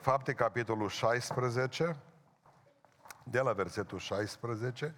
Fapte, 0.00 0.34
capitolul 0.34 0.88
16, 0.88 1.96
de 3.24 3.40
la 3.40 3.52
versetul 3.52 3.98
16, 3.98 4.94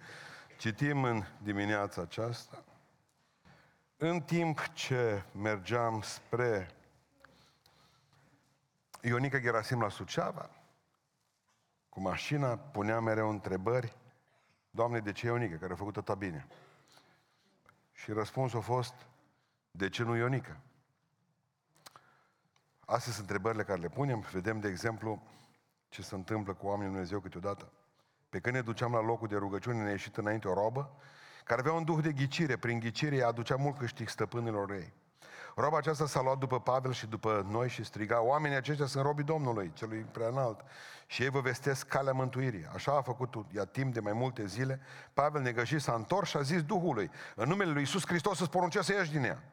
citim 0.57 1.03
în 1.03 1.23
dimineața 1.41 2.01
aceasta. 2.01 2.63
În 3.97 4.21
timp 4.21 4.67
ce 4.73 5.23
mergeam 5.31 6.01
spre 6.01 6.75
Ionica 9.01 9.39
Gerasim 9.39 9.81
la 9.81 9.89
Suceava, 9.89 10.49
cu 11.89 12.01
mașina, 12.01 12.57
punea 12.57 12.99
mereu 12.99 13.29
întrebări, 13.29 13.95
Doamne, 14.69 14.99
de 14.99 15.11
ce 15.11 15.25
Ionica, 15.25 15.57
care 15.57 15.73
a 15.73 15.75
făcut 15.75 15.97
atât 15.97 16.17
bine? 16.17 16.47
Și 17.91 18.11
răspunsul 18.11 18.59
a 18.59 18.61
fost, 18.61 18.93
de 19.71 19.89
ce 19.89 20.03
nu 20.03 20.15
Ionica? 20.15 20.57
Astea 22.93 23.11
sunt 23.11 23.29
întrebările 23.29 23.63
care 23.63 23.79
le 23.79 23.89
punem. 23.89 24.25
Vedem, 24.31 24.59
de 24.59 24.67
exemplu, 24.67 25.21
ce 25.89 26.01
se 26.01 26.15
întâmplă 26.15 26.53
cu 26.53 26.65
oamenii 26.65 26.91
Dumnezeu 26.91 27.19
câteodată. 27.19 27.71
Pe 28.29 28.39
când 28.39 28.55
ne 28.55 28.61
duceam 28.61 28.91
la 28.91 29.01
locul 29.01 29.27
de 29.27 29.35
rugăciune, 29.35 29.81
ne-a 29.81 29.91
ieșit 29.91 30.17
înainte 30.17 30.47
o 30.47 30.53
robă, 30.53 30.95
care 31.43 31.59
avea 31.59 31.73
un 31.73 31.83
duh 31.83 31.99
de 32.01 32.11
ghicire. 32.11 32.57
Prin 32.57 32.79
ghicire 32.79 33.15
ea 33.15 33.27
aducea 33.27 33.55
mult 33.55 33.77
câștig 33.77 34.07
stăpânilor 34.07 34.71
ei. 34.71 34.93
Roba 35.55 35.77
aceasta 35.77 36.05
s-a 36.05 36.21
luat 36.21 36.37
după 36.37 36.59
Pavel 36.59 36.91
și 36.93 37.07
după 37.07 37.45
noi 37.49 37.69
și 37.69 37.83
striga, 37.83 38.21
oamenii 38.21 38.57
aceștia 38.57 38.85
sunt 38.85 39.03
robii 39.03 39.23
Domnului, 39.23 39.71
celui 39.73 40.05
prea 40.11 40.27
înalt, 40.27 40.59
și 41.07 41.23
ei 41.23 41.29
vă 41.29 41.39
vestesc 41.39 41.87
calea 41.87 42.13
mântuirii. 42.13 42.65
Așa 42.73 42.97
a 42.97 43.01
făcut 43.01 43.33
ea 43.51 43.65
timp 43.65 43.93
de 43.93 43.99
mai 43.99 44.13
multe 44.13 44.45
zile. 44.45 44.79
Pavel 45.13 45.41
negăjit 45.41 45.81
s-a 45.81 45.93
întors 45.93 46.29
și 46.29 46.37
a 46.37 46.41
zis 46.41 46.63
Duhului, 46.63 47.11
în 47.35 47.47
numele 47.47 47.71
lui 47.71 47.79
Iisus 47.79 48.05
Hristos 48.07 48.37
să-ți 48.37 48.49
poruncesc 48.49 48.85
să 48.85 48.93
ieși 48.93 49.11
din 49.11 49.23
ea. 49.23 49.43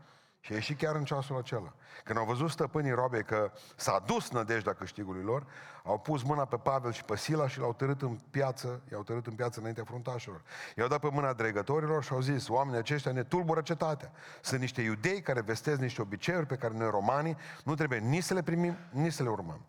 Și 0.41 0.53
a 0.53 0.55
ieșit 0.55 0.79
chiar 0.79 0.95
în 0.95 1.05
ceasul 1.05 1.37
acela. 1.37 1.73
Când 2.05 2.19
au 2.19 2.25
văzut 2.25 2.51
stăpânii 2.51 2.91
robe 2.91 3.23
că 3.23 3.53
s-a 3.77 4.03
dus 4.07 4.31
nădejdea 4.31 4.73
câștigului 4.73 5.23
lor, 5.23 5.47
au 5.85 5.99
pus 5.99 6.23
mâna 6.23 6.45
pe 6.45 6.57
Pavel 6.57 6.93
și 6.93 7.05
pe 7.05 7.17
Sila 7.17 7.49
și 7.49 7.59
l-au 7.59 7.73
tărât 7.73 8.03
în 8.03 8.19
piață, 8.31 8.83
i-au 8.93 9.03
tărât 9.03 9.27
în 9.27 9.35
piață 9.35 9.59
înaintea 9.59 9.85
fruntașilor. 9.85 10.43
I-au 10.77 10.89
dat 10.89 11.01
pe 11.01 11.09
mâna 11.13 11.33
dregătorilor 11.33 12.05
și 12.05 12.13
au 12.13 12.21
zis, 12.21 12.49
oamenii 12.49 12.79
aceștia 12.79 13.13
ne 13.13 13.23
tulbură 13.23 13.61
cetatea. 13.61 14.13
Sunt 14.41 14.61
niște 14.61 14.83
iudei 14.83 15.23
care 15.23 15.41
vestesc 15.41 15.81
niște 15.81 16.03
obiceiuri 16.03 16.47
pe 16.47 16.57
care 16.57 16.75
noi 16.77 16.91
romanii 16.91 17.37
nu 17.65 17.75
trebuie 17.75 17.99
nici 17.99 18.23
să 18.23 18.35
le 18.35 18.43
primim, 18.43 18.77
nici 18.91 19.13
să 19.13 19.23
le 19.23 19.29
urmăm. 19.29 19.61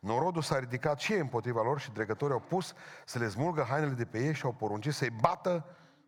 Norodul 0.00 0.42
s-a 0.42 0.58
ridicat 0.58 1.00
și 1.00 1.12
ei 1.12 1.18
împotriva 1.18 1.62
lor 1.62 1.80
și 1.80 1.90
dregătorii 1.90 2.34
au 2.34 2.42
pus 2.48 2.74
să 3.04 3.18
le 3.18 3.28
smulgă 3.28 3.66
hainele 3.68 3.92
de 3.92 4.04
pe 4.04 4.18
ei 4.18 4.34
și 4.34 4.44
au 4.44 4.52
poruncit 4.52 4.92
să-i 4.92 5.10
bată 5.20 5.64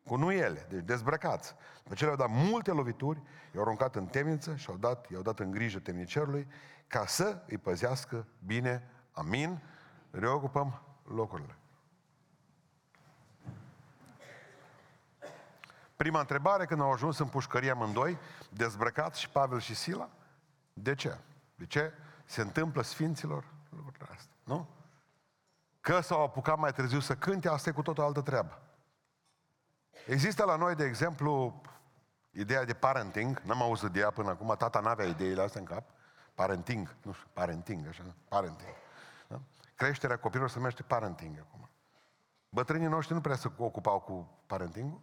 cu 0.06 0.16
nuiele, 0.16 0.66
deci 0.68 0.84
dezbrăcați. 0.84 1.54
După 1.82 1.94
ce 1.94 2.04
le-au 2.04 2.16
dat 2.16 2.28
multe 2.30 2.70
lovituri, 2.70 3.22
i-au 3.54 3.62
aruncat 3.62 3.96
în 3.96 4.06
temniță 4.06 4.56
și 4.56 4.70
au 4.70 4.76
dat, 4.76 5.10
i-au 5.10 5.22
dat 5.22 5.38
în 5.38 5.50
grijă 5.50 5.78
temnicerului 5.78 6.46
ca 6.86 7.06
să 7.06 7.42
îi 7.46 7.58
păzească 7.58 8.26
bine. 8.46 8.90
Amin. 9.12 9.62
Reocupăm 10.10 10.82
locurile. 11.04 11.56
Prima 15.96 16.20
întrebare, 16.20 16.66
când 16.66 16.80
au 16.80 16.92
ajuns 16.92 17.18
în 17.18 17.26
pușcărie 17.26 17.70
amândoi, 17.70 18.18
dezbrăcați 18.50 19.20
și 19.20 19.30
Pavel 19.30 19.60
și 19.60 19.74
Sila, 19.74 20.10
de 20.72 20.94
ce? 20.94 21.18
De 21.54 21.66
ce 21.66 21.92
se 22.24 22.40
întâmplă 22.40 22.82
Sfinților 22.82 23.44
lucrurile 23.70 24.06
astea? 24.10 24.34
Nu? 24.44 24.68
Că 25.80 26.00
s-au 26.00 26.22
apucat 26.22 26.58
mai 26.58 26.72
târziu 26.72 27.00
să 27.00 27.16
cânte, 27.16 27.48
asta 27.48 27.68
e 27.68 27.72
cu 27.72 27.82
totul 27.82 28.04
altă 28.04 28.20
treabă. 28.20 28.60
Există 30.06 30.44
la 30.44 30.56
noi, 30.56 30.74
de 30.74 30.84
exemplu, 30.84 31.60
ideea 32.30 32.64
de 32.64 32.74
parenting, 32.74 33.40
n-am 33.40 33.62
auzit 33.62 33.90
de 33.90 33.98
ea 33.98 34.10
până 34.10 34.30
acum, 34.30 34.54
tata 34.58 34.80
n-avea 34.80 35.06
ideile 35.06 35.42
astea 35.42 35.60
în 35.60 35.66
cap, 35.66 35.90
parenting, 36.34 36.96
nu 37.02 37.12
știu, 37.12 37.28
parenting, 37.32 37.86
așa, 37.86 38.02
parenting. 38.28 38.74
Da? 39.28 39.40
Creșterea 39.74 40.18
copilor 40.18 40.48
se 40.48 40.56
numește 40.56 40.82
parenting 40.82 41.38
acum. 41.38 41.68
Bătrânii 42.48 42.86
noștri 42.86 43.14
nu 43.14 43.20
prea 43.20 43.36
se 43.36 43.50
ocupau 43.56 44.00
cu 44.00 44.28
parentingul, 44.46 45.00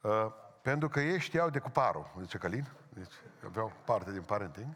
uh, 0.00 0.26
pentru 0.62 0.88
că 0.88 1.00
ei 1.00 1.20
știau 1.20 1.50
de 1.50 1.58
cuparul, 1.58 2.10
zice 2.20 2.38
Călin, 2.38 2.68
deci 2.88 3.12
aveau 3.44 3.72
parte 3.84 4.12
din 4.12 4.22
parenting. 4.22 4.74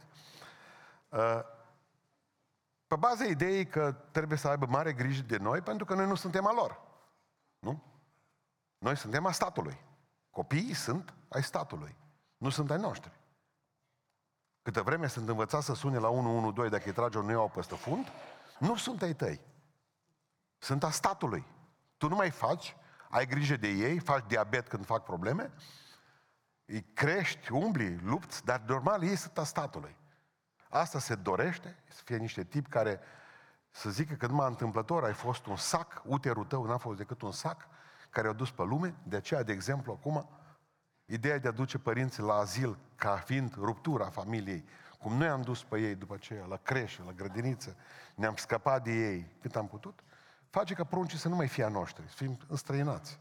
Uh, 1.08 1.40
pe 2.86 2.96
baza 2.96 3.24
ideii 3.24 3.66
că 3.66 3.92
trebuie 4.10 4.38
să 4.38 4.48
aibă 4.48 4.66
mare 4.66 4.92
grijă 4.92 5.22
de 5.22 5.36
noi, 5.36 5.60
pentru 5.60 5.84
că 5.84 5.94
noi 5.94 6.06
nu 6.06 6.14
suntem 6.14 6.46
a 6.46 6.52
lor. 6.52 6.80
Nu? 7.58 7.82
Noi 8.78 8.96
suntem 8.96 9.26
a 9.26 9.32
statului. 9.32 9.84
Copiii 10.30 10.74
sunt 10.74 11.14
ai 11.28 11.42
statului. 11.42 11.96
Nu 12.36 12.48
sunt 12.48 12.70
ai 12.70 12.78
noștri. 12.78 13.20
Câte 14.62 14.80
vreme 14.80 15.06
sunt 15.06 15.28
învățați 15.28 15.66
să 15.66 15.74
sune 15.74 15.98
la 15.98 16.08
112 16.08 16.76
dacă 16.76 16.88
îi 16.88 16.94
trage 16.94 17.18
o 17.18 17.30
iau 17.30 17.48
peste 17.48 17.74
fund, 17.74 18.12
nu 18.58 18.76
sunt 18.76 19.02
ai 19.02 19.14
tăi. 19.14 19.40
Sunt 20.58 20.82
a 20.82 20.90
statului. 20.90 21.46
Tu 21.96 22.08
nu 22.08 22.14
mai 22.14 22.30
faci, 22.30 22.76
ai 23.10 23.26
grijă 23.26 23.56
de 23.56 23.68
ei, 23.68 23.98
faci 23.98 24.26
diabet 24.26 24.68
când 24.68 24.86
fac 24.86 25.04
probleme, 25.04 25.52
îi 26.64 26.82
crești, 26.82 27.52
umbli, 27.52 27.96
lupți, 27.96 28.44
dar 28.44 28.60
normal 28.60 29.02
ei 29.02 29.16
sunt 29.16 29.38
a 29.38 29.44
statului. 29.44 29.96
Asta 30.68 30.98
se 30.98 31.14
dorește, 31.14 31.82
să 31.88 32.00
fie 32.04 32.16
niște 32.16 32.44
tipi 32.44 32.68
care 32.68 33.00
să 33.70 33.90
zică 33.90 34.14
că 34.14 34.26
numai 34.26 34.48
întâmplător 34.48 35.04
ai 35.04 35.12
fost 35.12 35.46
un 35.46 35.56
sac, 35.56 36.02
uterul 36.04 36.44
tău 36.44 36.64
n-a 36.64 36.76
fost 36.76 36.96
decât 36.96 37.22
un 37.22 37.32
sac, 37.32 37.68
care 38.10 38.26
au 38.26 38.32
dus 38.32 38.50
pe 38.50 38.62
lume, 38.62 38.94
de 39.02 39.16
aceea, 39.16 39.42
de 39.42 39.52
exemplu, 39.52 39.92
acum, 39.92 40.28
ideea 41.04 41.38
de 41.38 41.48
a 41.48 41.50
duce 41.50 41.78
părinții 41.78 42.22
la 42.22 42.34
azil 42.34 42.78
ca 42.94 43.16
fiind 43.16 43.54
ruptura 43.54 44.10
familiei, 44.10 44.64
cum 44.98 45.12
noi 45.16 45.28
am 45.28 45.42
dus 45.42 45.64
pe 45.64 45.80
ei 45.80 45.94
după 45.94 46.14
aceea, 46.14 46.44
la 46.44 46.56
creșă, 46.56 47.02
la 47.06 47.12
grădiniță, 47.12 47.76
ne-am 48.14 48.34
scăpat 48.36 48.82
de 48.82 48.92
ei 48.92 49.36
cât 49.40 49.56
am 49.56 49.66
putut, 49.66 50.00
face 50.50 50.74
ca 50.74 50.84
pruncii 50.84 51.18
să 51.18 51.28
nu 51.28 51.36
mai 51.36 51.48
fie 51.48 51.64
a 51.64 51.68
noștri, 51.68 52.08
să 52.08 52.14
fim 52.16 52.38
înstrăinați. 52.48 53.20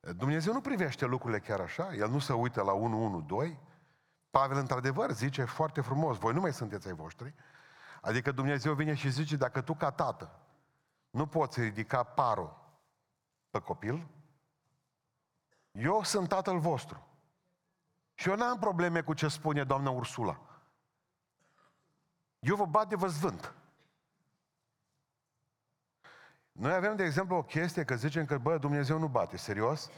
Dumnezeu 0.00 0.52
nu 0.52 0.60
privește 0.60 1.06
lucrurile 1.06 1.40
chiar 1.40 1.60
așa, 1.60 1.94
El 1.94 2.10
nu 2.10 2.18
se 2.18 2.32
uită 2.32 2.62
la 2.62 2.72
112, 2.72 3.58
Pavel 4.30 4.56
într-adevăr 4.56 5.12
zice 5.12 5.44
foarte 5.44 5.80
frumos, 5.80 6.18
voi 6.18 6.32
nu 6.32 6.40
mai 6.40 6.52
sunteți 6.52 6.86
ai 6.88 6.94
voștri, 6.94 7.34
adică 8.00 8.32
Dumnezeu 8.32 8.74
vine 8.74 8.94
și 8.94 9.10
zice, 9.10 9.36
dacă 9.36 9.60
tu 9.60 9.74
ca 9.74 9.90
tată 9.90 10.38
nu 11.10 11.26
poți 11.26 11.60
ridica 11.60 12.02
parul 12.02 12.65
pe 13.58 13.64
copil, 13.64 14.06
eu 15.70 16.02
sunt 16.02 16.28
tatăl 16.28 16.58
vostru. 16.58 17.06
Și 18.14 18.28
eu 18.28 18.36
n-am 18.36 18.58
probleme 18.58 19.02
cu 19.02 19.14
ce 19.14 19.28
spune 19.28 19.64
doamna 19.64 19.90
Ursula. 19.90 20.40
Eu 22.38 22.56
vă 22.56 22.66
bat 22.66 22.88
de 22.88 22.94
văzvânt. 22.94 23.54
Noi 26.52 26.72
avem, 26.72 26.96
de 26.96 27.04
exemplu, 27.04 27.36
o 27.36 27.42
chestie 27.42 27.84
că 27.84 27.96
zicem 27.96 28.24
că, 28.24 28.38
bă, 28.38 28.58
Dumnezeu 28.58 28.98
nu 28.98 29.08
bate. 29.08 29.36
Serios? 29.36 29.90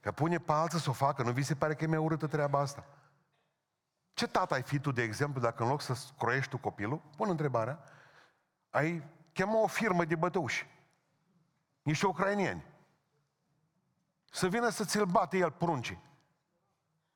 Că 0.00 0.12
pune 0.12 0.38
pe 0.38 0.52
alții 0.52 0.80
să 0.80 0.90
o 0.90 0.92
facă. 0.92 1.22
Nu 1.22 1.32
vi 1.32 1.42
se 1.42 1.54
pare 1.54 1.74
că 1.74 1.84
e 1.84 1.86
mai 1.86 1.98
urâtă 1.98 2.26
treaba 2.26 2.58
asta? 2.58 2.84
Ce 4.12 4.26
tată 4.26 4.54
ai 4.54 4.62
fi 4.62 4.78
tu, 4.78 4.92
de 4.92 5.02
exemplu, 5.02 5.40
dacă 5.40 5.62
în 5.62 5.68
loc 5.68 5.80
să 5.80 5.96
croiești 6.18 6.50
tu 6.50 6.58
copilul, 6.58 7.02
pun 7.16 7.28
întrebarea, 7.28 7.84
ai 8.70 9.02
chema 9.32 9.62
o 9.62 9.66
firmă 9.66 10.04
de 10.04 10.16
bătăuși 10.16 10.79
niște 11.90 12.06
ucrainieni. 12.06 12.64
Să 14.30 14.48
vină 14.48 14.68
să 14.68 14.84
ți-l 14.84 15.04
bate 15.04 15.36
el 15.36 15.50
pruncii. 15.50 16.02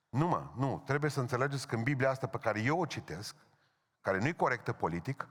Nu 0.08 0.26
mă, 0.26 0.50
nu. 0.56 0.82
Trebuie 0.86 1.10
să 1.10 1.20
înțelegeți 1.20 1.68
că 1.68 1.74
în 1.74 1.82
Biblia 1.82 2.10
asta 2.10 2.26
pe 2.26 2.38
care 2.38 2.60
eu 2.60 2.80
o 2.80 2.86
citesc, 2.86 3.36
care 4.00 4.18
nu 4.18 4.26
e 4.26 4.32
corectă 4.32 4.72
politic, 4.72 5.28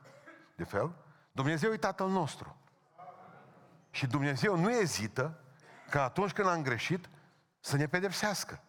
de 0.56 0.64
fel, 0.64 0.96
Dumnezeu 1.32 1.72
e 1.72 1.78
Tatăl 1.78 2.10
nostru. 2.10 2.58
Și 3.90 4.08
Dumnezeu 4.08 4.58
nu 4.58 4.72
ezită 4.72 5.40
că 5.90 6.00
atunci 6.00 6.34
când 6.34 6.48
am 6.48 6.62
greșit 6.62 7.10
să 7.60 7.78
ne 7.78 7.88
pedepsească. 7.88 8.62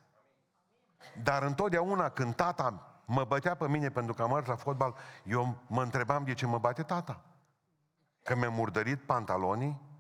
Dar 1.23 1.43
întotdeauna 1.43 2.09
când 2.09 2.35
tata 2.35 3.01
mă 3.05 3.25
bătea 3.25 3.55
pe 3.55 3.69
mine 3.69 3.91
pentru 3.91 4.15
că 4.15 4.23
am 4.23 4.33
mers 4.33 4.47
la 4.47 4.57
fotbal, 4.57 4.95
eu 5.25 5.63
mă 5.67 5.83
întrebam 5.83 6.25
de 6.25 6.35
ce 6.35 6.47
mă 6.47 6.59
bate 6.59 6.83
tata. 6.83 7.21
Că 8.23 8.35
mi-a 8.35 8.51
murdărit 8.51 9.03
pantalonii, 9.03 9.94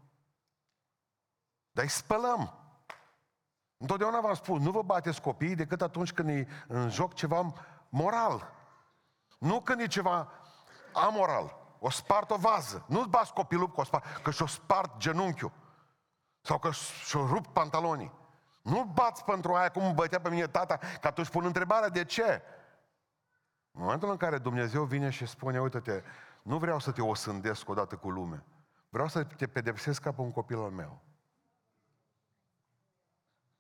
dar 1.75 1.85
îi 1.85 1.91
spălăm. 1.91 2.55
Întotdeauna 3.76 4.21
v-am 4.21 4.35
spus, 4.35 4.61
nu 4.61 4.71
vă 4.71 4.82
bateți 4.82 5.21
copiii 5.21 5.55
decât 5.55 5.82
atunci 5.82 6.12
când 6.12 6.29
e 6.29 6.47
în 6.69 6.91
joc 6.91 7.15
ceva 7.15 7.53
moral. 7.88 8.53
Nu 9.38 9.61
când 9.61 9.81
e 9.81 9.87
ceva 9.87 10.29
amoral. 10.93 11.56
O 11.79 11.91
spart 11.91 12.31
o 12.31 12.37
vază. 12.37 12.85
Nu-ți 12.88 13.09
bați 13.09 13.32
copilul 13.32 13.69
cu 13.69 13.81
o 13.81 13.85
spart, 13.85 14.23
că 14.23 14.31
și-o 14.31 14.47
spart 14.47 14.97
genunchiul. 14.97 15.53
Sau 16.41 16.59
că 16.59 16.71
și-o 17.05 17.26
rup 17.26 17.47
pantalonii. 17.47 18.12
Nu 18.62 18.85
bați 18.85 19.25
pentru 19.25 19.55
aia 19.55 19.71
cum 19.71 19.94
bătea 19.94 20.21
pe 20.21 20.31
mine 20.31 20.47
tata, 20.47 20.76
că 20.76 21.06
atunci 21.06 21.29
pun 21.29 21.44
întrebarea 21.44 21.88
de 21.88 22.05
ce. 22.05 22.43
În 23.71 23.82
momentul 23.82 24.11
în 24.11 24.17
care 24.17 24.38
Dumnezeu 24.38 24.85
vine 24.85 25.11
și 25.11 25.26
spune, 25.26 25.61
uite-te, 25.61 26.03
nu 26.43 26.59
vreau 26.59 26.79
să 26.79 26.93
te 26.93 27.03
osândesc 27.03 27.69
odată 27.69 27.97
cu 27.97 28.11
lume. 28.11 28.44
Vreau 28.88 29.09
să 29.09 29.25
te 29.25 29.47
pedepsesc 29.47 30.03
ca 30.03 30.12
pe 30.12 30.21
un 30.21 30.32
copil 30.32 30.59
al 30.59 30.71
meu 30.71 31.03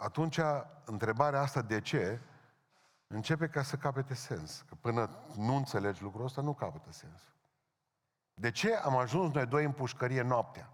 atunci 0.04 0.40
întrebarea 0.84 1.40
asta 1.40 1.62
de 1.62 1.80
ce 1.80 2.20
începe 3.06 3.48
ca 3.48 3.62
să 3.62 3.76
capete 3.76 4.14
sens. 4.14 4.64
Că 4.68 4.74
până 4.80 5.10
nu 5.36 5.56
înțelegi 5.56 6.02
lucrul 6.02 6.24
ăsta, 6.24 6.42
nu 6.42 6.54
capătă 6.54 6.92
sens. 6.92 7.20
De 8.34 8.50
ce 8.50 8.74
am 8.74 8.96
ajuns 8.96 9.32
noi 9.32 9.46
doi 9.46 9.64
în 9.64 9.72
pușcărie 9.72 10.22
noaptea? 10.22 10.70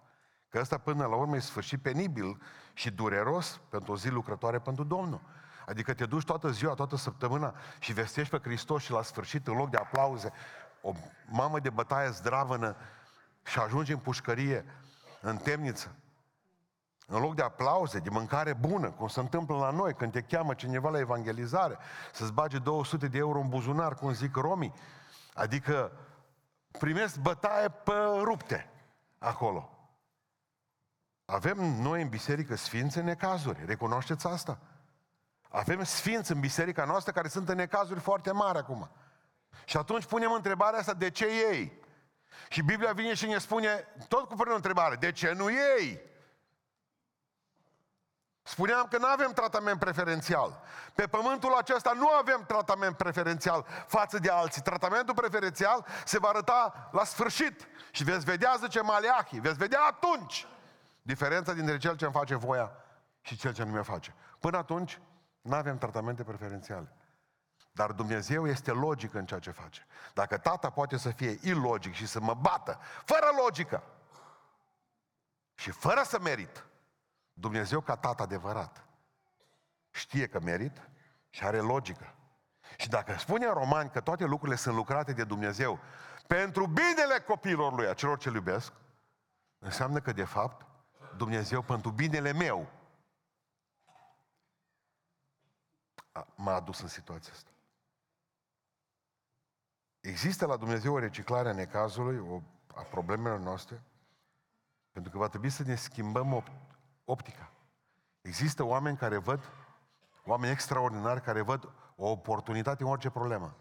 Că 0.49 0.59
ăsta 0.59 0.79
până 0.79 1.07
la 1.07 1.17
urmă 1.17 1.37
e 1.37 1.41
sfârșit 1.41 1.83
penibil 1.83 2.41
și 2.73 2.91
dureros 2.91 3.61
pentru 3.69 3.93
o 3.93 3.97
zi 3.97 4.09
lucrătoare 4.09 4.59
pentru 4.59 4.85
Domnul. 4.85 5.21
Adică 5.67 5.95
te 5.95 6.07
duci 6.07 6.25
toată 6.25 6.51
ziua, 6.51 6.75
toată 6.75 6.97
săptămâna 6.97 7.55
și 7.79 7.93
vestești 7.93 8.37
pe 8.37 8.49
Hristos 8.49 8.83
și 8.83 8.91
la 8.91 9.03
sfârșit, 9.03 9.47
în 9.47 9.55
loc 9.55 9.71
de 9.71 9.77
aplauze, 9.77 10.33
o 10.83 10.93
mamă 11.27 11.61
de 11.61 11.71
bătaie 11.71 12.11
zdravănă 12.11 12.77
și 13.45 13.59
ajungi 13.59 13.93
în 13.93 13.99
pușcărie, 13.99 14.65
în 15.21 15.37
temniță, 15.37 15.95
în 17.11 17.21
loc 17.21 17.35
de 17.35 17.43
aplauze, 17.43 17.99
de 17.99 18.11
mâncare 18.11 18.53
bună, 18.53 18.91
cum 18.91 19.09
se 19.09 19.21
întâmplă 19.21 19.57
la 19.57 19.71
noi, 19.71 19.95
când 19.95 20.13
te 20.13 20.21
cheamă 20.21 20.55
cineva 20.55 20.91
la 20.91 20.99
evangelizare, 20.99 21.79
să-ți 22.13 22.33
bage 22.33 22.59
200 22.59 23.07
de 23.09 23.19
euro 23.19 23.39
în 23.39 23.49
buzunar, 23.49 23.95
cum 23.95 24.13
zic 24.13 24.37
romii, 24.37 24.73
adică 25.35 25.93
primesc 26.79 27.19
bătaie 27.19 27.69
pe 27.69 27.93
rupte 28.23 28.71
acolo. 29.19 29.71
Avem 31.25 31.59
noi 31.81 32.03
în 32.03 32.09
biserică 32.09 32.55
sfinți 32.55 32.99
în 32.99 33.05
necazuri, 33.05 33.65
recunoașteți 33.67 34.27
asta? 34.27 34.59
Avem 35.49 35.85
sfinți 35.85 36.33
în 36.33 36.41
biserica 36.41 36.85
noastră 36.85 37.13
care 37.13 37.29
sunt 37.29 37.49
în 37.49 37.57
necazuri 37.57 38.01
foarte 38.01 38.33
mari 38.33 38.59
acum. 38.59 38.91
Și 39.65 39.77
atunci 39.77 40.05
punem 40.05 40.33
întrebarea 40.33 40.79
asta, 40.79 40.95
de 40.95 41.11
ce 41.11 41.27
ei? 41.51 41.73
Și 42.49 42.63
Biblia 42.63 42.93
vine 42.93 43.15
și 43.15 43.27
ne 43.27 43.39
spune, 43.39 43.69
tot 44.09 44.29
cu 44.29 44.43
o 44.51 44.55
întrebare, 44.55 44.95
de 44.95 45.13
ce 45.13 45.33
nu 45.33 45.51
ei? 45.51 46.09
Spuneam 48.51 48.87
că 48.91 48.99
nu 48.99 49.07
avem 49.07 49.33
tratament 49.33 49.79
preferențial. 49.79 50.61
Pe 50.95 51.07
pământul 51.07 51.55
acesta 51.55 51.93
nu 51.93 52.09
avem 52.09 52.45
tratament 52.47 52.97
preferențial 52.97 53.67
față 53.87 54.19
de 54.19 54.31
alții. 54.31 54.63
Tratamentul 54.63 55.15
preferențial 55.15 55.87
se 56.05 56.19
va 56.19 56.29
arăta 56.29 56.89
la 56.93 57.05
sfârșit. 57.05 57.69
Și 57.91 58.05
veți 58.05 58.25
vedea, 58.25 58.57
zice 58.59 58.81
Maleahi, 58.81 59.39
veți 59.39 59.59
vedea 59.59 59.81
atunci 59.89 60.47
diferența 61.03 61.53
dintre 61.53 61.79
cel 61.79 61.97
ce 61.97 62.05
îmi 62.05 62.15
face 62.15 62.35
voia 62.35 62.71
și 63.21 63.37
cel 63.37 63.55
ce 63.55 63.63
nu 63.63 63.71
mi 63.71 63.85
face. 63.85 64.15
Până 64.39 64.57
atunci, 64.57 65.01
nu 65.41 65.55
avem 65.55 65.79
tratamente 65.79 66.23
preferențiale. 66.23 66.93
Dar 67.73 67.93
Dumnezeu 67.93 68.47
este 68.47 68.71
logic 68.71 69.15
în 69.15 69.27
ceea 69.27 69.41
ce 69.41 69.51
face. 69.51 69.87
Dacă 70.15 70.39
tata 70.39 70.71
poate 70.71 70.97
să 70.97 71.11
fie 71.11 71.39
ilogic 71.43 71.95
și 71.95 72.07
să 72.07 72.21
mă 72.21 72.35
bată, 72.35 72.79
fără 73.05 73.27
logică 73.43 73.83
și 75.55 75.71
fără 75.71 76.03
să 76.05 76.19
merit, 76.21 76.65
Dumnezeu 77.41 77.81
ca 77.81 77.97
tată 77.97 78.23
adevărat 78.23 78.85
știe 79.91 80.27
că 80.27 80.41
merit 80.41 80.91
și 81.31 81.45
are 81.45 81.59
logică. 81.59 82.15
Și 82.77 82.89
dacă 82.89 83.19
spune 83.19 83.47
în 83.47 83.53
Romani 83.53 83.91
că 83.91 84.01
toate 84.01 84.25
lucrurile 84.25 84.57
sunt 84.57 84.75
lucrate 84.75 85.13
de 85.13 85.25
Dumnezeu 85.25 85.79
pentru 86.27 86.67
binele 86.67 87.19
copilor 87.27 87.73
lui, 87.73 87.87
a 87.87 87.95
celor 87.95 88.19
ce 88.19 88.31
iubesc, 88.31 88.73
înseamnă 89.59 90.01
că 90.01 90.13
de 90.13 90.25
fapt 90.25 90.67
Dumnezeu 91.17 91.63
pentru 91.63 91.91
binele 91.91 92.33
meu 92.33 92.69
m-a 96.35 96.55
adus 96.55 96.81
în 96.81 96.89
situația 96.89 97.33
asta. 97.33 97.51
Există 100.01 100.47
la 100.47 100.57
Dumnezeu 100.57 100.95
o 100.95 100.99
reciclare 100.99 101.49
a 101.49 101.53
necazului, 101.53 102.19
o, 102.19 102.43
a 102.75 102.83
problemelor 102.83 103.39
noastre, 103.39 103.83
pentru 104.93 105.13
că 105.13 105.19
va 105.19 105.29
trebui 105.29 105.51
să 105.51 105.63
ne 105.63 105.75
schimbăm 105.75 106.33
optica. 107.11 107.51
Există 108.21 108.65
oameni 108.65 108.97
care 108.97 109.17
văd, 109.17 109.41
oameni 110.25 110.53
extraordinari 110.53 111.21
care 111.23 111.41
văd 111.41 111.73
o 111.97 112.11
oportunitate 112.11 112.83
în 112.83 112.89
orice 112.89 113.11
problemă. 113.11 113.57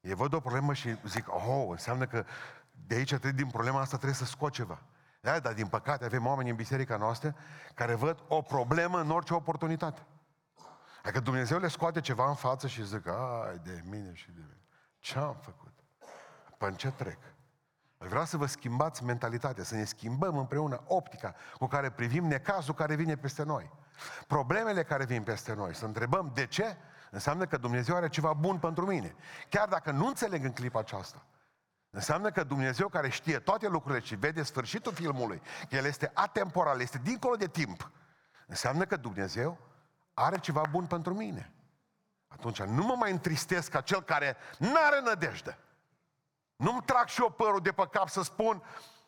Ei 0.00 0.14
văd 0.14 0.32
o 0.32 0.40
problemă 0.40 0.72
și 0.72 0.96
zic, 1.04 1.34
oh, 1.34 1.66
înseamnă 1.70 2.06
că 2.06 2.24
de 2.86 2.94
aici, 2.94 3.14
din 3.34 3.46
problema 3.46 3.80
asta 3.80 3.96
trebuie 3.96 4.18
să 4.18 4.24
scot 4.24 4.52
ceva. 4.52 4.82
Da, 5.20 5.38
dar 5.38 5.52
din 5.52 5.66
păcate 5.66 6.04
avem 6.04 6.26
oameni 6.26 6.50
în 6.50 6.56
biserica 6.56 6.96
noastră 6.96 7.34
care 7.74 7.94
văd 7.94 8.22
o 8.28 8.42
problemă 8.42 9.00
în 9.00 9.10
orice 9.10 9.34
oportunitate. 9.34 10.06
Adică 11.02 11.20
Dumnezeu 11.20 11.58
le 11.58 11.68
scoate 11.68 12.00
ceva 12.00 12.28
în 12.28 12.34
față 12.34 12.66
și 12.66 12.86
zic, 12.86 13.06
ai 13.06 13.58
de 13.58 13.82
mine 13.84 14.14
și 14.14 14.26
de 14.26 14.40
mine. 14.40 14.60
Ce 14.98 15.18
am 15.18 15.36
făcut? 15.40 15.72
Până 16.58 16.74
ce 16.74 16.90
trec? 16.90 17.18
Vreau 18.08 18.24
să 18.24 18.36
vă 18.36 18.46
schimbați 18.46 19.04
mentalitatea, 19.04 19.64
să 19.64 19.74
ne 19.74 19.84
schimbăm 19.84 20.36
împreună 20.36 20.82
optica 20.86 21.34
cu 21.58 21.66
care 21.66 21.90
privim 21.90 22.26
necazul 22.26 22.74
care 22.74 22.94
vine 22.94 23.16
peste 23.16 23.42
noi. 23.42 23.70
Problemele 24.26 24.82
care 24.82 25.04
vin 25.04 25.22
peste 25.22 25.54
noi. 25.54 25.74
Să 25.74 25.84
întrebăm 25.84 26.30
de 26.34 26.46
ce? 26.46 26.76
Înseamnă 27.10 27.46
că 27.46 27.56
Dumnezeu 27.56 27.96
are 27.96 28.08
ceva 28.08 28.32
bun 28.32 28.58
pentru 28.58 28.86
mine. 28.86 29.14
Chiar 29.48 29.68
dacă 29.68 29.90
nu 29.90 30.06
înțeleg 30.06 30.44
în 30.44 30.52
clipa 30.52 30.78
aceasta. 30.78 31.24
Înseamnă 31.90 32.30
că 32.30 32.44
Dumnezeu 32.44 32.88
care 32.88 33.08
știe 33.08 33.38
toate 33.38 33.68
lucrurile 33.68 34.04
și 34.04 34.14
vede 34.14 34.42
sfârșitul 34.42 34.92
filmului, 34.92 35.42
că 35.68 35.76
El 35.76 35.84
este 35.84 36.10
atemporal, 36.14 36.80
este 36.80 37.00
dincolo 37.02 37.36
de 37.36 37.46
timp, 37.46 37.90
înseamnă 38.46 38.84
că 38.84 38.96
Dumnezeu 38.96 39.58
are 40.14 40.38
ceva 40.38 40.62
bun 40.70 40.86
pentru 40.86 41.14
mine. 41.14 41.52
Atunci 42.28 42.62
nu 42.62 42.84
mă 42.84 42.94
mai 42.98 43.10
întristesc 43.10 43.70
ca 43.70 43.80
cel 43.80 44.02
care 44.02 44.36
nu 44.58 44.74
are 44.86 45.00
nădejde. 45.00 45.58
Nu-mi 46.56 46.82
trag 46.82 47.06
și 47.06 47.20
eu 47.20 47.30
părul 47.30 47.60
de 47.60 47.72
pe 47.72 47.88
cap 47.90 48.08
să 48.08 48.22
spun, 48.22 48.62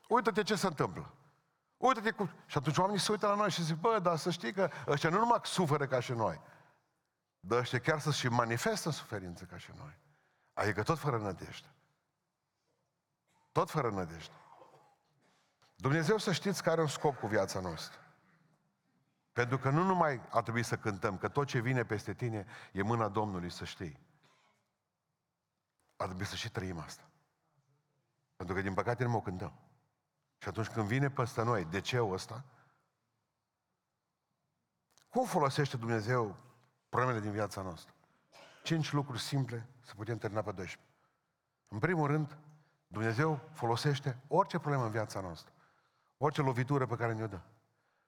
uite-te 0.08 0.42
ce 0.42 0.54
se 0.54 0.66
întâmplă. 0.66 1.14
Uite-te 1.76 2.10
cum... 2.10 2.30
Și 2.46 2.58
atunci 2.58 2.78
oamenii 2.78 3.00
se 3.00 3.12
uită 3.12 3.26
la 3.26 3.34
noi 3.34 3.50
și 3.50 3.62
zic, 3.62 3.76
bă, 3.76 3.98
dar 3.98 4.16
să 4.16 4.30
știi 4.30 4.52
că 4.52 4.70
ăștia 4.86 5.10
nu 5.10 5.18
numai 5.18 5.40
suferă 5.42 5.86
ca 5.86 6.00
și 6.00 6.12
noi, 6.12 6.40
dar 7.40 7.58
ăștia 7.58 7.80
chiar 7.80 8.00
să 8.00 8.10
și 8.10 8.28
manifestă 8.28 8.90
suferință 8.90 9.44
ca 9.44 9.56
și 9.56 9.70
noi. 9.76 9.98
Adică 10.52 10.82
tot 10.82 10.98
fără 10.98 11.18
nădejde. 11.18 11.74
Tot 13.52 13.70
fără 13.70 13.90
nădejde. 13.90 14.34
Dumnezeu 15.76 16.18
să 16.18 16.32
știți 16.32 16.62
că 16.62 16.70
are 16.70 16.80
un 16.80 16.86
scop 16.86 17.18
cu 17.18 17.26
viața 17.26 17.60
noastră. 17.60 18.00
Pentru 19.32 19.58
că 19.58 19.70
nu 19.70 19.82
numai 19.82 20.20
ar 20.30 20.42
trebui 20.42 20.62
să 20.62 20.76
cântăm, 20.76 21.18
că 21.18 21.28
tot 21.28 21.46
ce 21.46 21.58
vine 21.58 21.84
peste 21.84 22.14
tine 22.14 22.46
e 22.72 22.82
mâna 22.82 23.08
Domnului, 23.08 23.50
să 23.50 23.64
știi. 23.64 24.00
Ar 25.96 26.06
trebui 26.06 26.24
să 26.24 26.34
și 26.34 26.50
trăim 26.50 26.78
asta. 26.78 27.02
Pentru 28.36 28.54
că, 28.54 28.60
din 28.60 28.74
păcate, 28.74 29.04
nu 29.04 29.10
mă 29.10 29.22
cântăm. 29.22 29.52
Și 30.38 30.48
atunci 30.48 30.68
când 30.68 30.86
vine 30.86 31.10
peste 31.10 31.42
noi, 31.42 31.64
de 31.64 31.80
ce 31.80 32.02
ăsta? 32.02 32.44
Cum 35.08 35.24
folosește 35.24 35.76
Dumnezeu 35.76 36.36
problemele 36.88 37.20
din 37.20 37.30
viața 37.30 37.62
noastră? 37.62 37.94
Cinci 38.62 38.92
lucruri 38.92 39.20
simple 39.20 39.68
să 39.80 39.92
putem 39.96 40.18
termina 40.18 40.42
pe 40.42 40.52
12. 40.52 40.90
În 41.68 41.78
primul 41.78 42.06
rând, 42.06 42.38
Dumnezeu 42.86 43.40
folosește 43.52 44.18
orice 44.28 44.58
problemă 44.58 44.84
în 44.84 44.90
viața 44.90 45.20
noastră. 45.20 45.52
Orice 46.16 46.42
lovitură 46.42 46.86
pe 46.86 46.96
care 46.96 47.12
ne-o 47.12 47.26
dă. 47.26 47.40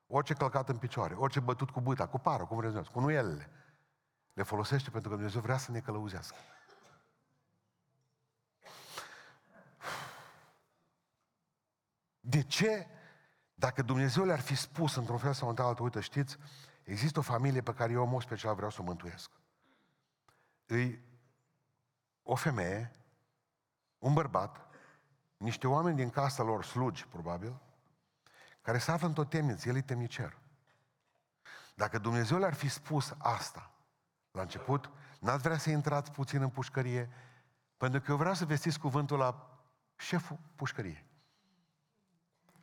Orice 0.07 0.35
călcat 0.35 0.69
în 0.69 0.77
picioare, 0.77 1.15
orice 1.15 1.41
bătut 1.41 1.71
cu 1.71 1.81
băta, 1.81 2.09
cu 2.09 2.19
pară, 2.19 2.45
cum 2.45 2.57
vreți, 2.57 2.91
cu 2.91 3.01
nuielele. 3.01 3.51
Le 4.33 4.43
folosește 4.43 4.91
pentru 4.91 5.11
că 5.11 5.17
Dumnezeu 5.17 5.41
vrea 5.41 5.57
să 5.57 5.71
ne 5.71 5.81
călăuzească. 5.81 6.37
De 12.29 12.43
ce? 12.43 12.87
Dacă 13.55 13.83
Dumnezeu 13.83 14.25
le-ar 14.25 14.41
fi 14.41 14.55
spus 14.55 14.95
într-un 14.95 15.19
fel 15.19 15.33
sau 15.33 15.49
într-altul, 15.49 15.85
uite, 15.85 16.01
știți, 16.01 16.37
există 16.83 17.19
o 17.19 17.23
familie 17.23 17.61
pe 17.61 17.75
care 17.75 17.93
eu, 17.93 18.03
în 18.03 18.09
mod 18.09 18.23
special, 18.23 18.55
vreau 18.55 18.71
să 18.71 18.81
o 18.81 18.85
mântuiesc. 18.85 19.31
Îi 20.67 21.03
o 22.23 22.35
femeie, 22.35 22.93
un 23.99 24.13
bărbat, 24.13 24.67
niște 25.37 25.67
oameni 25.67 25.97
din 25.97 26.11
casa 26.11 26.43
lor, 26.43 26.65
slugi, 26.65 27.07
probabil, 27.07 27.61
care 28.63 28.79
se 28.79 28.91
află 28.91 29.07
într-o 29.07 29.25
temniță, 29.25 29.69
el 29.69 29.77
e 29.77 29.81
temnicer. 29.81 30.39
Dacă 31.75 31.99
Dumnezeu 31.99 32.39
le-ar 32.39 32.55
fi 32.55 32.69
spus 32.69 33.15
asta 33.19 33.71
la 34.31 34.41
început, 34.41 34.91
n-ați 35.21 35.43
vrea 35.43 35.59
să 35.59 35.71
intrați 35.71 36.13
puțin 36.13 36.43
în 36.43 36.51
pușcărie, 36.51 37.11
pentru 37.77 38.01
că 38.01 38.11
eu 38.11 38.17
vreau 38.17 38.35
să 38.35 38.45
vestiți 38.45 38.79
cuvântul 38.79 39.19
la 39.19 39.61
șeful 39.97 40.39
pușcăriei. 40.55 41.08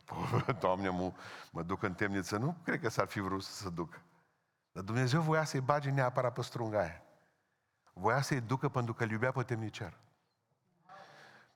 Doamne, 0.60 0.90
mă, 0.90 1.12
mă 1.52 1.62
duc 1.64 1.84
în 1.84 1.94
temniță, 1.94 2.38
nu 2.38 2.56
cred 2.64 2.80
că 2.80 2.90
s-ar 2.90 3.08
fi 3.08 3.20
vrut 3.20 3.44
să 3.44 3.52
se 3.52 3.70
ducă. 3.70 4.02
Dar 4.72 4.84
Dumnezeu 4.84 5.22
voia 5.22 5.44
să-i 5.44 5.60
bage 5.60 5.90
neapărat 5.90 6.34
pe 6.34 6.42
strunga 6.42 6.80
aia. 6.80 7.02
Voia 7.94 8.22
să-i 8.22 8.42
ducă 8.42 8.70
pentru 8.70 8.94
că 8.94 9.04
îl 9.04 9.10
iubea 9.10 9.32
pe 9.32 9.44
temnicer. 9.44 9.98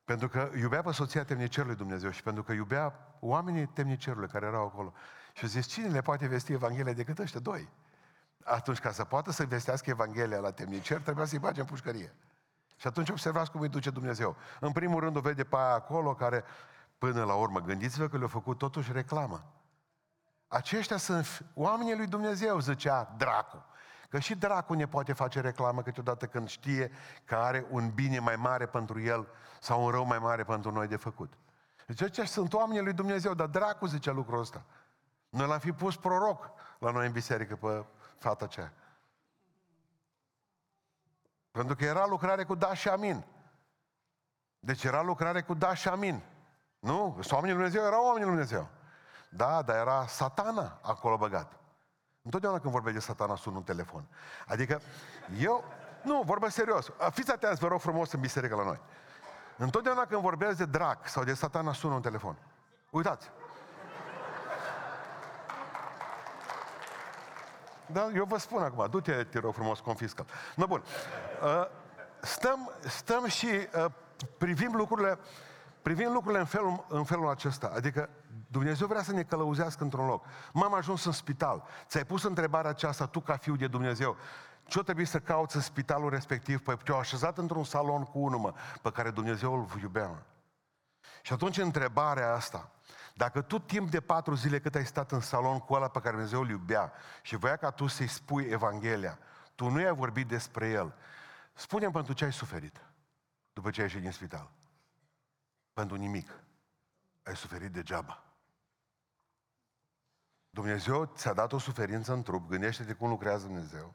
Pentru 0.06 0.28
că 0.28 0.52
iubea 0.56 0.82
pe 0.82 0.92
soția 0.92 1.24
temnicerului 1.24 1.76
Dumnezeu 1.76 2.10
și 2.10 2.24
pentru 2.24 2.44
că 2.44 2.52
iubea 2.52 3.16
oamenii 3.20 3.66
temnicerului 3.66 4.28
care 4.28 4.46
erau 4.46 4.66
acolo. 4.66 4.94
Și 5.34 5.48
zis, 5.48 5.68
cine 5.68 5.88
le 5.88 6.02
poate 6.02 6.28
vesti 6.28 6.52
Evanghelia 6.52 6.94
decât 6.94 7.20
ăștia 7.20 7.40
doi? 7.40 7.70
Atunci, 8.44 8.80
ca 8.80 8.92
să 8.92 9.04
poată 9.04 9.32
să 9.32 9.46
vestească 9.46 9.90
Evanghelia 9.90 10.40
la 10.40 10.52
temnicer, 10.52 11.02
trebuia 11.02 11.26
să-i 11.26 11.40
bage 11.40 11.60
în 11.60 11.66
pușcărie. 11.66 12.14
Și 12.76 12.88
atunci 12.88 13.10
observați 13.10 13.52
cum 13.52 13.62
îi 13.62 13.70
duce 13.70 13.90
Dumnezeu. 13.90 14.36
În 14.60 14.72
primul 14.72 15.00
rând 15.00 15.16
o 15.16 15.20
vede 15.20 15.44
pe 15.44 15.56
aia 15.56 15.74
acolo 15.74 16.16
care, 16.16 16.44
până 17.00 17.24
la 17.24 17.34
urmă, 17.34 17.60
gândiți-vă 17.60 18.08
că 18.08 18.18
le-a 18.18 18.28
făcut 18.28 18.58
totuși 18.58 18.92
reclamă. 18.92 19.54
Aceștia 20.48 20.98
sunt 20.98 21.46
oamenii 21.54 21.96
lui 21.96 22.08
Dumnezeu, 22.08 22.60
zicea 22.60 23.14
dracu. 23.18 23.66
Că 24.10 24.20
și 24.20 24.36
dracu 24.36 24.74
ne 24.74 24.88
poate 24.88 25.14
face 25.14 25.42
reclamă 25.42 25.82
câteodată 25.82 26.26
când 26.26 26.50
știe 26.50 26.92
că 27.26 27.36
are 27.36 27.66
un 27.70 27.90
bine 27.90 28.20
mai 28.20 28.36
mare 28.36 28.66
pentru 28.66 29.02
el 29.02 29.28
sau 29.60 29.84
un 29.84 29.92
rău 29.92 30.06
mai 30.06 30.20
mare 30.20 30.44
pentru 30.44 30.72
noi 30.72 30.88
de 30.88 30.96
făcut. 30.96 31.34
Zice, 31.88 32.10
ce 32.10 32.24
sunt 32.24 32.54
oamenii 32.54 32.84
lui 32.84 32.94
Dumnezeu, 32.94 33.34
dar 33.34 33.48
dracu 33.48 33.86
zice 33.86 34.12
lucrul 34.12 34.40
ăsta. 34.40 34.66
Noi 35.30 35.48
l-am 35.48 35.60
fi 35.60 35.72
pus 35.72 35.96
proroc 35.96 36.52
la 36.80 36.92
noi 36.92 37.06
în 37.06 37.12
biserică 37.12 37.56
pe 37.56 37.86
fata 38.18 38.46
aceea. 38.46 38.74
Pentru 41.52 41.76
că 41.76 41.86
era 41.86 42.06
lucrare 42.06 42.44
cu 42.44 42.56
da 42.56 42.74
și 42.74 42.90
amin. 42.90 43.26
Deci 44.60 44.84
era 44.84 45.02
lucrare 45.02 45.42
cu 45.42 45.54
da 45.54 45.74
și 45.74 45.88
amin. 45.88 46.24
Nu? 46.80 47.18
Sunt 47.20 47.32
oamenii 47.32 47.56
lui 47.56 47.64
Dumnezeu, 47.64 47.88
erau 47.88 48.06
oamenii 48.06 48.28
lui 48.28 48.36
Dumnezeu. 48.36 48.68
Da, 49.30 49.62
dar 49.62 49.76
era 49.76 50.06
satana 50.08 50.80
acolo 50.82 51.18
băgat. 51.18 51.60
Întotdeauna 52.22 52.60
când 52.60 52.74
vorbește 52.74 53.00
de 53.00 53.06
satana 53.06 53.36
sună 53.36 53.58
un 53.58 53.64
telefon. 53.64 54.06
Adică 54.48 54.82
eu, 55.40 55.64
nu, 56.04 56.22
vorbesc 56.26 56.56
serios. 56.56 56.92
Fiți 57.12 57.32
atenți, 57.32 57.60
vă 57.60 57.68
rog 57.68 57.80
frumos, 57.80 58.12
în 58.12 58.20
biserică 58.20 58.56
la 58.56 58.64
noi. 58.64 58.80
Întotdeauna 59.58 60.06
când 60.06 60.22
vorbesc 60.22 60.58
de 60.58 60.66
drac 60.66 61.08
sau 61.08 61.24
de 61.24 61.34
satana 61.34 61.74
sună 61.74 61.94
un 61.94 62.02
telefon. 62.02 62.38
Uitați. 62.90 63.32
Da, 67.86 68.10
eu 68.16 68.26
vă 68.26 68.38
spun 68.38 68.64
acum, 68.64 68.88
du-te, 68.90 69.24
te 69.24 69.40
rog 69.40 69.54
frumos, 69.54 69.80
confiscă 69.80 70.26
No, 70.56 70.68
bun. 70.68 70.84
Uh, 71.44 71.68
stăm, 72.22 72.72
stăm 72.88 73.26
și 73.26 73.46
uh, 73.46 73.86
privim 74.38 74.76
lucrurile, 74.76 75.20
privim 75.90 76.12
lucrurile 76.12 76.40
în 76.40 76.46
felul, 76.46 76.86
în 76.88 77.04
felul 77.04 77.30
acesta. 77.30 77.72
Adică 77.76 78.10
Dumnezeu 78.48 78.88
vrea 78.88 79.04
să 79.04 79.12
ne 79.12 79.24
călăuzească 79.24 79.84
într-un 79.84 80.06
loc. 80.06 80.26
M-am 80.54 80.74
ajuns 80.74 81.06
în 81.06 81.12
spital. 81.12 81.64
Ți-ai 81.88 82.06
pus 82.06 82.24
întrebarea 82.24 82.70
aceasta, 82.70 83.06
tu 83.06 83.20
ca 83.20 83.38
fiu 83.38 83.56
de 83.56 83.68
Dumnezeu, 83.68 84.18
ce-o 84.64 84.82
trebuie 84.82 85.06
să 85.06 85.20
cauți 85.20 85.56
în 85.56 85.62
spitalul 85.62 86.10
respectiv? 86.10 86.62
Păi 86.62 86.78
te-au 86.78 87.00
așezat 87.00 87.38
într-un 87.38 87.64
salon 87.64 88.04
cu 88.04 88.20
unul, 88.20 88.56
pe 88.82 88.92
care 88.92 89.10
Dumnezeu 89.10 89.54
îl 89.54 89.82
iubea. 89.82 90.08
Mă. 90.08 90.18
Și 91.22 91.34
atunci 91.34 91.58
întrebarea 91.58 92.34
asta, 92.34 92.72
dacă 93.14 93.42
tu 93.42 93.60
timp 93.60 93.90
de 93.90 94.00
patru 94.00 94.36
zile 94.36 94.60
cât 94.60 94.76
ai 94.76 94.86
stat 94.86 95.12
în 95.12 95.20
salon 95.20 95.60
cu 95.60 95.74
ăla 95.74 95.88
pe 95.88 96.00
care 96.00 96.12
Dumnezeu 96.12 96.42
îl 96.42 96.50
iubea 96.50 96.92
și 97.22 97.36
voia 97.36 97.56
ca 97.56 97.70
tu 97.70 97.88
să-i 97.88 98.08
spui 98.08 98.44
Evanghelia, 98.44 99.20
tu 99.56 99.70
nu 99.70 99.80
i-ai 99.80 99.96
vorbit 99.96 100.28
despre 100.28 100.70
el, 100.70 100.94
spune 101.54 101.90
pentru 101.90 102.14
ce 102.14 102.24
ai 102.24 102.34
suferit 102.34 102.82
după 103.54 103.70
ce 103.70 103.82
ai 103.82 103.88
ieșit 103.88 104.02
din 104.02 104.12
spital. 104.12 104.58
Pentru 105.80 105.98
nimic. 105.98 106.44
Ai 107.24 107.36
suferit 107.36 107.72
degeaba. 107.72 108.24
Dumnezeu 110.50 111.06
ți-a 111.06 111.34
dat 111.34 111.54
o 111.54 111.58
suferință 111.58 112.14
în 112.14 112.24
trup, 112.24 112.50
gândește-te 112.50 112.94
cum 112.94 113.10
lucrează 113.10 113.46
Dumnezeu, 113.46 113.94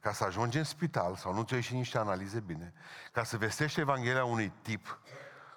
ca 0.00 0.12
să 0.12 0.24
ajungi 0.24 0.58
în 0.58 0.64
spital, 0.64 1.16
sau 1.16 1.32
nu 1.32 1.42
ți-ai 1.42 1.58
ieșit 1.58 1.74
niște 1.74 1.98
analize 1.98 2.40
bine, 2.40 2.72
ca 3.12 3.24
să 3.24 3.36
vestești 3.36 3.80
Evanghelia 3.80 4.24
unui 4.24 4.52
tip 4.62 5.00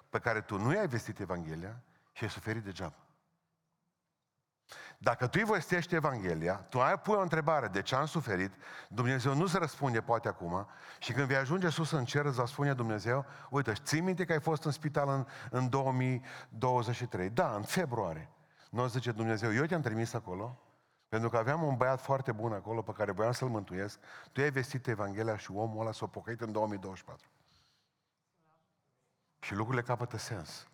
pe 0.08 0.18
care 0.18 0.40
tu 0.40 0.58
nu 0.58 0.72
i-ai 0.72 0.88
vestit 0.88 1.18
Evanghelia 1.18 1.82
și 2.12 2.24
ai 2.24 2.30
suferit 2.30 2.64
degeaba. 2.64 3.09
Dacă 5.02 5.26
tu 5.26 5.38
îi 5.42 5.52
vestești 5.52 5.94
Evanghelia, 5.94 6.54
tu 6.54 6.80
ai 6.80 6.98
pui 6.98 7.14
o 7.14 7.20
întrebare, 7.20 7.66
de 7.66 7.82
ce 7.82 7.94
am 7.94 8.06
suferit, 8.06 8.52
Dumnezeu 8.88 9.34
nu 9.34 9.46
se 9.46 9.58
răspunde 9.58 10.00
poate 10.00 10.28
acum 10.28 10.66
și 10.98 11.12
când 11.12 11.26
vei 11.26 11.36
ajunge 11.36 11.68
sus 11.68 11.90
în 11.90 12.04
cer, 12.04 12.24
îți 12.24 12.36
va 12.36 12.46
spune 12.46 12.74
Dumnezeu, 12.74 13.26
uite, 13.50 13.72
ții 13.72 14.00
minte 14.00 14.24
că 14.24 14.32
ai 14.32 14.40
fost 14.40 14.64
în 14.64 14.70
spital 14.70 15.08
în, 15.08 15.26
în 15.50 15.68
2023? 15.68 17.30
Da, 17.30 17.54
în 17.54 17.62
februarie. 17.62 18.28
Nu 18.70 18.86
zice 18.86 19.12
Dumnezeu, 19.12 19.54
eu 19.54 19.64
te-am 19.64 19.80
trimis 19.80 20.12
acolo, 20.14 20.58
pentru 21.08 21.28
că 21.28 21.36
aveam 21.36 21.62
un 21.62 21.76
băiat 21.76 22.00
foarte 22.00 22.32
bun 22.32 22.52
acolo 22.52 22.82
pe 22.82 22.92
care 22.92 23.12
voiam 23.12 23.32
să-l 23.32 23.48
mântuiesc, 23.48 23.98
tu 24.32 24.40
ai 24.40 24.50
vestit 24.50 24.86
Evanghelia 24.86 25.36
și 25.36 25.50
omul 25.50 25.80
ăla 25.80 25.92
s-a 25.92 26.06
pocăit 26.06 26.40
în 26.40 26.52
2024. 26.52 27.28
Și 29.38 29.54
lucrurile 29.54 29.82
capătă 29.82 30.16
sens. 30.16 30.68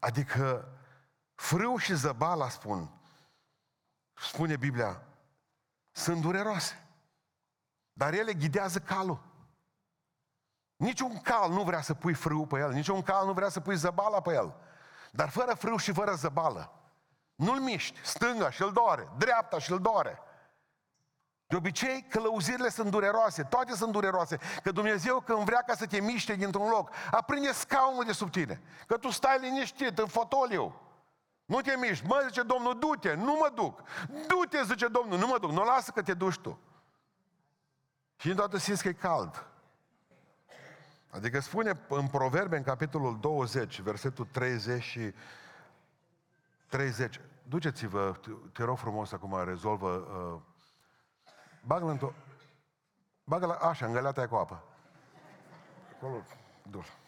Adică 0.00 0.68
frâu 1.42 1.76
și 1.76 1.94
zăbala 1.94 2.48
spun, 2.48 2.90
spune 4.14 4.56
Biblia, 4.56 5.02
sunt 5.90 6.20
dureroase. 6.20 6.86
Dar 7.92 8.12
ele 8.12 8.32
ghidează 8.32 8.78
calul. 8.78 9.22
Niciun 10.76 11.20
cal 11.20 11.50
nu 11.50 11.62
vrea 11.62 11.80
să 11.80 11.94
pui 11.94 12.14
frâu 12.14 12.46
pe 12.46 12.58
el, 12.58 12.72
niciun 12.72 13.02
cal 13.02 13.26
nu 13.26 13.32
vrea 13.32 13.48
să 13.48 13.60
pui 13.60 13.76
zăbala 13.76 14.20
pe 14.20 14.32
el. 14.32 14.54
Dar 15.10 15.28
fără 15.28 15.54
frâu 15.54 15.76
și 15.76 15.92
fără 15.92 16.14
zăbală. 16.14 16.72
Nu-l 17.34 17.60
miști, 17.60 18.06
stânga 18.06 18.50
și 18.50 18.62
îl 18.62 18.72
doare, 18.72 19.08
dreapta 19.16 19.58
și 19.58 19.72
îl 19.72 19.80
doare. 19.80 20.18
De 21.46 21.56
obicei, 21.56 22.02
călăuzirile 22.02 22.68
sunt 22.68 22.90
dureroase, 22.90 23.42
toate 23.42 23.74
sunt 23.74 23.92
dureroase. 23.92 24.38
Că 24.62 24.72
Dumnezeu 24.72 25.20
când 25.20 25.38
vrea 25.38 25.62
ca 25.66 25.74
să 25.74 25.86
te 25.86 26.00
miște 26.00 26.34
dintr-un 26.34 26.68
loc, 26.68 26.90
aprinde 27.10 27.52
scaunul 27.52 28.04
de 28.04 28.12
sub 28.12 28.30
tine. 28.30 28.62
Că 28.86 28.96
tu 28.96 29.10
stai 29.10 29.38
liniștit 29.40 29.98
în 29.98 30.06
fotoliu. 30.06 30.91
Nu 31.44 31.60
te 31.60 31.76
miști. 31.76 32.06
Mă, 32.06 32.22
zice 32.26 32.42
Domnul, 32.42 32.78
du-te, 32.78 33.14
nu 33.14 33.36
mă 33.36 33.52
duc. 33.54 33.82
Du-te, 34.26 34.62
zice 34.64 34.88
Domnul, 34.88 35.18
nu 35.18 35.26
mă 35.26 35.38
duc. 35.40 35.50
Nu 35.50 35.64
lasă 35.64 35.90
că 35.90 36.02
te 36.02 36.14
duci 36.14 36.38
tu. 36.38 36.58
Și 38.16 38.28
în 38.28 38.36
toată 38.36 38.56
simți 38.56 38.82
că 38.82 38.88
e 38.88 38.92
cald. 38.92 39.46
Adică 41.10 41.40
spune 41.40 41.80
în 41.88 42.06
Proverbe, 42.06 42.56
în 42.56 42.62
capitolul 42.62 43.18
20, 43.20 43.80
versetul 43.80 44.28
30 44.32 44.82
și 44.82 45.12
30. 46.66 47.20
Duceți-vă, 47.42 48.16
te 48.52 48.64
rog 48.64 48.78
frumos 48.78 49.12
acum, 49.12 49.44
rezolvă. 49.44 49.88
Uh, 49.88 50.40
bagă-l 51.66 51.88
într-o... 51.88 52.12
Bagă-l 53.24 53.50
așa, 53.50 53.86
în 53.86 53.92
găleata 53.92 54.28
cu 54.28 54.34
apă. 54.34 54.62
Acolo, 55.96 56.22
dur. 56.70 57.00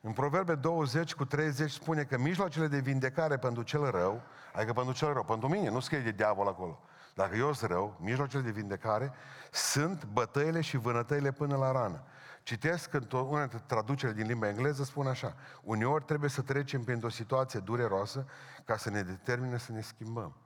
În 0.00 0.12
Proverbe 0.12 0.54
20 0.54 1.14
cu 1.14 1.24
30 1.24 1.70
spune 1.70 2.04
că 2.04 2.18
mijloacele 2.18 2.66
de 2.66 2.78
vindecare 2.78 3.36
pentru 3.36 3.62
cel 3.62 3.90
rău, 3.90 4.22
adică 4.54 4.72
pentru 4.72 4.94
cel 4.94 5.12
rău, 5.12 5.24
pentru 5.24 5.48
mine, 5.48 5.70
nu 5.70 5.80
scrie 5.80 5.98
de 5.98 6.10
diavol 6.10 6.46
acolo. 6.46 6.80
Dacă 7.14 7.36
eu 7.36 7.52
sunt 7.52 7.70
rău, 7.70 7.96
mijloacele 8.00 8.42
de 8.42 8.50
vindecare 8.50 9.12
sunt 9.52 10.04
bătăile 10.04 10.60
și 10.60 10.76
vânătăile 10.76 11.32
până 11.32 11.56
la 11.56 11.72
rană. 11.72 12.02
Citesc 12.42 12.92
în 12.92 13.06
una 13.10 13.38
dintre 13.38 13.62
traducerile 13.66 14.18
din 14.18 14.26
limba 14.26 14.48
engleză, 14.48 14.84
spune 14.84 15.08
așa, 15.08 15.34
uneori 15.62 16.04
trebuie 16.04 16.30
să 16.30 16.42
trecem 16.42 16.84
printr-o 16.84 17.08
situație 17.08 17.60
dureroasă 17.60 18.26
ca 18.64 18.76
să 18.76 18.90
ne 18.90 19.02
determine 19.02 19.58
să 19.58 19.72
ne 19.72 19.80
schimbăm. 19.80 20.36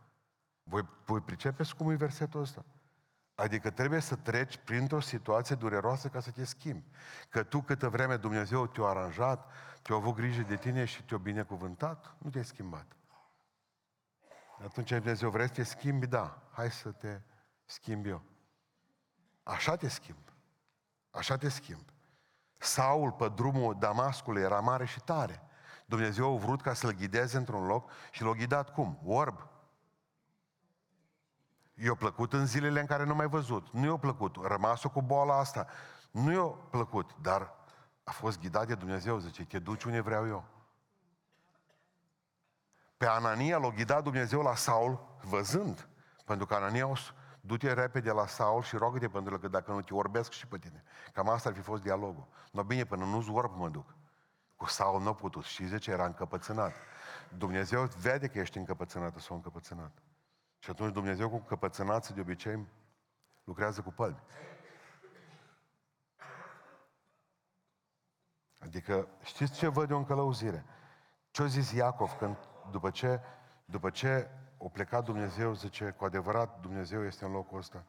Voi, 0.62 0.88
voi 1.04 1.20
pricepeți 1.20 1.76
cum 1.76 1.90
e 1.90 1.94
versetul 1.94 2.40
ăsta? 2.40 2.64
Adică 3.40 3.70
trebuie 3.70 4.00
să 4.00 4.16
treci 4.16 4.56
printr-o 4.56 5.00
situație 5.00 5.54
dureroasă 5.54 6.08
ca 6.08 6.20
să 6.20 6.30
te 6.30 6.44
schimbi. 6.44 6.84
Că 7.28 7.42
tu 7.42 7.60
câtă 7.60 7.88
vreme 7.88 8.16
Dumnezeu 8.16 8.66
te-a 8.66 8.84
aranjat, 8.84 9.50
te-a 9.82 9.96
avut 9.96 10.14
grijă 10.14 10.42
de 10.42 10.56
tine 10.56 10.84
și 10.84 11.02
te-a 11.02 11.16
binecuvântat, 11.16 12.14
nu 12.18 12.30
te-ai 12.30 12.44
schimbat. 12.44 12.86
Atunci 14.64 14.90
Dumnezeu 14.90 15.30
vrei 15.30 15.46
să 15.46 15.52
te 15.52 15.62
schimbi? 15.62 16.06
Da. 16.06 16.42
Hai 16.50 16.70
să 16.70 16.90
te 16.90 17.20
schimbi 17.64 18.08
eu. 18.08 18.22
Așa 19.42 19.76
te 19.76 19.88
schimb. 19.88 20.32
Așa 21.10 21.36
te 21.36 21.48
schimb. 21.48 21.84
Saul 22.56 23.12
pe 23.12 23.28
drumul 23.28 23.76
Damascului 23.78 24.42
era 24.42 24.60
mare 24.60 24.84
și 24.84 25.00
tare. 25.00 25.42
Dumnezeu 25.86 26.34
a 26.34 26.38
vrut 26.38 26.62
ca 26.62 26.74
să-l 26.74 26.92
ghideze 26.92 27.36
într-un 27.36 27.66
loc 27.66 27.90
și 28.10 28.22
l-a 28.22 28.32
ghidat 28.32 28.72
cum? 28.72 29.00
Orb. 29.04 29.48
I-a 31.82 31.94
plăcut 31.94 32.32
în 32.32 32.46
zilele 32.46 32.80
în 32.80 32.86
care 32.86 33.04
nu 33.04 33.14
mai 33.14 33.26
văzut. 33.26 33.66
Nu 33.72 33.86
i-a 33.86 33.96
plăcut. 33.96 34.36
Rămas 34.42 34.82
cu 34.82 35.02
boala 35.02 35.38
asta. 35.38 35.66
Nu 36.10 36.32
i-a 36.32 36.54
plăcut, 36.70 37.10
dar 37.20 37.54
a 38.04 38.10
fost 38.10 38.40
ghidat 38.40 38.66
de 38.66 38.74
Dumnezeu, 38.74 39.18
zice, 39.18 39.44
te 39.44 39.58
duci 39.58 39.84
unde 39.84 40.00
vreau 40.00 40.26
eu. 40.26 40.44
Pe 42.96 43.06
Anania 43.06 43.58
l-a 43.58 43.68
ghidat 43.68 44.02
Dumnezeu 44.02 44.42
la 44.42 44.54
Saul 44.54 45.18
văzând. 45.22 45.88
Pentru 46.24 46.46
că 46.46 46.54
Anania 46.54 46.86
o 46.86 46.94
du-te 47.40 47.72
repede 47.72 48.10
la 48.10 48.26
Saul 48.26 48.62
și 48.62 48.76
rogă-te 48.76 49.08
pentru 49.08 49.38
că 49.38 49.48
dacă 49.48 49.72
nu 49.72 49.82
te 49.82 49.94
orbesc 49.94 50.32
și 50.32 50.46
pe 50.46 50.58
tine. 50.58 50.84
Cam 51.12 51.28
asta 51.28 51.48
ar 51.48 51.54
fi 51.54 51.60
fost 51.60 51.82
dialogul. 51.82 52.26
No 52.52 52.62
bine, 52.62 52.84
până 52.84 53.04
nu-ți 53.04 53.30
orb 53.30 53.56
mă 53.56 53.68
duc. 53.68 53.94
Cu 54.56 54.66
Saul 54.66 55.02
nu 55.02 55.08
a 55.08 55.14
putut. 55.14 55.44
Și 55.44 55.66
zice, 55.66 55.90
era 55.90 56.04
încăpățânat. 56.04 56.72
Dumnezeu 57.36 57.84
vede 57.84 58.26
că 58.26 58.38
ești 58.38 58.58
încăpățânat 58.58 59.18
sau 59.18 59.36
încăpățânat. 59.36 59.92
Și 60.60 60.70
atunci 60.70 60.92
Dumnezeu 60.92 61.30
cu 61.30 61.38
căpățânați 61.38 62.14
de 62.14 62.20
obicei 62.20 62.66
lucrează 63.44 63.80
cu 63.80 63.90
pălbi. 63.90 64.20
Adică, 68.58 69.08
știți 69.22 69.52
ce 69.52 69.68
văd 69.68 69.90
eu 69.90 69.96
în 69.96 70.04
călăuzire? 70.04 70.64
Ce-a 71.30 71.46
zis 71.46 71.72
Iacov 71.72 72.12
când, 72.12 72.36
după 72.70 72.90
ce, 72.90 73.20
după 73.64 73.90
ce 73.90 74.30
o 74.58 74.68
plecat 74.68 75.04
Dumnezeu, 75.04 75.54
zice, 75.54 75.90
cu 75.90 76.04
adevărat 76.04 76.60
Dumnezeu 76.60 77.04
este 77.04 77.24
în 77.24 77.32
locul 77.32 77.58
ăsta? 77.58 77.84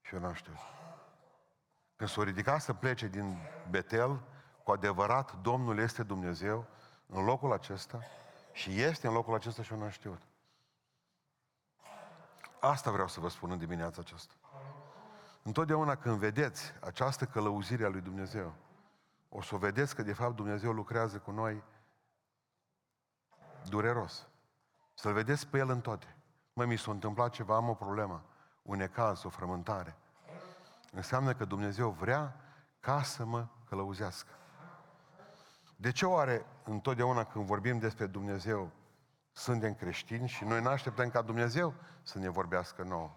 Și 0.00 0.14
eu 0.14 0.20
n-am 0.20 0.32
știut. 0.32 0.56
Când 1.96 2.10
s-o 2.10 2.22
ridicat 2.22 2.60
să 2.60 2.72
plece 2.72 3.08
din 3.08 3.36
Betel, 3.70 4.22
cu 4.64 4.70
adevărat 4.70 5.40
Domnul 5.40 5.78
este 5.78 6.02
Dumnezeu 6.02 6.66
în 7.06 7.24
locul 7.24 7.52
acesta 7.52 8.00
și 8.52 8.80
este 8.80 9.06
în 9.06 9.12
locul 9.12 9.34
acesta 9.34 9.62
și 9.62 9.72
eu 9.72 9.78
n-am 9.78 9.88
știut. 9.88 10.22
Asta 12.64 12.90
vreau 12.90 13.08
să 13.08 13.20
vă 13.20 13.28
spun 13.28 13.50
în 13.50 13.58
dimineața 13.58 14.00
aceasta. 14.00 14.34
Întotdeauna 15.42 15.96
când 15.96 16.18
vedeți 16.18 16.72
această 16.80 17.24
călăuzire 17.24 17.84
a 17.84 17.88
lui 17.88 18.00
Dumnezeu, 18.00 18.54
o 19.28 19.42
să 19.42 19.54
o 19.54 19.58
vedeți 19.58 19.94
că 19.94 20.02
de 20.02 20.12
fapt 20.12 20.36
Dumnezeu 20.36 20.72
lucrează 20.72 21.18
cu 21.18 21.30
noi 21.30 21.62
dureros. 23.68 24.28
Să-L 24.94 25.12
vedeți 25.12 25.46
pe 25.46 25.58
El 25.58 25.70
în 25.70 25.80
toate. 25.80 26.16
Mă, 26.52 26.64
mi 26.64 26.78
s-a 26.78 26.90
întâmplat 26.90 27.30
ceva, 27.30 27.56
am 27.56 27.68
o 27.68 27.74
problemă, 27.74 28.24
un 28.62 28.76
necaz, 28.76 29.24
o 29.24 29.28
frământare. 29.28 29.96
Înseamnă 30.92 31.34
că 31.34 31.44
Dumnezeu 31.44 31.90
vrea 31.90 32.36
ca 32.80 33.02
să 33.02 33.24
mă 33.24 33.46
călăuzească. 33.68 34.32
De 35.76 35.92
ce 35.92 36.06
oare 36.06 36.46
întotdeauna 36.64 37.24
când 37.24 37.44
vorbim 37.44 37.78
despre 37.78 38.06
Dumnezeu 38.06 38.70
suntem 39.32 39.74
creștini 39.74 40.28
și 40.28 40.44
noi 40.44 40.62
ne 40.62 40.68
așteptăm 40.68 41.10
ca 41.10 41.22
Dumnezeu 41.22 41.74
să 42.02 42.18
ne 42.18 42.28
vorbească 42.28 42.82
nouă? 42.82 43.16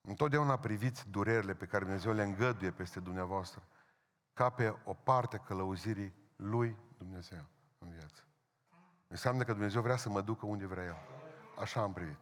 Întotdeauna 0.00 0.58
priviți 0.58 1.08
durerile 1.08 1.54
pe 1.54 1.66
care 1.66 1.84
Dumnezeu 1.84 2.12
le 2.12 2.22
îngăduie 2.22 2.70
peste 2.70 3.00
dumneavoastră 3.00 3.62
ca 4.32 4.50
pe 4.50 4.76
o 4.84 4.94
parte 4.94 5.36
călăuzirii 5.36 6.14
lui 6.36 6.76
Dumnezeu 6.98 7.44
în 7.78 7.90
viață. 7.90 8.24
Înseamnă 9.08 9.44
că 9.44 9.52
Dumnezeu 9.52 9.82
vrea 9.82 9.96
să 9.96 10.08
mă 10.08 10.20
ducă 10.20 10.46
unde 10.46 10.66
vrea 10.66 10.84
El. 10.84 10.96
Așa 11.60 11.80
am 11.80 11.92
privit. 11.92 12.18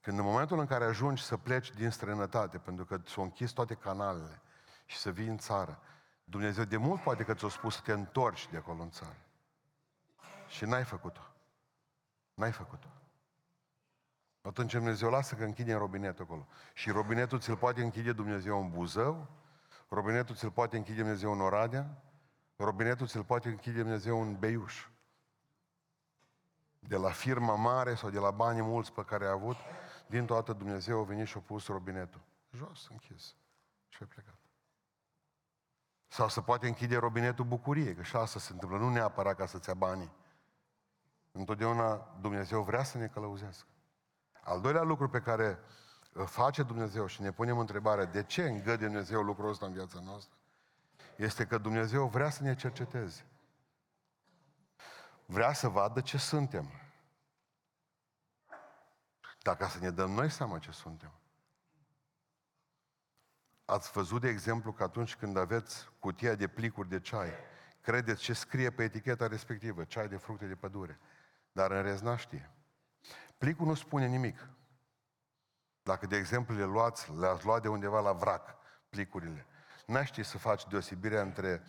Când 0.00 0.18
în 0.18 0.24
momentul 0.24 0.58
în 0.58 0.66
care 0.66 0.84
ajungi 0.84 1.22
să 1.22 1.36
pleci 1.36 1.70
din 1.70 1.90
străinătate, 1.90 2.58
pentru 2.58 2.84
că 2.84 3.00
s-au 3.04 3.22
închis 3.22 3.50
toate 3.50 3.74
canalele 3.74 4.40
și 4.86 4.96
să 4.96 5.10
vii 5.10 5.26
în 5.26 5.38
țară, 5.38 5.80
Dumnezeu 6.24 6.64
de 6.64 6.76
mult 6.76 7.02
poate 7.02 7.24
că 7.24 7.34
ți-a 7.34 7.48
spus 7.48 7.74
să 7.74 7.80
te 7.84 7.92
întorci 7.92 8.48
de 8.50 8.56
acolo 8.56 8.82
în 8.82 8.90
țară. 8.90 9.16
Și 10.50 10.64
n-ai 10.64 10.84
făcut-o. 10.84 11.20
N-ai 12.34 12.52
făcut-o. 12.52 12.88
Atunci 14.42 14.72
Dumnezeu 14.72 15.10
lasă 15.10 15.34
că 15.34 15.44
închide 15.44 15.72
în 15.72 15.78
robinetul 15.78 16.24
acolo. 16.24 16.46
Și 16.74 16.90
robinetul 16.90 17.40
ți-l 17.40 17.56
poate 17.56 17.82
închide 17.82 18.12
Dumnezeu 18.12 18.60
în 18.60 18.70
Buzău, 18.70 19.28
robinetul 19.88 20.34
ți-l 20.34 20.50
poate 20.50 20.76
închide 20.76 21.00
Dumnezeu 21.00 21.32
în 21.32 21.40
Oradea, 21.40 22.02
robinetul 22.56 23.06
ți-l 23.06 23.24
poate 23.24 23.48
închide 23.48 23.82
Dumnezeu 23.82 24.22
în 24.22 24.38
Beiuș. 24.38 24.88
De 26.78 26.96
la 26.96 27.10
firma 27.10 27.54
mare 27.54 27.94
sau 27.94 28.10
de 28.10 28.18
la 28.18 28.30
banii 28.30 28.62
mulți 28.62 28.92
pe 28.92 29.04
care 29.04 29.26
a 29.26 29.30
avut, 29.30 29.56
din 30.06 30.26
toată 30.26 30.52
Dumnezeu 30.52 31.00
a 31.00 31.04
venit 31.04 31.26
și 31.26 31.36
a 31.36 31.40
pus 31.40 31.66
robinetul. 31.66 32.20
Jos, 32.50 32.88
închis. 32.90 33.34
Și 33.88 34.02
a 34.02 34.06
plecat. 34.06 34.38
Sau 36.08 36.28
să 36.28 36.40
poate 36.40 36.66
închide 36.66 36.96
robinetul 36.96 37.44
bucuriei, 37.44 37.94
că 37.94 38.02
și 38.02 38.16
asta 38.16 38.38
se 38.38 38.52
întâmplă, 38.52 38.78
nu 38.78 38.90
neapărat 38.90 39.36
ca 39.36 39.46
să-ți 39.46 39.68
ia 39.68 39.74
banii. 39.74 40.18
Întotdeauna 41.32 42.16
Dumnezeu 42.20 42.62
vrea 42.62 42.82
să 42.82 42.98
ne 42.98 43.06
călăuzească. 43.06 43.68
Al 44.40 44.60
doilea 44.60 44.82
lucru 44.82 45.08
pe 45.08 45.20
care 45.20 45.58
îl 46.12 46.26
face 46.26 46.62
Dumnezeu 46.62 47.06
și 47.06 47.22
ne 47.22 47.32
punem 47.32 47.58
întrebarea 47.58 48.04
de 48.04 48.22
ce 48.22 48.42
îngăduie 48.42 48.88
Dumnezeu 48.88 49.22
lucrul 49.22 49.48
ăsta 49.48 49.66
în 49.66 49.72
viața 49.72 50.00
noastră, 50.00 50.34
este 51.16 51.46
că 51.46 51.58
Dumnezeu 51.58 52.06
vrea 52.06 52.30
să 52.30 52.42
ne 52.42 52.54
cerceteze. 52.54 53.24
Vrea 55.26 55.52
să 55.52 55.68
vadă 55.68 56.00
ce 56.00 56.18
suntem. 56.18 56.70
Dacă 59.42 59.66
să 59.66 59.78
ne 59.78 59.90
dăm 59.90 60.10
noi 60.10 60.30
seama 60.30 60.58
ce 60.58 60.70
suntem. 60.70 61.12
Ați 63.64 63.90
văzut, 63.90 64.20
de 64.20 64.28
exemplu, 64.28 64.72
că 64.72 64.82
atunci 64.82 65.16
când 65.16 65.36
aveți 65.36 65.88
cutia 65.98 66.34
de 66.34 66.48
plicuri 66.48 66.88
de 66.88 67.00
ceai, 67.00 67.30
credeți 67.80 68.22
ce 68.22 68.32
scrie 68.32 68.70
pe 68.70 68.82
eticheta 68.82 69.26
respectivă, 69.26 69.84
ceai 69.84 70.08
de 70.08 70.16
fructe 70.16 70.46
de 70.46 70.54
pădure, 70.54 70.98
dar 71.52 71.70
în 71.70 71.82
rest 71.82 72.02
n 72.02 72.14
știe. 72.16 72.50
Plicul 73.38 73.66
nu 73.66 73.74
spune 73.74 74.06
nimic. 74.06 74.48
Dacă, 75.82 76.06
de 76.06 76.16
exemplu, 76.16 76.54
le 76.54 76.64
luați, 76.64 77.12
le-ați 77.12 77.44
luat 77.44 77.62
de 77.62 77.68
undeva 77.68 78.00
la 78.00 78.12
vrac, 78.12 78.56
plicurile, 78.88 79.46
n 79.86 80.02
ști 80.02 80.22
să 80.22 80.38
faci 80.38 80.66
deosebirea 80.66 81.22
între 81.22 81.62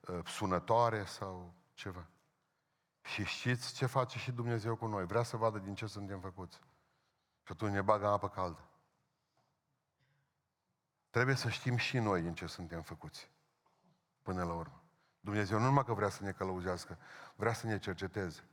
uh, 0.00 0.26
sunătoare 0.26 1.04
sau 1.04 1.54
ceva. 1.74 2.06
Și 3.02 3.24
știți 3.24 3.74
ce 3.74 3.86
face 3.86 4.18
și 4.18 4.32
Dumnezeu 4.32 4.76
cu 4.76 4.86
noi? 4.86 5.06
Vrea 5.06 5.22
să 5.22 5.36
vadă 5.36 5.58
din 5.58 5.74
ce 5.74 5.86
suntem 5.86 6.20
făcuți. 6.20 6.56
Și 7.42 7.52
atunci 7.52 7.72
ne 7.72 7.82
bagă 7.82 8.06
apă 8.06 8.28
caldă. 8.28 8.68
Trebuie 11.10 11.36
să 11.36 11.48
știm 11.48 11.76
și 11.76 11.98
noi 11.98 12.20
din 12.20 12.34
ce 12.34 12.46
suntem 12.46 12.82
făcuți. 12.82 13.30
Până 14.22 14.44
la 14.44 14.52
urmă. 14.52 14.82
Dumnezeu 15.20 15.58
nu 15.58 15.64
numai 15.64 15.84
că 15.84 15.94
vrea 15.94 16.08
să 16.08 16.22
ne 16.22 16.32
călăuzească, 16.32 16.98
vrea 17.34 17.52
să 17.52 17.66
ne 17.66 17.78
cerceteze. 17.78 18.48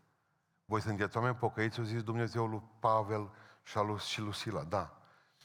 Voi 0.72 0.82
sunteți 0.82 1.18
oameni 1.18 1.36
pocăiți, 1.36 1.80
o 1.80 1.84
zis 1.84 2.04
Dumnezeu 2.04 2.48
lui 2.48 2.64
Pavel 2.80 3.32
și, 3.64 3.78
lui, 3.78 3.98
și 3.98 4.20
Lucila. 4.22 4.64
Da. 4.64 4.98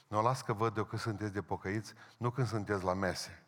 Nu 0.07 0.21
las 0.21 0.41
că 0.41 0.53
văd 0.53 0.77
eu 0.77 0.83
că 0.83 0.97
sunteți 0.97 1.33
de 1.33 1.41
pocăiți, 1.41 1.93
nu 2.17 2.31
când 2.31 2.47
sunteți 2.47 2.83
la 2.83 2.93
mese, 2.93 3.43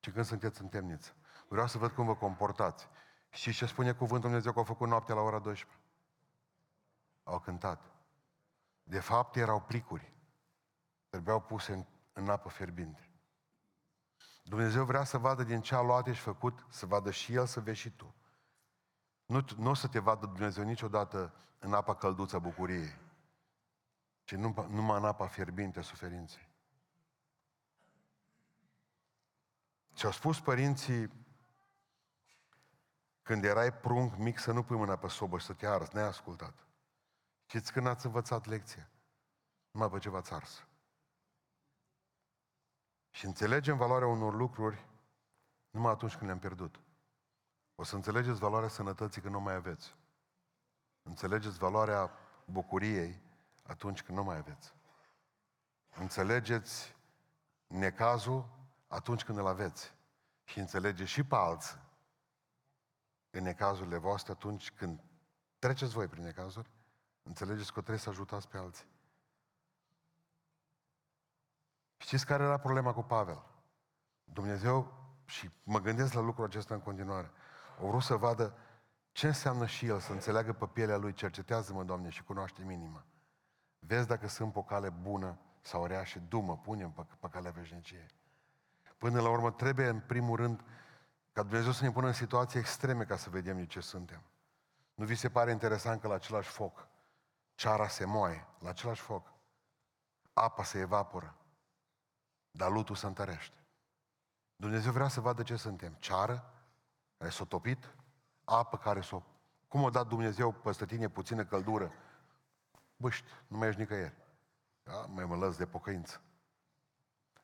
ci 0.00 0.10
când 0.10 0.24
sunteți 0.24 0.62
în 0.62 0.68
temniță. 0.68 1.12
Vreau 1.48 1.66
să 1.66 1.78
văd 1.78 1.90
cum 1.90 2.06
vă 2.06 2.14
comportați. 2.14 2.88
Și 3.30 3.52
ce 3.52 3.66
spune 3.66 3.92
cuvântul 3.92 4.28
Dumnezeu 4.28 4.52
că 4.52 4.58
au 4.58 4.64
făcut 4.64 4.88
noaptea 4.88 5.14
la 5.14 5.20
ora 5.20 5.38
12? 5.38 5.78
Au 7.22 7.38
cântat. 7.38 7.80
De 8.82 9.00
fapt, 9.00 9.36
erau 9.36 9.60
plicuri. 9.60 10.12
Trebuiau 11.08 11.40
puse 11.40 11.72
în, 11.72 11.84
în 12.12 12.28
apă 12.28 12.48
fierbinte. 12.48 13.10
Dumnezeu 14.42 14.84
vrea 14.84 15.04
să 15.04 15.18
vadă 15.18 15.42
din 15.42 15.60
ce 15.60 15.74
a 15.74 15.80
luat 15.80 16.06
și 16.06 16.20
făcut, 16.20 16.66
să 16.68 16.86
vadă 16.86 17.10
și 17.10 17.34
El, 17.34 17.46
să 17.46 17.60
vezi 17.60 17.78
și 17.78 17.90
tu. 17.90 18.14
Nu, 19.26 19.44
nu 19.56 19.70
o 19.70 19.74
să 19.74 19.88
te 19.88 19.98
vadă 19.98 20.26
Dumnezeu 20.26 20.64
niciodată 20.64 21.34
în 21.58 21.74
apa 21.74 21.94
călduță 21.94 22.38
bucuriei, 22.38 22.98
ci 24.24 24.34
numai 24.34 24.96
în 24.96 25.04
apa 25.04 25.26
fierbinte 25.26 25.80
suferinței. 25.80 26.48
Ce 29.94 30.06
au 30.06 30.12
spus 30.12 30.40
părinții 30.40 31.12
când 33.22 33.44
erai 33.44 33.72
prunc 33.72 34.16
mic 34.16 34.38
să 34.38 34.52
nu 34.52 34.62
pui 34.62 34.76
mâna 34.76 34.96
pe 34.96 35.08
sobă 35.08 35.38
și 35.38 35.46
să 35.46 35.52
te 35.52 35.66
arzi, 35.66 35.94
ne-ai 35.94 36.06
ascultat. 36.06 36.66
Știți 37.44 37.72
când 37.72 37.86
ați 37.86 38.06
învățat 38.06 38.46
lecția? 38.46 38.90
Numai 39.70 39.90
pe 39.90 39.98
ce 39.98 40.08
v-ați 40.08 40.32
ars. 40.32 40.66
Și 43.10 43.24
înțelegem 43.24 43.76
valoarea 43.76 44.08
unor 44.08 44.34
lucruri 44.34 44.86
numai 45.70 45.92
atunci 45.92 46.12
când 46.12 46.24
le-am 46.24 46.38
pierdut. 46.38 46.80
O 47.74 47.82
să 47.82 47.94
înțelegeți 47.94 48.38
valoarea 48.38 48.68
sănătății 48.68 49.20
când 49.20 49.34
nu 49.34 49.40
mai 49.40 49.54
aveți. 49.54 49.94
Înțelegeți 51.02 51.58
valoarea 51.58 52.10
bucuriei 52.44 53.22
atunci 53.62 54.02
când 54.02 54.18
nu 54.18 54.24
mai 54.24 54.36
aveți. 54.36 54.74
Înțelegeți 55.90 56.96
necazul 57.66 58.48
atunci 58.88 59.24
când 59.24 59.38
îl 59.38 59.46
aveți. 59.46 59.94
Și 60.44 60.58
înțelegeți 60.58 61.10
și 61.10 61.24
pe 61.24 61.34
alții 61.34 61.82
în 63.30 63.42
necazurile 63.42 63.96
voastre 63.96 64.32
atunci 64.32 64.70
când 64.70 65.00
treceți 65.58 65.92
voi 65.92 66.06
prin 66.06 66.22
necazuri, 66.22 66.70
înțelegeți 67.22 67.72
că 67.72 67.78
trebuie 67.78 67.98
să 67.98 68.08
ajutați 68.08 68.48
pe 68.48 68.58
alții. 68.58 68.86
Știți 71.96 72.26
care 72.26 72.42
era 72.42 72.58
problema 72.58 72.92
cu 72.92 73.02
Pavel? 73.02 73.44
Dumnezeu, 74.24 74.92
și 75.24 75.50
mă 75.62 75.80
gândesc 75.80 76.12
la 76.12 76.20
lucrul 76.20 76.44
acesta 76.44 76.74
în 76.74 76.80
continuare, 76.80 77.30
o 77.80 77.88
vrut 77.88 78.02
să 78.02 78.16
vadă 78.16 78.56
ce 79.12 79.26
înseamnă 79.26 79.66
și 79.66 79.86
el, 79.86 80.00
să 80.00 80.12
înțeleagă 80.12 80.52
pe 80.52 80.66
pielea 80.66 80.96
lui, 80.96 81.12
cercetează-mă, 81.12 81.84
Doamne, 81.84 82.08
și 82.08 82.24
cunoaște 82.24 82.62
minima. 82.62 83.04
Vezi 83.78 84.06
dacă 84.06 84.28
sunt 84.28 84.52
pe 84.52 84.58
o 84.58 84.62
cale 84.62 84.90
bună 84.90 85.38
sau 85.60 85.86
rea 85.86 86.04
și 86.04 86.18
dumă, 86.18 86.56
punem 86.56 86.90
pe, 86.90 87.06
pe 87.20 87.28
calea 87.28 87.50
veșniciei. 87.50 88.06
Până 88.98 89.20
la 89.20 89.28
urmă 89.28 89.50
trebuie, 89.50 89.88
în 89.88 90.00
primul 90.00 90.36
rând, 90.36 90.64
ca 91.32 91.42
Dumnezeu 91.42 91.72
să 91.72 91.84
ne 91.84 91.90
pună 91.90 92.06
în 92.06 92.12
situații 92.12 92.58
extreme 92.58 93.04
ca 93.04 93.16
să 93.16 93.30
vedem 93.30 93.56
de 93.56 93.66
ce 93.66 93.80
suntem. 93.80 94.22
Nu 94.94 95.04
vi 95.04 95.14
se 95.14 95.28
pare 95.28 95.50
interesant 95.50 96.00
că 96.00 96.08
la 96.08 96.14
același 96.14 96.48
foc 96.48 96.88
ceara 97.54 97.88
se 97.88 98.04
moaie, 98.04 98.46
la 98.58 98.68
același 98.68 99.00
foc, 99.00 99.32
apa 100.32 100.64
se 100.64 100.78
evaporă, 100.78 101.36
dar 102.50 102.70
lutul 102.70 102.94
se 102.94 103.06
întărește. 103.06 103.64
Dumnezeu 104.56 104.92
vrea 104.92 105.08
să 105.08 105.20
vadă 105.20 105.42
ce 105.42 105.56
suntem. 105.56 105.96
Ceară, 105.98 106.53
care 107.24 107.36
s-a 107.36 107.44
topit, 107.44 107.94
apă 108.44 108.76
care 108.76 109.00
s-a... 109.00 109.22
Cum 109.68 109.84
a 109.84 109.90
dat 109.90 110.06
Dumnezeu 110.06 110.52
peste 110.52 110.86
tine 110.86 111.08
puțină 111.08 111.44
căldură? 111.44 111.92
Băști, 112.96 113.26
nu 113.46 113.58
mai 113.58 113.68
ești 113.68 113.80
nicăieri. 113.80 114.14
Da? 114.82 114.92
Mai 114.92 115.24
mă 115.24 115.36
lăs 115.36 115.56
de 115.56 115.66
pocăință. 115.66 116.20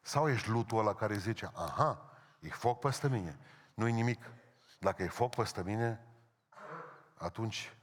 Sau 0.00 0.28
ești 0.28 0.48
lutul 0.48 0.78
ăla 0.78 0.94
care 0.94 1.16
zice, 1.16 1.50
aha, 1.54 2.10
e 2.40 2.48
foc 2.48 2.78
peste 2.78 3.08
mine, 3.08 3.38
nu-i 3.74 3.92
nimic. 3.92 4.30
Dacă 4.78 5.02
e 5.02 5.08
foc 5.08 5.34
peste 5.34 5.62
mine, 5.62 6.06
atunci 7.14 7.76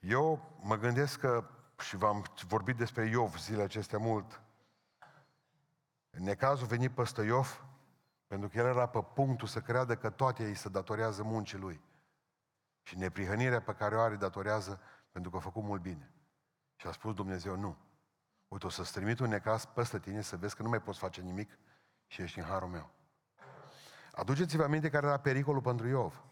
eu 0.00 0.58
mă 0.60 0.76
gândesc 0.76 1.18
că, 1.18 1.48
și 1.78 1.96
v-am 1.96 2.24
vorbit 2.46 2.76
despre 2.76 3.06
Iov 3.06 3.36
zilele 3.36 3.62
acestea 3.62 3.98
mult, 3.98 4.40
în 6.10 6.22
necazul 6.22 6.66
venit 6.66 6.90
peste 6.90 7.22
Iov, 7.22 7.64
pentru 8.32 8.50
că 8.50 8.58
el 8.58 8.66
era 8.66 8.86
pe 8.86 9.02
punctul 9.14 9.48
să 9.48 9.60
creadă 9.60 9.96
că 9.96 10.10
toate 10.10 10.42
ei 10.42 10.54
se 10.54 10.68
datorează 10.68 11.22
muncii 11.22 11.58
lui. 11.58 11.80
Și 12.82 12.98
neprihănirea 12.98 13.60
pe 13.60 13.74
care 13.74 13.96
o 13.96 14.00
are 14.00 14.16
datorează 14.16 14.80
pentru 15.10 15.30
că 15.30 15.36
a 15.36 15.40
făcut 15.40 15.62
mult 15.62 15.82
bine. 15.82 16.12
Și 16.76 16.86
a 16.86 16.92
spus 16.92 17.14
Dumnezeu, 17.14 17.56
nu. 17.56 17.76
Uite, 18.48 18.66
o 18.66 18.68
să-ți 18.68 18.92
trimit 18.92 19.18
un 19.18 19.28
necaz 19.28 19.64
peste 19.64 19.98
tine 19.98 20.20
să 20.20 20.36
vezi 20.36 20.56
că 20.56 20.62
nu 20.62 20.68
mai 20.68 20.80
poți 20.80 20.98
face 20.98 21.20
nimic 21.20 21.58
și 22.06 22.22
ești 22.22 22.38
în 22.38 22.44
harul 22.44 22.68
meu. 22.68 22.90
Aduceți-vă 24.12 24.62
aminte 24.62 24.90
care 24.90 25.06
era 25.06 25.18
pericolul 25.18 25.62
pentru 25.62 25.88
Iov. 25.88 26.24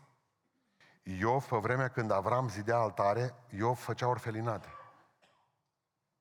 Iov, 1.03 1.45
pe 1.45 1.57
vremea 1.57 1.89
când 1.89 2.11
Avram 2.11 2.49
zidea 2.49 2.79
altare, 2.79 3.35
Iov 3.49 3.79
făcea 3.79 4.09
orfelinate. 4.09 4.69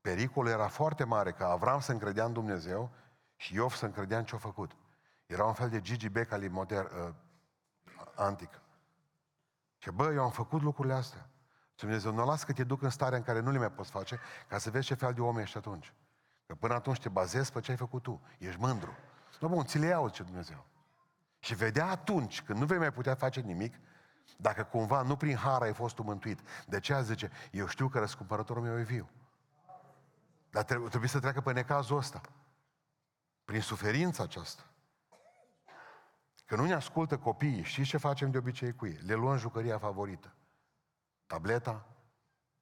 Pericolul 0.01 0.51
era 0.51 0.67
foarte 0.67 1.03
mare, 1.03 1.31
că 1.31 1.43
Avram 1.43 1.79
se 1.79 1.91
încredea 1.91 2.25
în 2.25 2.33
Dumnezeu 2.33 2.91
și 3.35 3.53
Iov 3.53 3.71
se 3.71 3.85
încredea 3.85 4.17
în 4.17 4.25
ce-a 4.25 4.37
făcut. 4.37 4.75
Era 5.29 5.45
un 5.45 5.53
fel 5.53 5.69
de 5.69 5.81
Gigi 5.81 6.09
Becali 6.09 6.47
moder, 6.47 6.85
uh, 6.85 7.13
antic. 8.15 8.61
Și 9.77 9.91
bă, 9.91 10.11
eu 10.13 10.23
am 10.23 10.31
făcut 10.31 10.61
lucrurile 10.61 10.93
astea. 10.93 11.29
Dumnezeu 11.75 12.13
nu 12.13 12.25
lasă 12.25 12.45
că 12.45 12.53
te 12.53 12.63
duc 12.63 12.81
în 12.81 12.89
starea 12.89 13.17
în 13.17 13.23
care 13.23 13.39
nu 13.39 13.51
le 13.51 13.57
mai 13.57 13.71
poți 13.71 13.91
face, 13.91 14.19
ca 14.47 14.57
să 14.57 14.69
vezi 14.69 14.85
ce 14.85 14.93
fel 14.93 15.13
de 15.13 15.21
om 15.21 15.37
ești 15.37 15.57
atunci. 15.57 15.93
Că 16.45 16.55
până 16.55 16.73
atunci 16.73 16.99
te 16.99 17.09
bazezi 17.09 17.51
pe 17.51 17.59
ce 17.59 17.71
ai 17.71 17.77
făcut 17.77 18.03
tu. 18.03 18.21
Ești 18.37 18.59
mândru. 18.59 18.97
Nu, 19.39 19.47
bun, 19.47 19.65
ți 19.65 19.77
le 19.77 19.85
iau, 19.85 20.09
ce 20.09 20.23
Dumnezeu. 20.23 20.65
Și 21.39 21.55
vedea 21.55 21.85
atunci, 21.85 22.41
când 22.41 22.59
nu 22.59 22.65
vei 22.65 22.77
mai 22.77 22.91
putea 22.91 23.15
face 23.15 23.39
nimic, 23.39 23.75
dacă 24.37 24.63
cumva 24.63 25.01
nu 25.01 25.15
prin 25.15 25.35
har 25.35 25.61
ai 25.61 25.73
fost 25.73 25.95
tu 25.95 26.03
mântuit. 26.03 26.39
De 26.67 26.79
ce 26.79 27.01
zice, 27.01 27.31
eu 27.51 27.67
știu 27.67 27.87
că 27.87 27.99
răscumpărătorul 27.99 28.63
meu 28.63 28.79
e 28.79 28.83
viu. 28.83 29.09
Dar 30.49 30.63
trebuie, 30.63 30.89
trebuie 30.89 31.09
să 31.09 31.19
treacă 31.19 31.41
pe 31.41 31.53
necazul 31.53 31.97
ăsta. 31.97 32.21
Prin 33.45 33.61
suferința 33.61 34.23
aceasta. 34.23 34.68
Că 36.49 36.55
nu 36.55 36.65
ne 36.65 36.73
ascultă 36.73 37.17
copiii, 37.17 37.63
știți 37.63 37.89
ce 37.89 37.97
facem 37.97 38.31
de 38.31 38.37
obicei 38.37 38.75
cu 38.75 38.85
ei? 38.85 38.99
Le 39.05 39.13
luăm 39.13 39.37
jucăria 39.37 39.77
favorită. 39.77 40.33
Tableta 41.25 41.85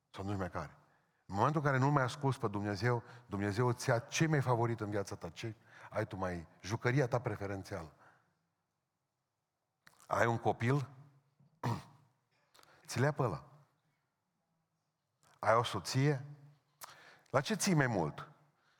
sau 0.09 0.25
nu 0.25 0.37
mai 0.37 0.49
care. 0.49 0.77
În 1.25 1.35
momentul 1.35 1.61
în 1.61 1.65
care 1.65 1.77
nu 1.77 1.91
mai 1.91 2.03
asculți 2.03 2.39
pe 2.39 2.47
Dumnezeu, 2.47 3.03
Dumnezeu 3.25 3.67
îți 3.67 3.89
ia 3.89 3.99
ce 3.99 4.27
mai 4.27 4.41
favorit 4.41 4.79
în 4.79 4.89
viața 4.89 5.15
ta, 5.15 5.29
ce 5.29 5.55
ai 5.89 6.07
tu 6.07 6.15
mai, 6.15 6.47
jucăria 6.61 7.07
ta 7.07 7.19
preferențială. 7.19 7.91
Ai 10.07 10.25
un 10.25 10.37
copil, 10.37 10.89
ți 12.87 12.99
le 12.99 13.11
pe 13.11 13.23
ăla. 13.23 13.43
Ai 15.39 15.55
o 15.55 15.63
soție, 15.63 16.25
la 17.29 17.41
ce 17.41 17.55
ții 17.55 17.73
mai 17.73 17.87
mult? 17.87 18.31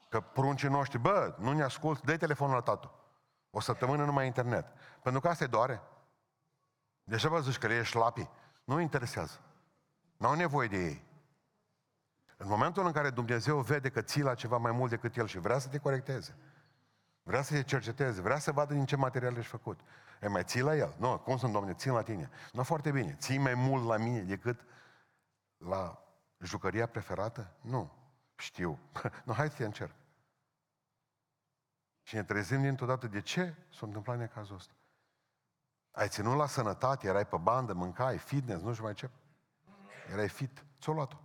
Că 0.10 0.20
pruncii 0.20 0.70
noștri, 0.70 1.00
bă, 1.00 1.36
nu 1.40 1.54
ne 1.54 1.64
ascult, 1.64 2.02
dă 2.02 2.18
telefonul 2.18 2.56
la 2.56 2.62
tatu. 2.62 2.92
O 3.58 3.60
săptămână 3.60 4.06
numai 4.06 4.26
internet. 4.26 4.66
Pentru 5.08 5.26
că 5.26 5.32
asta 5.32 5.44
e 5.44 5.48
doare. 5.48 5.82
Deja 7.04 7.30
vă 7.30 7.40
zici 7.42 7.58
că 7.58 7.68
le 7.68 7.78
ești 7.78 7.96
lapi. 7.96 8.30
Nu 8.64 8.80
interesează. 8.80 9.40
N-au 10.18 10.36
nevoie 10.36 10.68
de 10.68 10.78
ei. 10.78 11.06
În 12.38 12.48
momentul 12.48 12.86
în 12.86 12.92
care 12.92 13.10
Dumnezeu 13.10 13.60
vede 13.60 13.90
că 13.90 14.02
ții 14.02 14.22
la 14.22 14.36
ceva 14.36 14.58
mai 14.58 14.72
mult 14.72 14.90
decât 14.90 15.16
El 15.16 15.28
și 15.28 15.40
vrea 15.40 15.58
să 15.60 15.68
te 15.68 15.78
corecteze, 15.78 16.36
vrea 17.24 17.42
să 17.42 17.54
te 17.54 17.64
cerceteze, 17.64 18.22
vrea 18.22 18.38
să 18.38 18.52
vadă 18.52 18.74
din 18.74 18.86
ce 18.86 18.96
material 18.96 19.38
ești 19.38 19.50
făcut, 19.50 19.80
e 20.22 20.28
mai 20.28 20.44
ții 20.44 20.62
la 20.62 20.76
El. 20.76 20.96
Nu, 20.98 21.20
cum 21.20 21.38
sunt, 21.38 21.54
Domne, 21.54 21.74
țin 21.74 21.92
la 21.92 22.02
tine. 22.02 22.30
Nu, 22.52 22.64
foarte 22.64 22.92
bine. 22.92 23.16
Ții 23.20 23.38
mai 23.38 23.54
mult 23.54 23.86
la 23.86 23.98
mine 23.98 24.20
decât 24.20 24.66
la 25.58 26.04
jucăria 26.40 26.88
preferată? 26.88 27.56
Nu. 27.62 27.92
Știu. 28.36 28.80
nu, 29.26 29.34
hai 29.34 29.50
să 29.50 29.56
te 29.56 29.66
încerc. 29.66 29.96
Și 32.02 32.16
ne 32.16 32.24
trezim 32.24 32.62
dintr-o 32.62 32.86
dată 32.86 33.08
de 33.08 33.22
ce 33.22 33.56
s-a 33.70 33.86
întâmplat 33.86 34.20
în 34.20 34.28
cazul 34.28 34.56
ăsta. 34.56 34.72
Ai 35.98 36.10
ținut 36.10 36.36
la 36.36 36.48
sănătate, 36.48 37.08
erai 37.08 37.28
pe 37.28 37.38
bandă, 37.38 37.74
mâncai, 37.74 38.18
fitness, 38.18 38.64
nu 38.64 38.72
știu 38.72 38.84
mai 38.84 38.94
ce. 38.94 39.10
Erai 40.12 40.30
fit, 40.30 40.66
ți-o 40.80 40.94
luat-o. 40.94 41.18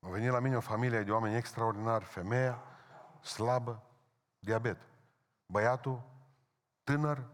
A 0.00 0.08
venit 0.08 0.30
la 0.30 0.38
mine 0.38 0.56
o 0.56 0.60
familie 0.60 1.02
de 1.02 1.12
oameni 1.12 1.36
extraordinari, 1.36 2.04
femeia, 2.04 2.62
slabă, 3.22 3.82
diabet. 4.38 4.88
Băiatul, 5.46 6.02
tânăr, 6.84 7.30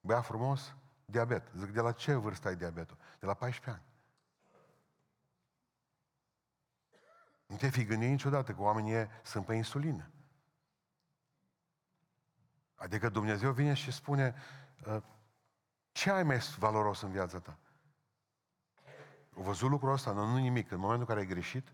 băiat 0.00 0.24
frumos, 0.24 0.74
diabet. 1.04 1.50
Zic, 1.56 1.70
de 1.70 1.80
la 1.80 1.92
ce 1.92 2.14
vârstă 2.14 2.48
ai 2.48 2.56
diabetul? 2.56 2.96
De 3.20 3.26
la 3.26 3.34
14 3.34 3.70
ani. 3.70 3.92
Nu 7.46 7.56
te 7.56 7.68
fi 7.68 7.84
gândit 7.84 8.08
niciodată 8.08 8.52
că 8.52 8.60
oamenii 8.60 9.08
sunt 9.22 9.46
pe 9.46 9.54
insulină. 9.54 10.08
Adică 12.84 13.08
Dumnezeu 13.08 13.52
vine 13.52 13.74
și 13.74 13.90
spune, 13.92 14.34
ă, 14.86 15.02
ce 15.92 16.10
ai 16.10 16.22
mai 16.22 16.38
valoros 16.58 17.00
în 17.00 17.10
viața 17.10 17.38
ta? 17.38 17.58
Au 19.36 19.42
văzut 19.42 19.70
lucrul 19.70 19.92
ăsta, 19.92 20.12
nu, 20.12 20.26
nu 20.26 20.36
nimic. 20.36 20.70
În 20.70 20.78
momentul 20.78 21.00
în 21.00 21.06
care 21.06 21.20
ai 21.20 21.32
greșit, 21.32 21.72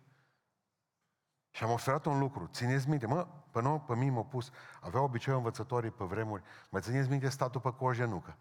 și 1.51 1.65
am 1.65 1.71
oferat 1.71 2.05
un 2.05 2.19
lucru. 2.19 2.49
Țineți 2.53 2.89
minte, 2.89 3.07
mă, 3.07 3.27
pe, 3.51 3.61
nou, 3.61 3.81
pe 3.81 3.95
mine 3.95 4.11
m-au 4.11 4.25
pus, 4.25 4.51
avea 4.81 5.01
obicei 5.01 5.35
învățătorii 5.35 5.91
pe 5.91 6.05
vremuri, 6.05 6.43
mai 6.69 6.81
țineți 6.81 7.09
minte 7.09 7.29
statul 7.29 7.61
pe 7.61 7.73
coș 7.73 7.97
de 7.97 8.05
nucă. 8.05 8.37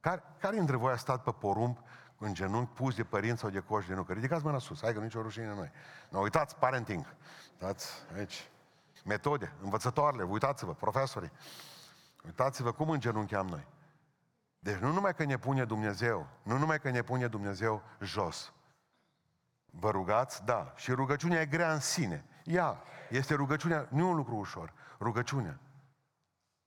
Care, 0.00 0.22
care 0.38 0.56
dintre 0.56 0.76
voi 0.76 0.92
a 0.92 0.96
stat 0.96 1.22
pe 1.22 1.32
porumb 1.32 1.78
în 2.18 2.34
genunchi 2.34 2.72
pus 2.72 2.94
de 2.94 3.04
părinți 3.04 3.40
sau 3.40 3.50
de 3.50 3.60
coș 3.60 3.86
de 3.86 3.94
nucă? 3.94 4.12
Ridicați 4.12 4.44
mâna 4.44 4.58
sus, 4.58 4.82
hai 4.82 4.92
că 4.92 5.00
nicio 5.00 5.22
rușine 5.22 5.54
noi. 5.54 5.70
No, 6.08 6.20
uitați, 6.20 6.56
parenting. 6.56 7.14
Uitați 7.52 7.92
aici. 8.16 8.50
Metode, 9.04 9.52
învățătoarele, 9.62 10.22
uitați-vă, 10.22 10.74
profesorii. 10.74 11.30
Uitați-vă 12.24 12.72
cum 12.72 12.90
îngenuncheam 12.90 13.46
noi. 13.46 13.66
Deci 14.58 14.76
nu 14.78 14.92
numai 14.92 15.14
că 15.14 15.24
ne 15.24 15.38
pune 15.38 15.64
Dumnezeu, 15.64 16.28
nu 16.42 16.58
numai 16.58 16.80
că 16.80 16.90
ne 16.90 17.02
pune 17.02 17.26
Dumnezeu 17.26 17.82
jos. 18.00 18.52
Vă 19.64 19.90
rugați? 19.90 20.44
Da. 20.44 20.72
Și 20.76 20.92
rugăciunea 20.92 21.40
e 21.40 21.46
grea 21.46 21.72
în 21.72 21.80
sine. 21.80 22.24
Ea 22.44 22.82
este 23.10 23.34
rugăciunea, 23.34 23.88
nu 23.90 24.00
e 24.00 24.08
un 24.08 24.16
lucru 24.16 24.34
ușor, 24.34 24.72
rugăciunea. 24.98 25.60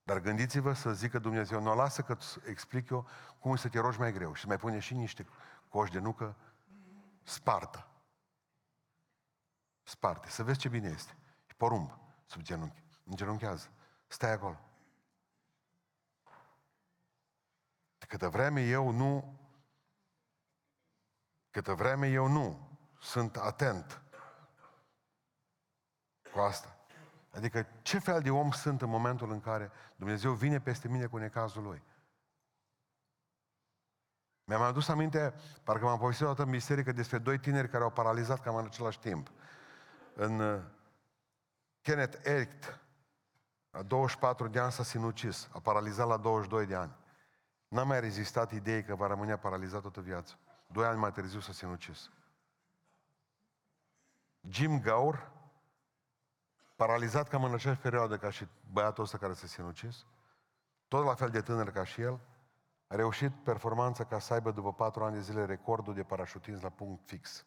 Dar 0.04 0.20
gândiți-vă 0.20 0.74
să 0.74 0.94
zică 0.94 1.20
Dumnezeu, 1.20 1.62
nu 1.62 1.76
lasă 1.76 2.02
că 2.02 2.18
explic 2.46 2.90
eu 2.90 3.08
cum 3.40 3.56
să 3.56 3.70
te 3.70 3.80
rogi 3.80 4.00
mai 4.00 4.14
greu 4.14 4.34
și 4.34 4.48
mai 4.48 4.58
pune 4.58 4.80
și 4.80 4.94
niște 4.94 5.28
coși 5.70 5.92
de 5.92 6.00
nucă 6.00 6.36
spartă. 7.24 7.88
Sparte. 9.84 10.30
Să 10.30 10.44
vezi 10.44 10.60
ce 10.60 10.70
bine 10.70 10.90
este. 10.90 11.16
Și 11.46 11.56
porumb 11.56 11.98
sub 12.26 12.42
genunchi. 12.42 12.84
Îngenunchează. 13.04 13.70
Stai 14.08 14.32
acolo. 14.32 14.60
Câtă 18.08 18.30
vreme 18.30 18.62
eu 18.62 18.90
nu 18.90 19.40
câtă 21.50 21.74
vreme 21.74 22.08
eu 22.08 22.28
nu 22.28 22.78
sunt 23.00 23.36
atent 23.36 24.02
cu 26.32 26.40
asta. 26.40 26.78
Adică 27.32 27.68
ce 27.82 28.00
fel 28.00 28.22
de 28.22 28.32
om 28.32 28.52
sunt 28.52 28.82
în 28.82 28.90
momentul 28.90 29.32
în 29.32 29.40
care 29.40 29.72
Dumnezeu 29.96 30.34
vine 30.34 30.60
peste 30.60 30.88
mine 30.88 31.06
cu 31.06 31.18
necazul 31.18 31.64
lui. 31.64 31.84
Mi-am 34.44 34.62
adus 34.62 34.88
aminte, 34.88 35.34
parcă 35.64 35.86
m-am 35.86 35.98
povestit 35.98 36.26
o 36.26 36.30
dată 36.30 36.44
în 36.44 36.50
biserică 36.50 36.92
despre 36.92 37.18
doi 37.18 37.40
tineri 37.40 37.70
care 37.70 37.84
au 37.84 37.92
paralizat 37.92 38.42
cam 38.42 38.56
în 38.56 38.66
același 38.66 39.00
timp. 39.00 39.32
În 40.14 40.40
uh, 40.40 40.62
Kenneth 41.82 42.18
Ericht, 42.24 42.80
la 43.70 43.82
24 43.82 44.48
de 44.48 44.60
ani 44.60 44.72
s-a 44.72 44.84
sinucis, 44.84 45.50
a 45.54 45.60
paralizat 45.60 46.08
la 46.08 46.18
22 46.18 46.66
de 46.66 46.76
ani. 46.76 46.96
N-a 47.68 47.84
mai 47.84 48.00
rezistat 48.00 48.52
ideea 48.52 48.84
că 48.84 48.96
va 48.96 49.08
rămâne 49.08 49.38
paralizat 49.38 49.82
toată 49.82 50.02
viața. 50.02 50.36
Doi 50.68 50.86
ani 50.86 51.00
mai 51.00 51.12
târziu 51.12 51.40
s-a 51.40 51.52
sinucis. 51.52 52.12
Jim 54.50 54.82
Gaur, 54.82 55.32
paralizat 56.76 57.28
cam 57.28 57.44
în 57.44 57.54
aceeași 57.54 57.80
perioadă 57.80 58.18
ca 58.18 58.30
și 58.30 58.48
băiatul 58.72 59.04
ăsta 59.04 59.18
care 59.18 59.34
se 59.34 59.48
sinucis, 59.48 60.06
tot 60.88 61.06
la 61.06 61.16
fel 61.16 61.30
de 61.30 61.42
tânăr 61.42 61.72
ca 61.72 61.84
și 61.84 62.02
el, 62.02 62.20
a 62.88 62.96
reușit 62.96 63.44
performanța 63.44 64.06
ca 64.06 64.20
să 64.20 64.34
aibă 64.34 64.52
după 64.52 64.74
patru 64.74 65.04
ani 65.04 65.16
de 65.16 65.22
zile 65.22 65.46
recordul 65.46 65.94
de 65.94 66.04
parașutism 66.04 66.64
la 66.64 66.70
punct 66.70 67.08
fix. 67.08 67.46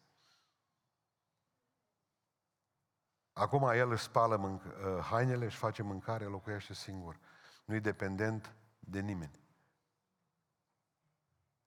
Acum 3.33 3.69
el 3.69 3.91
își 3.91 4.03
spală 4.03 4.37
mânc- 4.37 4.65
uh, 4.65 5.03
hainele, 5.03 5.45
își 5.45 5.57
face 5.57 5.83
mâncare, 5.83 6.25
locuiește 6.25 6.73
singur. 6.73 7.19
Nu 7.65 7.75
e 7.75 7.79
dependent 7.79 8.55
de 8.79 8.99
nimeni. 8.99 9.39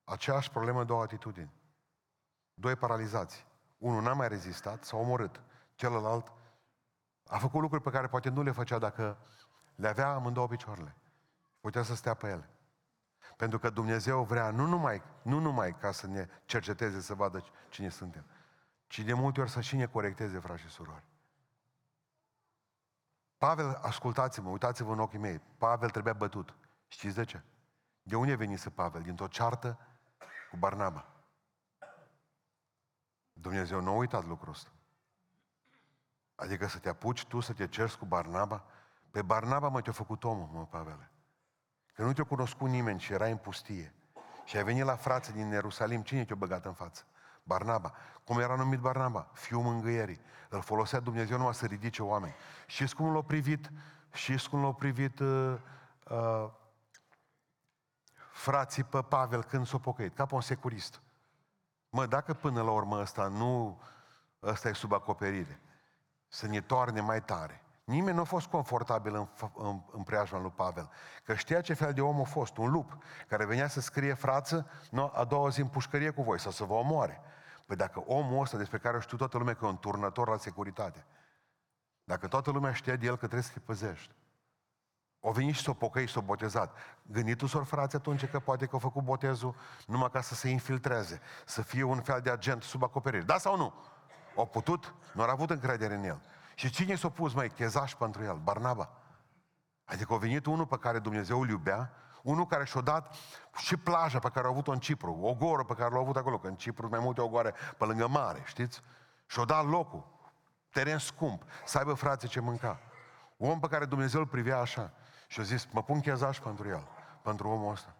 Aceeași 0.04 0.50
problemă, 0.50 0.84
două 0.84 1.02
atitudini. 1.02 1.52
Doi 2.54 2.76
paralizați. 2.76 3.46
Unul 3.78 4.02
n-a 4.02 4.12
mai 4.12 4.28
rezistat, 4.28 4.84
s-a 4.84 4.96
omorât. 4.96 5.40
Celălalt 5.74 6.32
a 7.26 7.38
făcut 7.38 7.60
lucruri 7.60 7.82
pe 7.82 7.90
care 7.90 8.06
poate 8.06 8.28
nu 8.28 8.42
le 8.42 8.50
făcea 8.50 8.78
dacă 8.78 9.18
le 9.74 9.88
avea 9.88 10.08
amândouă 10.08 10.48
picioarele. 10.48 10.96
Putea 11.60 11.82
să 11.82 11.94
stea 11.94 12.14
pe 12.14 12.28
ele. 12.28 12.48
Pentru 13.36 13.58
că 13.58 13.70
Dumnezeu 13.70 14.24
vrea 14.24 14.50
nu 14.50 14.66
numai, 14.66 15.02
nu 15.22 15.38
numai 15.38 15.76
ca 15.76 15.92
să 15.92 16.06
ne 16.06 16.28
cerceteze, 16.44 17.00
să 17.00 17.14
vadă 17.14 17.44
cine 17.68 17.88
suntem, 17.88 18.24
ci 18.86 19.00
de 19.00 19.12
multe 19.12 19.40
ori 19.40 19.50
să 19.50 19.60
și 19.60 19.76
ne 19.76 19.86
corecteze, 19.86 20.38
frați 20.38 20.60
și 20.60 20.68
surori. 20.68 21.04
Pavel, 23.38 23.74
ascultați-mă, 23.74 24.48
uitați-vă 24.48 24.92
în 24.92 24.98
ochii 24.98 25.18
mei, 25.18 25.40
Pavel 25.58 25.90
trebuia 25.90 26.12
bătut. 26.12 26.54
Știți 26.88 27.14
de 27.14 27.24
ce? 27.24 27.42
De 28.02 28.16
unde 28.16 28.34
venise 28.34 28.70
Pavel? 28.70 29.02
Dintr-o 29.02 29.26
ceartă 29.26 29.78
cu 30.52 30.58
Barnaba. 30.58 31.04
Dumnezeu 33.32 33.80
nu 33.80 33.90
a 33.90 33.94
uitat 33.94 34.26
lucrul 34.26 34.52
ăsta. 34.52 34.70
Adică 36.34 36.66
să 36.66 36.78
te 36.78 36.88
apuci 36.88 37.24
tu 37.24 37.40
să 37.40 37.52
te 37.52 37.66
cerți 37.66 37.98
cu 37.98 38.04
Barnaba? 38.04 38.64
Pe 39.10 39.22
Barnaba 39.22 39.68
mă 39.68 39.80
te-a 39.80 39.92
făcut 39.92 40.24
omul, 40.24 40.48
mă, 40.52 40.66
Pavele. 40.66 41.10
Că 41.94 42.02
nu 42.02 42.12
te-a 42.12 42.24
cunoscut 42.24 42.68
nimeni 42.68 43.00
și 43.00 43.12
era 43.12 43.26
în 43.26 43.36
pustie. 43.36 43.94
Și 44.44 44.56
ai 44.56 44.64
venit 44.64 44.84
la 44.84 44.96
frață 44.96 45.32
din 45.32 45.50
Ierusalim, 45.50 46.02
cine 46.02 46.24
te-a 46.24 46.36
băgat 46.36 46.64
în 46.64 46.74
față? 46.74 47.04
Barnaba. 47.42 47.92
Cum 48.24 48.38
era 48.38 48.54
numit 48.54 48.78
Barnaba? 48.78 49.30
Fiul 49.32 49.62
mângâierii. 49.62 50.20
Îl 50.48 50.62
folosea 50.62 51.00
Dumnezeu 51.00 51.36
numai 51.36 51.54
să 51.54 51.66
ridice 51.66 52.02
oameni. 52.02 52.34
Și 52.66 52.94
cum 52.94 53.12
l-a 53.12 53.22
privit, 53.22 53.70
și 54.12 54.48
cum 54.48 54.62
l-a 54.62 54.72
privit 54.72 55.18
uh, 55.18 55.54
uh, 56.08 56.50
frații 58.42 58.84
pe 58.84 59.02
Pavel 59.02 59.44
când 59.44 59.66
s-a 59.66 59.78
pocăit, 59.78 60.14
ca 60.14 60.26
pe 60.26 60.34
un 60.34 60.40
securist. 60.40 61.00
Mă, 61.88 62.06
dacă 62.06 62.34
până 62.34 62.62
la 62.62 62.70
urmă 62.70 63.00
ăsta 63.00 63.26
nu, 63.26 63.80
ăsta 64.42 64.68
e 64.68 64.72
sub 64.72 64.92
acoperire, 64.92 65.60
să 66.28 66.46
ne 66.46 66.60
toarne 66.60 67.00
mai 67.00 67.22
tare. 67.22 67.62
Nimeni 67.84 68.16
nu 68.16 68.22
a 68.22 68.24
fost 68.24 68.46
confortabil 68.46 69.14
în, 69.14 69.28
în, 69.54 69.80
în 69.92 70.02
preajma 70.02 70.40
lui 70.40 70.50
Pavel. 70.50 70.90
Că 71.24 71.34
știa 71.34 71.60
ce 71.60 71.74
fel 71.74 71.92
de 71.92 72.00
om 72.00 72.20
a 72.20 72.24
fost, 72.24 72.56
un 72.56 72.70
lup, 72.70 72.98
care 73.28 73.44
venea 73.44 73.68
să 73.68 73.80
scrie 73.80 74.14
frață 74.14 74.66
no, 74.90 75.10
a 75.14 75.24
doua 75.24 75.48
zi 75.48 75.60
în 75.60 75.68
pușcărie 75.68 76.10
cu 76.10 76.22
voi, 76.22 76.40
sau 76.40 76.50
să 76.50 76.64
vă 76.64 76.74
omoare. 76.74 77.20
Păi 77.66 77.76
dacă 77.76 78.02
omul 78.06 78.40
ăsta 78.40 78.56
despre 78.56 78.78
care 78.78 79.00
știu 79.00 79.16
toată 79.16 79.38
lumea 79.38 79.54
că 79.54 79.64
e 79.64 79.68
un 79.68 79.78
turnător 79.78 80.28
la 80.28 80.36
securitate, 80.36 81.06
dacă 82.04 82.26
toată 82.26 82.50
lumea 82.50 82.72
știa 82.72 82.96
de 82.96 83.06
el 83.06 83.12
că 83.12 83.26
trebuie 83.26 83.42
să-i 83.42 83.62
păzești, 83.64 84.14
o 85.24 85.30
venit 85.30 85.54
și 85.54 85.62
s-o 85.62 85.72
pocăi 85.72 86.06
și 86.06 86.12
s-o 86.12 86.20
botezat. 86.20 86.76
Gânditul 87.02 87.48
s-or 87.48 87.64
frați 87.64 87.96
atunci 87.96 88.26
că 88.26 88.40
poate 88.40 88.64
că 88.64 88.70
au 88.72 88.78
făcut 88.78 89.02
botezul 89.02 89.54
numai 89.86 90.10
ca 90.10 90.20
să 90.20 90.34
se 90.34 90.48
infiltreze, 90.48 91.20
să 91.46 91.62
fie 91.62 91.82
un 91.82 92.00
fel 92.00 92.20
de 92.20 92.30
agent 92.30 92.62
sub 92.62 92.82
acoperire. 92.82 93.22
Da 93.22 93.38
sau 93.38 93.56
nu? 93.56 93.74
Au 94.36 94.46
putut? 94.46 94.94
Nu 95.12 95.22
au 95.22 95.28
avut 95.28 95.50
încredere 95.50 95.94
în 95.94 96.04
el. 96.04 96.20
Și 96.54 96.70
cine 96.70 96.94
s-a 96.94 97.08
pus, 97.08 97.34
mai 97.34 97.48
chezaș 97.48 97.94
pentru 97.94 98.22
el? 98.22 98.40
Barnaba. 98.42 98.90
Adică 99.84 100.14
a 100.14 100.16
venit 100.16 100.46
unul 100.46 100.66
pe 100.66 100.78
care 100.78 100.98
Dumnezeu 100.98 101.40
îl 101.40 101.48
iubea, 101.48 101.92
unul 102.22 102.46
care 102.46 102.64
și-a 102.64 102.80
dat 102.80 103.14
și 103.56 103.76
plaja 103.76 104.18
pe 104.18 104.28
care 104.28 104.46
a 104.46 104.50
avut-o 104.50 104.72
în 104.72 104.78
Cipru, 104.78 105.18
o 105.20 105.34
goră 105.34 105.64
pe 105.64 105.74
care 105.74 105.94
l-a 105.94 106.00
avut 106.00 106.16
acolo, 106.16 106.38
că 106.38 106.46
în 106.46 106.54
Cipru 106.54 106.88
mai 106.88 107.00
multe 107.00 107.20
ogoare 107.20 107.54
pe 107.78 107.84
lângă 107.84 108.08
mare, 108.08 108.42
știți? 108.44 108.80
Și-a 109.26 109.44
dat 109.44 109.66
locul, 109.66 110.04
teren 110.70 110.98
scump, 110.98 111.42
să 111.64 111.78
aibă 111.78 111.92
frații 111.92 112.28
ce 112.28 112.40
mânca. 112.40 112.78
Un 113.36 113.50
om 113.50 113.60
pe 113.60 113.68
care 113.68 113.84
Dumnezeu 113.84 114.20
îl 114.20 114.26
privea 114.26 114.58
așa. 114.58 114.92
Și 115.32 115.40
a 115.40 115.42
zis, 115.42 115.68
mă 115.70 115.82
pun 115.82 116.00
chezaș 116.00 116.38
pentru 116.38 116.68
el, 116.68 116.88
pentru 117.22 117.48
omul 117.48 117.72
ăsta. 117.72 117.94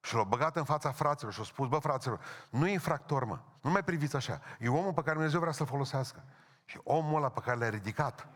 Și 0.00 0.14
l-a 0.14 0.22
băgat 0.22 0.56
în 0.56 0.64
fața 0.64 0.90
fraților 0.90 1.32
și 1.32 1.40
a 1.40 1.44
spus, 1.44 1.68
bă, 1.68 1.78
fraților, 1.78 2.20
nu 2.50 2.68
e 2.68 2.72
infractor, 2.72 3.24
mă. 3.24 3.38
Nu 3.60 3.70
mai 3.70 3.84
priviți 3.84 4.16
așa. 4.16 4.40
E 4.58 4.68
omul 4.68 4.92
pe 4.92 5.00
care 5.00 5.12
Dumnezeu 5.12 5.40
vrea 5.40 5.52
să-l 5.52 5.66
folosească. 5.66 6.22
Și 6.64 6.80
omul 6.84 7.16
ăla 7.16 7.28
pe 7.28 7.40
care 7.40 7.58
l-a 7.58 7.68
ridicat, 7.68 8.28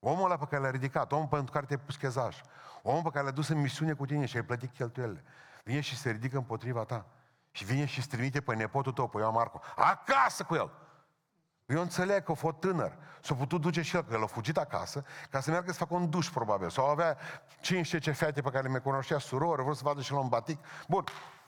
omul 0.00 0.24
ăla 0.24 0.36
pe 0.36 0.44
care 0.44 0.62
l-a 0.62 0.70
ridicat, 0.70 1.12
omul 1.12 1.26
pentru 1.26 1.52
care 1.52 1.66
te-ai 1.66 1.80
pus 1.84 1.96
chezaș, 1.96 2.40
omul 2.82 3.02
pe 3.02 3.10
care 3.10 3.24
l-a 3.24 3.30
dus 3.30 3.48
în 3.48 3.60
misiune 3.60 3.92
cu 3.92 4.06
tine 4.06 4.26
și 4.26 4.36
ai 4.36 4.42
plătit 4.42 4.74
cheltuielile, 4.74 5.24
vine 5.64 5.80
și 5.80 5.96
se 5.96 6.10
ridică 6.10 6.36
împotriva 6.36 6.84
ta. 6.84 7.06
Și 7.50 7.64
vine 7.64 7.84
și 7.84 7.98
îți 7.98 8.08
trimite 8.08 8.40
pe 8.40 8.54
nepotul 8.54 8.92
tău, 8.92 9.08
pe 9.08 9.18
Ioan 9.18 9.32
Marco, 9.32 9.60
acasă 9.76 10.44
cu 10.44 10.54
el. 10.54 10.70
Eu 11.68 11.80
înțeleg 11.80 12.22
că 12.22 12.30
a 12.30 12.34
fost 12.34 12.56
tânăr. 12.56 12.96
S-a 13.20 13.34
putut 13.34 13.60
duce 13.60 13.82
și 13.82 13.96
el, 13.96 14.04
că 14.04 14.14
el 14.14 14.22
a 14.22 14.26
fugit 14.26 14.56
acasă, 14.56 15.04
ca 15.30 15.40
să 15.40 15.50
meargă 15.50 15.72
să 15.72 15.78
facă 15.78 15.94
un 15.94 16.10
duș, 16.10 16.30
probabil. 16.30 16.70
Sau 16.70 16.86
avea 16.86 17.18
15 17.60 18.12
fete 18.12 18.40
pe 18.40 18.50
care 18.50 18.68
le 18.68 18.78
cunoștea 18.78 19.18
surori, 19.18 19.60
vreau 19.60 19.74
să 19.74 19.84
vadă 19.84 20.00
și 20.00 20.12
la 20.12 20.18
un 20.18 20.28
batic. 20.28 20.64
Bun, 20.88 21.04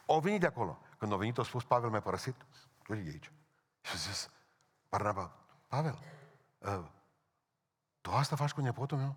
au 0.07 0.21
venit 0.21 0.41
de 0.41 0.47
acolo. 0.47 0.79
Când 0.99 1.13
au 1.13 1.19
venit, 1.19 1.39
au 1.39 1.45
spus, 1.45 1.65
Pavel 1.65 1.91
mi-a 1.91 2.01
părăsit. 2.01 2.35
Tu 2.83 2.95
e 2.95 2.97
aici. 2.97 3.33
Și 3.81 3.93
a 3.95 3.97
zis, 3.97 4.31
Barnaba, 4.89 5.33
Pavel, 5.67 5.99
uh, 6.59 6.85
tu 8.01 8.11
asta 8.11 8.37
faci 8.37 8.53
cu 8.53 8.61
nepotul 8.61 8.99
meu? 8.99 9.17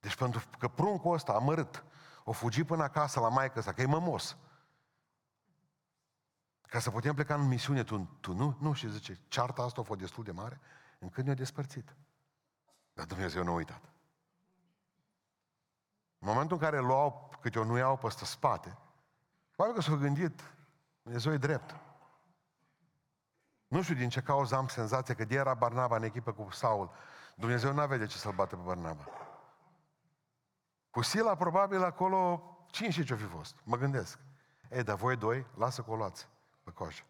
Deci 0.00 0.16
pentru 0.16 0.42
că 0.58 0.68
pruncul 0.68 1.14
ăsta 1.14 1.32
amărât, 1.32 1.84
o 2.24 2.32
fugi 2.32 2.64
până 2.64 2.82
acasă 2.82 3.20
la 3.20 3.28
maică 3.28 3.60
sa, 3.60 3.72
că 3.72 3.80
e 3.80 3.86
mămos. 3.86 4.36
Ca 6.72 6.78
să 6.78 6.90
putem 6.90 7.14
pleca 7.14 7.34
în 7.34 7.48
misiune, 7.48 7.84
tu, 7.84 8.08
tu 8.20 8.34
nu? 8.34 8.56
Nu, 8.60 8.72
și 8.72 8.90
zice, 8.90 9.20
cearta 9.28 9.62
asta 9.62 9.80
a 9.80 9.84
fost 9.84 10.00
destul 10.00 10.24
de 10.24 10.30
mare, 10.30 10.60
încât 10.98 11.24
ne-a 11.24 11.34
despărțit. 11.34 11.94
Dar 12.92 13.06
Dumnezeu 13.06 13.44
nu 13.44 13.50
a 13.50 13.54
uitat. 13.54 13.82
În 16.18 16.28
momentul 16.28 16.56
în 16.56 16.62
care 16.62 16.78
luau 16.78 17.30
câte 17.40 17.58
o 17.58 17.64
nu 17.64 17.76
iau 17.76 17.96
peste 17.96 18.24
spate, 18.24 18.78
probabil 19.50 19.80
că 19.80 19.82
s-au 19.88 19.96
gândit, 19.96 20.54
Dumnezeu 21.02 21.32
e 21.32 21.36
drept. 21.36 21.76
Nu 23.68 23.82
știu 23.82 23.94
din 23.94 24.08
ce 24.08 24.20
cauză 24.20 24.56
am 24.56 24.66
senzația 24.66 25.14
că 25.14 25.24
de 25.24 25.34
era 25.34 25.54
Barnaba 25.54 25.96
în 25.96 26.02
echipă 26.02 26.32
cu 26.32 26.50
Saul. 26.50 26.90
Dumnezeu 27.34 27.72
nu 27.72 27.80
avea 27.80 27.96
de 27.96 28.06
ce 28.06 28.16
să-l 28.16 28.32
bate 28.32 28.56
pe 28.56 28.62
Barnaba. 28.64 29.08
Cu 30.90 31.02
Sila, 31.02 31.34
probabil, 31.34 31.84
acolo, 31.84 32.42
cine 32.70 32.90
și 32.90 33.04
ce-o 33.04 33.16
fi 33.16 33.24
fost? 33.24 33.56
Mă 33.64 33.76
gândesc. 33.76 34.18
Ei, 34.70 34.82
dar 34.82 34.96
voi 34.96 35.16
doi, 35.16 35.46
lasă 35.54 35.82
că 35.82 35.90
o 35.90 35.96
luați 35.96 36.26
pe 36.26 36.41
coș. 36.72 37.02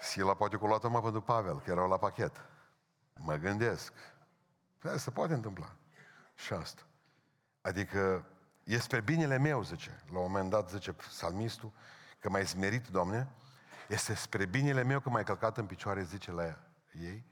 Sila 0.00 0.34
poate 0.34 0.56
că 0.56 0.64
o 0.64 0.66
luat 0.66 0.90
mă 0.90 1.02
pentru 1.02 1.20
Pavel, 1.20 1.60
că 1.60 1.70
erau 1.70 1.88
la 1.88 1.98
pachet. 1.98 2.40
Mă 3.14 3.34
gândesc. 3.34 3.92
Păi, 4.78 4.98
se 4.98 5.10
poate 5.10 5.34
întâmpla. 5.34 5.76
Și 6.34 6.52
asta. 6.52 6.82
Adică, 7.60 8.26
e 8.64 8.78
spre 8.78 9.00
binele 9.00 9.38
meu, 9.38 9.62
zice. 9.62 10.02
La 10.12 10.18
un 10.18 10.30
moment 10.30 10.50
dat, 10.50 10.70
zice 10.70 10.96
salmistul, 11.10 11.72
că 12.18 12.28
mai 12.28 12.46
smerit, 12.46 12.88
Doamne, 12.88 13.28
este 13.88 14.14
spre 14.14 14.44
binele 14.44 14.82
meu 14.82 15.00
că 15.00 15.10
m-ai 15.10 15.24
călcat 15.24 15.56
în 15.56 15.66
picioare, 15.66 16.02
zice 16.02 16.30
la 16.30 16.58
ei, 16.92 17.24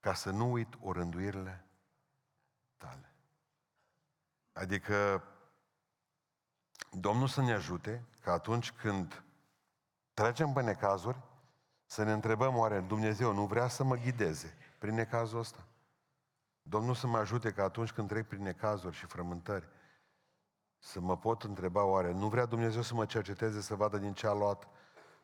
ca 0.00 0.14
să 0.14 0.30
nu 0.30 0.52
uit 0.52 0.74
orânduirile 0.80 1.64
tale. 2.76 3.12
Adică 4.52 5.24
Domnul 6.90 7.28
să 7.28 7.40
ne 7.40 7.52
ajute 7.52 8.04
că 8.22 8.30
atunci 8.30 8.72
când 8.72 9.22
trecem 10.14 10.52
pe 10.52 10.62
necazuri, 10.62 11.22
să 11.84 12.02
ne 12.02 12.12
întrebăm 12.12 12.56
oare 12.56 12.80
Dumnezeu 12.80 13.32
nu 13.32 13.46
vrea 13.46 13.68
să 13.68 13.84
mă 13.84 13.96
ghideze 13.96 14.56
prin 14.78 14.94
necazul 14.94 15.38
ăsta? 15.38 15.66
Domnul 16.62 16.94
să 16.94 17.06
mă 17.06 17.18
ajute 17.18 17.52
că 17.52 17.62
atunci 17.62 17.92
când 17.92 18.08
trec 18.08 18.28
prin 18.28 18.42
necazuri 18.42 18.96
și 18.96 19.06
frământări, 19.06 19.68
să 20.78 21.00
mă 21.00 21.16
pot 21.16 21.42
întreba 21.42 21.84
oare, 21.84 22.12
nu 22.12 22.28
vrea 22.28 22.44
Dumnezeu 22.44 22.82
să 22.82 22.94
mă 22.94 23.06
cerceteze 23.06 23.60
să 23.60 23.74
vadă 23.74 23.98
din 23.98 24.12
ce 24.12 24.26
a 24.26 24.32
luat 24.32 24.68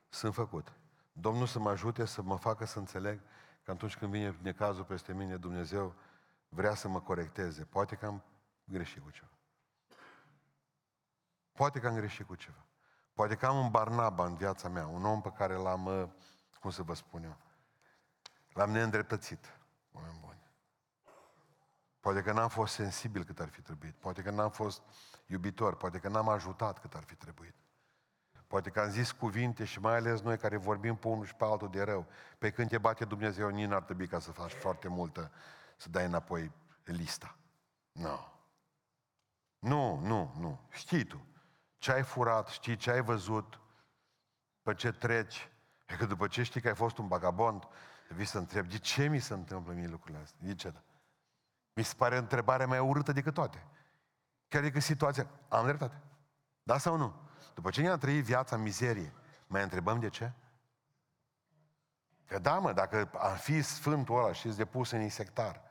sunt 0.09 0.35
făcut. 0.35 0.73
Domnul 1.13 1.47
să 1.47 1.59
mă 1.59 1.71
ajute 1.71 2.05
să 2.05 2.23
mă 2.23 2.37
facă 2.37 2.65
să 2.65 2.79
înțeleg 2.79 3.21
că 3.63 3.71
atunci 3.71 3.97
când 3.97 4.11
vine 4.11 4.39
necazul 4.43 4.85
peste 4.85 5.13
mine, 5.13 5.37
Dumnezeu 5.37 5.95
vrea 6.49 6.75
să 6.75 6.89
mă 6.89 7.01
corecteze. 7.01 7.65
Poate 7.65 7.97
că 7.97 8.07
am 8.07 8.23
greșit 8.65 9.03
cu 9.03 9.11
ceva. 9.11 9.31
Poate 11.53 11.81
că 11.81 11.87
am 11.87 11.95
greșit 11.95 12.27
cu 12.27 12.35
ceva. 12.35 12.68
Poate 13.19 13.35
că 13.35 13.47
am 13.47 13.57
un 13.57 13.71
Barnaba 13.71 14.25
în 14.25 14.35
viața 14.35 14.69
mea, 14.69 14.87
un 14.87 15.05
om 15.05 15.21
pe 15.21 15.33
care 15.37 15.55
l-am, 15.55 15.85
uh, 15.87 16.09
cum 16.61 16.71
să 16.71 16.83
vă 16.83 16.95
spun 16.95 17.25
eu, 17.25 17.37
l-am 18.53 18.71
neîndreptățit, 18.71 19.59
oameni 19.93 20.19
buni. 20.21 20.51
Poate 22.01 22.23
că 22.23 22.33
n-am 22.33 22.49
fost 22.49 22.75
sensibil 22.75 23.25
cât 23.25 23.41
ar 23.41 23.49
fi 23.49 23.61
trebuit. 23.61 23.95
Poate 23.95 24.23
că 24.23 24.31
n-am 24.31 24.51
fost 24.51 24.83
iubitor. 25.27 25.77
Poate 25.77 25.99
că 25.99 26.09
n-am 26.09 26.29
ajutat 26.29 26.79
cât 26.79 26.95
ar 26.95 27.03
fi 27.03 27.15
trebuit. 27.15 27.55
Poate 28.47 28.71
că 28.71 28.81
am 28.81 28.91
zis 28.91 29.13
cuvinte 29.13 29.65
și 29.65 29.81
mai 29.81 29.97
ales 29.97 30.21
noi 30.21 30.39
care 30.39 30.57
vorbim 30.57 30.97
pe 30.97 31.09
unul 31.09 31.25
și 31.25 31.35
pe 31.35 31.45
altul 31.45 31.71
de 31.71 31.83
rău. 31.83 32.07
Pe 32.39 32.51
când 32.51 32.69
te 32.69 32.79
bate 32.79 33.05
Dumnezeu, 33.05 33.49
nici 33.49 33.69
n-ar 33.69 33.83
trebui 33.83 34.07
ca 34.07 34.19
să 34.19 34.33
faci 34.33 34.53
foarte 34.53 34.89
multă, 34.89 35.31
să 35.77 35.89
dai 35.89 36.05
înapoi 36.05 36.53
lista. 36.85 37.37
Nu. 37.93 38.03
No. 38.03 38.19
Nu, 39.59 40.01
nu, 40.07 40.35
nu. 40.39 40.61
Știi 40.71 41.05
tu. 41.05 41.23
Ce 41.79 41.93
ai 41.93 42.03
furat, 42.03 42.49
știi 42.49 42.77
ce 42.77 42.91
ai 42.91 43.01
văzut, 43.01 43.61
pe 44.63 44.75
ce 44.75 44.93
treci. 44.93 45.49
E 45.87 45.97
că 45.97 46.07
după 46.07 46.27
ce 46.27 46.43
știi 46.43 46.61
că 46.61 46.69
ai 46.69 46.75
fost 46.75 46.99
un 46.99 47.09
vagabond, 47.09 47.69
vii 48.09 48.25
să 48.25 48.39
întrebi, 48.39 48.69
de 48.69 48.79
ce 48.79 49.07
mi 49.07 49.19
se 49.19 49.35
întâmplă 49.35 49.73
mie 49.73 49.87
lucrurile 49.89 50.23
astea? 50.23 50.39
De 50.43 50.55
ce? 50.55 50.75
Mi 51.73 51.83
se 51.83 51.95
pare 51.97 52.17
întrebarea 52.17 52.67
mai 52.67 52.79
urâtă 52.79 53.13
decât 53.13 53.35
toate. 53.35 53.67
Chiar 54.49 54.63
decât 54.63 54.83
situația. 54.83 55.31
Am 55.49 55.65
dreptate. 55.65 56.01
Da 56.63 56.79
sau 56.79 56.97
nu? 56.97 57.15
După 57.55 57.71
ce 57.71 57.81
ne-am 57.81 57.99
trăit 57.99 58.25
viața 58.25 58.57
în 58.57 58.63
mizerie, 58.63 59.13
mai 59.47 59.63
întrebăm 59.63 60.01
de 60.01 60.09
ce? 60.09 60.33
Că 62.27 62.39
da, 62.39 62.59
mă, 62.59 62.73
dacă 62.73 63.11
ar 63.15 63.37
fi 63.37 63.63
sfântul 63.63 64.19
ăla 64.19 64.33
și 64.33 64.49
depus 64.49 64.91
în 64.91 65.01
insectar, 65.01 65.63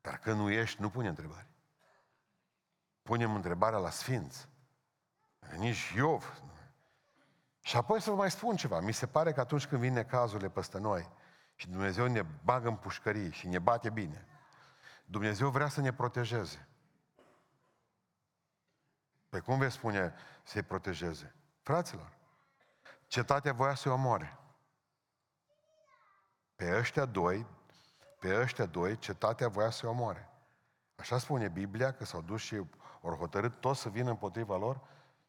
dar 0.00 0.18
când 0.18 0.38
nu 0.38 0.50
ești, 0.50 0.80
nu 0.80 0.90
pune 0.90 1.08
întrebări. 1.08 1.46
Punem 3.08 3.34
întrebarea 3.34 3.78
la 3.78 3.90
sfinți. 3.90 4.48
Nici 5.56 5.92
Iov. 5.96 6.42
Și 7.60 7.76
apoi 7.76 8.00
să 8.00 8.10
vă 8.10 8.16
mai 8.16 8.30
spun 8.30 8.56
ceva. 8.56 8.80
Mi 8.80 8.92
se 8.92 9.06
pare 9.06 9.32
că 9.32 9.40
atunci 9.40 9.66
când 9.66 9.80
vine 9.80 10.04
cazurile 10.04 10.48
peste 10.48 10.78
noi 10.78 11.10
și 11.54 11.68
Dumnezeu 11.68 12.06
ne 12.06 12.22
bagă 12.22 12.68
în 12.68 12.76
pușcărie 12.76 13.30
și 13.30 13.46
ne 13.46 13.58
bate 13.58 13.90
bine, 13.90 14.26
Dumnezeu 15.04 15.50
vrea 15.50 15.68
să 15.68 15.80
ne 15.80 15.92
protejeze. 15.92 16.68
Pe 19.28 19.40
cum 19.40 19.58
veți 19.58 19.74
spune 19.74 20.14
să-i 20.42 20.62
protejeze? 20.62 21.34
Fraților, 21.62 22.12
cetatea 23.06 23.52
voia 23.52 23.74
să-i 23.74 23.92
omoare. 23.92 24.38
Pe 26.56 26.76
ăștia 26.76 27.04
doi, 27.04 27.46
pe 28.18 28.40
ăștia 28.40 28.66
doi, 28.66 28.98
cetatea 28.98 29.48
voia 29.48 29.70
să-i 29.70 29.88
omoare. 29.88 30.28
Așa 30.96 31.18
spune 31.18 31.48
Biblia, 31.48 31.92
că 31.92 32.04
s-au 32.04 32.20
dus 32.20 32.40
și 32.40 32.62
au 33.02 33.14
hotărât 33.14 33.60
toți 33.60 33.80
să 33.80 33.88
vină 33.88 34.10
împotriva 34.10 34.56
lor 34.56 34.80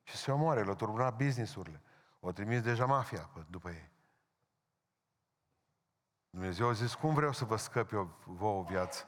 și 0.03 0.15
să-i 0.15 0.34
omoare, 0.34 0.63
le-au 0.63 0.75
turbunat 0.75 1.15
business-urile. 1.15 1.82
O 2.19 2.32
trimis 2.32 2.62
deja 2.62 2.86
mafia 2.86 3.29
după 3.49 3.69
ei. 3.69 3.91
Dumnezeu 6.29 6.67
a 6.67 6.71
zis, 6.71 6.93
cum 6.93 7.13
vreau 7.13 7.32
să 7.32 7.45
vă 7.45 7.55
scăp 7.55 7.91
eu 7.91 8.17
vouă 8.25 8.60
o 8.60 8.63
viață? 8.63 9.08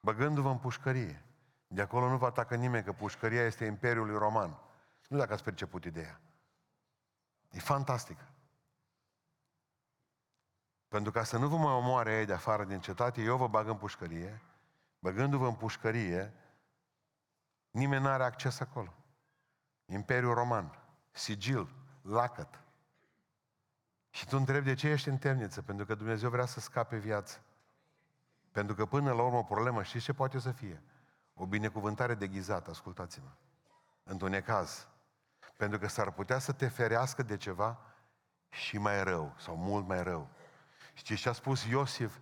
Băgându-vă 0.00 0.48
în 0.48 0.58
pușcărie. 0.58 1.24
De 1.66 1.80
acolo 1.80 2.08
nu 2.08 2.16
vă 2.16 2.26
atacă 2.26 2.54
nimeni, 2.54 2.84
că 2.84 2.92
pușcăria 2.92 3.42
este 3.42 3.64
Imperiului 3.64 4.18
Roman. 4.18 4.58
Nu 5.08 5.18
dacă 5.18 5.32
ați 5.32 5.44
perceput 5.44 5.84
ideea. 5.84 6.20
E 7.50 7.58
fantastică. 7.58 8.26
Pentru 10.88 11.12
ca 11.12 11.24
să 11.24 11.38
nu 11.38 11.48
vă 11.48 11.56
mai 11.56 11.72
omoare 11.72 12.18
ei 12.18 12.24
de 12.24 12.32
afară 12.32 12.64
din 12.64 12.80
cetate, 12.80 13.22
eu 13.22 13.36
vă 13.36 13.48
bag 13.48 13.68
în 13.68 13.76
pușcărie. 13.76 14.42
Băgându-vă 14.98 15.46
în 15.46 15.54
pușcărie, 15.54 16.34
nimeni 17.72 18.02
nu 18.02 18.08
are 18.08 18.24
acces 18.24 18.60
acolo. 18.60 18.94
Imperiul 19.86 20.34
Roman, 20.34 20.78
sigil, 21.10 21.74
lacăt. 22.02 22.60
Și 24.10 24.26
tu 24.26 24.36
întrebi 24.36 24.64
de 24.64 24.74
ce 24.74 24.88
ești 24.88 25.08
în 25.08 25.18
temniță? 25.18 25.62
Pentru 25.62 25.86
că 25.86 25.94
Dumnezeu 25.94 26.30
vrea 26.30 26.46
să 26.46 26.60
scape 26.60 26.96
viață. 26.96 27.40
Pentru 28.50 28.74
că 28.74 28.86
până 28.86 29.12
la 29.12 29.22
urmă 29.22 29.36
o 29.36 29.42
problemă, 29.42 29.82
știți 29.82 30.04
ce 30.04 30.12
poate 30.12 30.38
să 30.38 30.52
fie? 30.52 30.82
O 31.34 31.46
binecuvântare 31.46 32.14
deghizată, 32.14 32.70
ascultați-mă. 32.70 33.30
Într-un 34.02 34.30
necaz. 34.30 34.88
Pentru 35.56 35.78
că 35.78 35.88
s-ar 35.88 36.10
putea 36.10 36.38
să 36.38 36.52
te 36.52 36.68
ferească 36.68 37.22
de 37.22 37.36
ceva 37.36 37.78
și 38.48 38.78
mai 38.78 39.04
rău, 39.04 39.34
sau 39.38 39.56
mult 39.56 39.86
mai 39.86 40.02
rău. 40.02 40.28
Știți 40.94 41.20
ce 41.20 41.28
a 41.28 41.32
spus 41.32 41.64
Iosif 41.64 42.18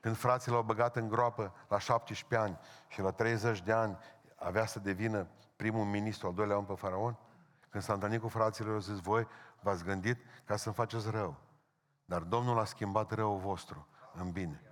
când 0.00 0.16
frații 0.16 0.52
l-au 0.52 0.62
băgat 0.62 0.96
în 0.96 1.08
groapă 1.08 1.54
la 1.68 1.78
17 1.78 2.48
ani 2.48 2.58
și 2.88 3.00
la 3.00 3.10
30 3.10 3.62
de 3.62 3.72
ani 3.72 3.98
avea 4.44 4.66
să 4.66 4.78
devină 4.78 5.26
primul 5.56 5.84
ministru, 5.84 6.26
al 6.26 6.34
doilea 6.34 6.56
om 6.56 6.64
pe 6.64 6.74
faraon? 6.74 7.18
Când 7.70 7.84
s-a 7.84 7.92
întâlnit 7.92 8.20
cu 8.20 8.28
fraților, 8.28 8.74
au 8.74 8.80
zis, 8.80 8.98
voi 8.98 9.26
v-ați 9.60 9.84
gândit 9.84 10.18
ca 10.44 10.56
să-mi 10.56 10.74
faceți 10.74 11.10
rău. 11.10 11.36
Dar 12.04 12.22
Domnul 12.22 12.58
a 12.58 12.64
schimbat 12.64 13.10
răul 13.10 13.38
vostru 13.38 13.86
în 14.14 14.30
bine. 14.30 14.62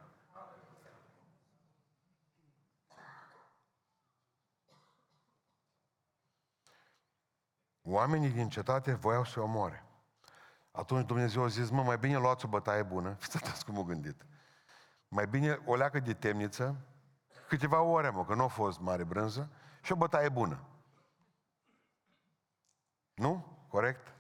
Oamenii 7.83 8.31
din 8.31 8.49
cetate 8.49 8.95
voiau 8.95 9.25
să 9.25 9.41
o 9.41 9.43
omoare. 9.43 9.85
Atunci 10.71 11.07
Dumnezeu 11.07 11.43
a 11.43 11.47
zis, 11.47 11.71
mă, 11.71 11.83
mai 11.83 11.99
bine 11.99 12.19
luați 12.19 12.45
o 12.45 12.49
bătaie 12.49 12.83
bună. 12.83 13.17
Fiți 13.21 13.37
atenți 13.37 13.65
cum 13.65 13.79
o 13.79 13.85
gândit. 13.85 14.27
Mai 15.09 15.27
bine 15.27 15.61
o 15.65 15.75
leacă 15.77 16.01
de 16.01 16.15
temniță, 16.15 16.77
câteva 17.57 17.81
ore, 17.81 18.11
mă, 18.11 18.25
că 18.25 18.35
nu 18.35 18.43
a 18.43 18.47
fost 18.47 18.81
mare 18.81 19.05
brânză, 19.05 19.51
și 19.83 19.93
o 19.93 19.97
bătaie 19.97 20.29
bună. 20.29 20.61
Nu? 23.15 23.47
Corect? 23.69 24.15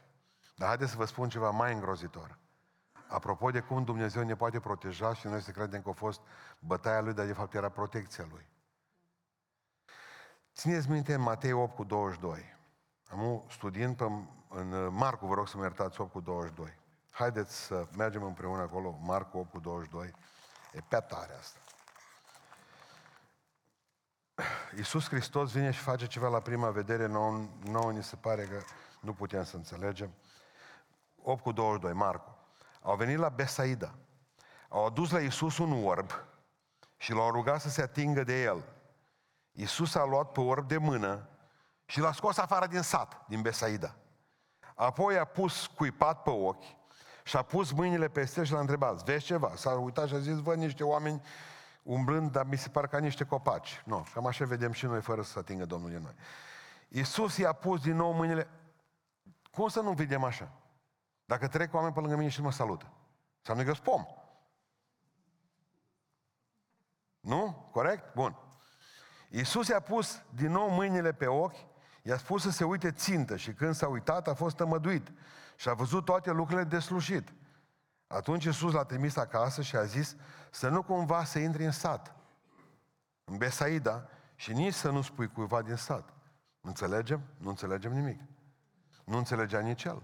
Dar 0.56 0.68
haideți 0.68 0.90
să 0.90 0.96
vă 0.96 1.04
spun 1.04 1.28
ceva 1.28 1.50
mai 1.50 1.72
îngrozitor. 1.72 2.38
Apropo 3.08 3.50
de 3.50 3.60
cum 3.60 3.84
Dumnezeu 3.84 4.22
ne 4.22 4.36
poate 4.36 4.60
proteja 4.60 5.14
și 5.14 5.26
noi 5.26 5.40
să 5.40 5.50
credem 5.50 5.82
că 5.82 5.88
a 5.88 5.92
fost 5.92 6.20
bătaia 6.58 7.00
Lui, 7.00 7.12
dar 7.12 7.26
de 7.26 7.32
fapt 7.32 7.54
era 7.54 7.68
protecția 7.68 8.26
Lui. 8.30 8.46
Țineți 10.54 10.90
minte 10.90 11.14
în 11.14 11.20
Matei 11.20 11.52
8 11.52 11.74
cu 11.74 11.84
22. 11.84 12.56
Am 13.10 13.44
studiind 13.48 13.96
pe, 13.96 14.04
în 14.48 14.94
Marcu, 14.94 15.26
vă 15.26 15.34
rog 15.34 15.48
să 15.48 15.56
mă 15.56 15.62
iertați, 15.62 16.00
8 16.00 16.12
cu 16.12 16.20
22. 16.20 16.78
Haideți 17.10 17.56
să 17.56 17.86
mergem 17.96 18.22
împreună 18.22 18.62
acolo, 18.62 18.98
Marcu 19.00 19.38
8 19.38 19.50
cu 19.50 19.60
22. 19.60 20.12
E 20.72 20.80
pe 20.88 20.96
tare 20.96 21.34
asta. 21.38 21.58
Iisus 24.76 25.08
Hristos 25.08 25.52
vine 25.52 25.70
și 25.70 25.78
face 25.78 26.06
ceva 26.06 26.28
la 26.28 26.40
prima 26.40 26.70
vedere, 26.70 27.06
nouă, 27.06 27.48
nouă 27.64 27.92
ni 27.92 28.02
se 28.02 28.16
pare 28.16 28.44
că 28.44 28.62
nu 29.00 29.12
putem 29.12 29.44
să 29.44 29.56
înțelegem. 29.56 30.14
8 31.22 31.42
cu 31.42 31.52
22, 31.52 31.92
Marcu. 31.92 32.36
Au 32.82 32.96
venit 32.96 33.18
la 33.18 33.28
Besaida. 33.28 33.94
Au 34.68 34.86
adus 34.86 35.10
la 35.10 35.20
Iisus 35.20 35.58
un 35.58 35.84
orb 35.84 36.10
și 36.96 37.12
l-au 37.12 37.30
rugat 37.30 37.60
să 37.60 37.68
se 37.68 37.82
atingă 37.82 38.24
de 38.24 38.42
el. 38.42 38.64
Iisus 39.52 39.94
a 39.94 40.04
luat 40.04 40.32
pe 40.32 40.40
orb 40.40 40.68
de 40.68 40.76
mână 40.76 41.28
și 41.84 42.00
l-a 42.00 42.12
scos 42.12 42.38
afară 42.38 42.66
din 42.66 42.82
sat, 42.82 43.24
din 43.28 43.42
Besaida. 43.42 43.94
Apoi 44.74 45.18
a 45.18 45.24
pus 45.24 45.66
cuipat 45.66 46.22
pe 46.22 46.30
ochi 46.30 46.64
și 47.24 47.36
a 47.36 47.42
pus 47.42 47.72
mâinile 47.72 48.08
peste 48.08 48.40
el 48.40 48.46
și 48.46 48.52
l-a 48.52 48.60
întrebat, 48.60 49.04
vezi 49.04 49.24
ceva? 49.24 49.52
S-a 49.54 49.70
uitat 49.70 50.08
și 50.08 50.14
a 50.14 50.18
zis, 50.18 50.38
văd 50.38 50.58
niște 50.58 50.84
oameni 50.84 51.22
umblând, 51.82 52.30
dar 52.30 52.46
mi 52.46 52.56
se 52.56 52.68
par 52.68 52.86
ca 52.86 52.98
niște 52.98 53.24
copaci. 53.24 53.82
Nu, 53.84 54.06
cam 54.14 54.26
așa 54.26 54.44
vedem 54.44 54.72
și 54.72 54.86
noi, 54.86 55.00
fără 55.00 55.22
să 55.22 55.38
atingă 55.38 55.64
Domnul 55.64 55.90
de 55.90 55.98
noi. 55.98 56.14
Iisus 56.88 57.36
i-a 57.36 57.52
pus 57.52 57.80
din 57.80 57.96
nou 57.96 58.12
mâinile... 58.12 58.48
Cum 59.50 59.68
să 59.68 59.80
nu 59.80 59.92
vedem 59.92 60.24
așa? 60.24 60.52
Dacă 61.24 61.48
trec 61.48 61.74
oameni 61.74 61.92
pe 61.92 62.00
lângă 62.00 62.16
mine 62.16 62.28
și 62.28 62.42
mă 62.42 62.52
salută. 62.52 62.92
Înseamnă 63.38 63.64
că 63.64 63.72
spom. 63.72 64.04
Nu? 67.20 67.68
Corect? 67.72 68.14
Bun. 68.14 68.36
Iisus 69.28 69.68
i-a 69.68 69.80
pus 69.80 70.22
din 70.34 70.50
nou 70.50 70.68
mâinile 70.68 71.12
pe 71.12 71.26
ochi, 71.26 71.66
i-a 72.02 72.16
spus 72.16 72.42
să 72.42 72.50
se 72.50 72.64
uite 72.64 72.92
țintă 72.92 73.36
și 73.36 73.52
când 73.52 73.74
s-a 73.74 73.88
uitat 73.88 74.28
a 74.28 74.34
fost 74.34 74.56
tămăduit 74.56 75.12
și 75.56 75.68
a 75.68 75.74
văzut 75.74 76.04
toate 76.04 76.30
lucrurile 76.30 76.64
de 76.64 76.78
slușit. 76.78 77.32
Atunci 78.12 78.44
Iisus 78.44 78.72
l-a 78.72 78.84
trimis 78.84 79.16
acasă 79.16 79.62
și 79.62 79.76
a 79.76 79.84
zis 79.84 80.16
să 80.50 80.68
nu 80.68 80.82
cumva 80.82 81.24
să 81.24 81.38
intri 81.38 81.64
în 81.64 81.70
sat, 81.70 82.14
în 83.24 83.36
Besaida, 83.36 84.08
și 84.34 84.52
nici 84.52 84.74
să 84.74 84.90
nu 84.90 85.02
spui 85.02 85.28
cuiva 85.28 85.62
din 85.62 85.76
sat. 85.76 86.12
Înțelegem? 86.60 87.22
Nu 87.36 87.48
înțelegem 87.48 87.92
nimic. 87.92 88.20
Nu 89.04 89.16
înțelegea 89.16 89.60
nici 89.60 89.84
el. 89.84 90.02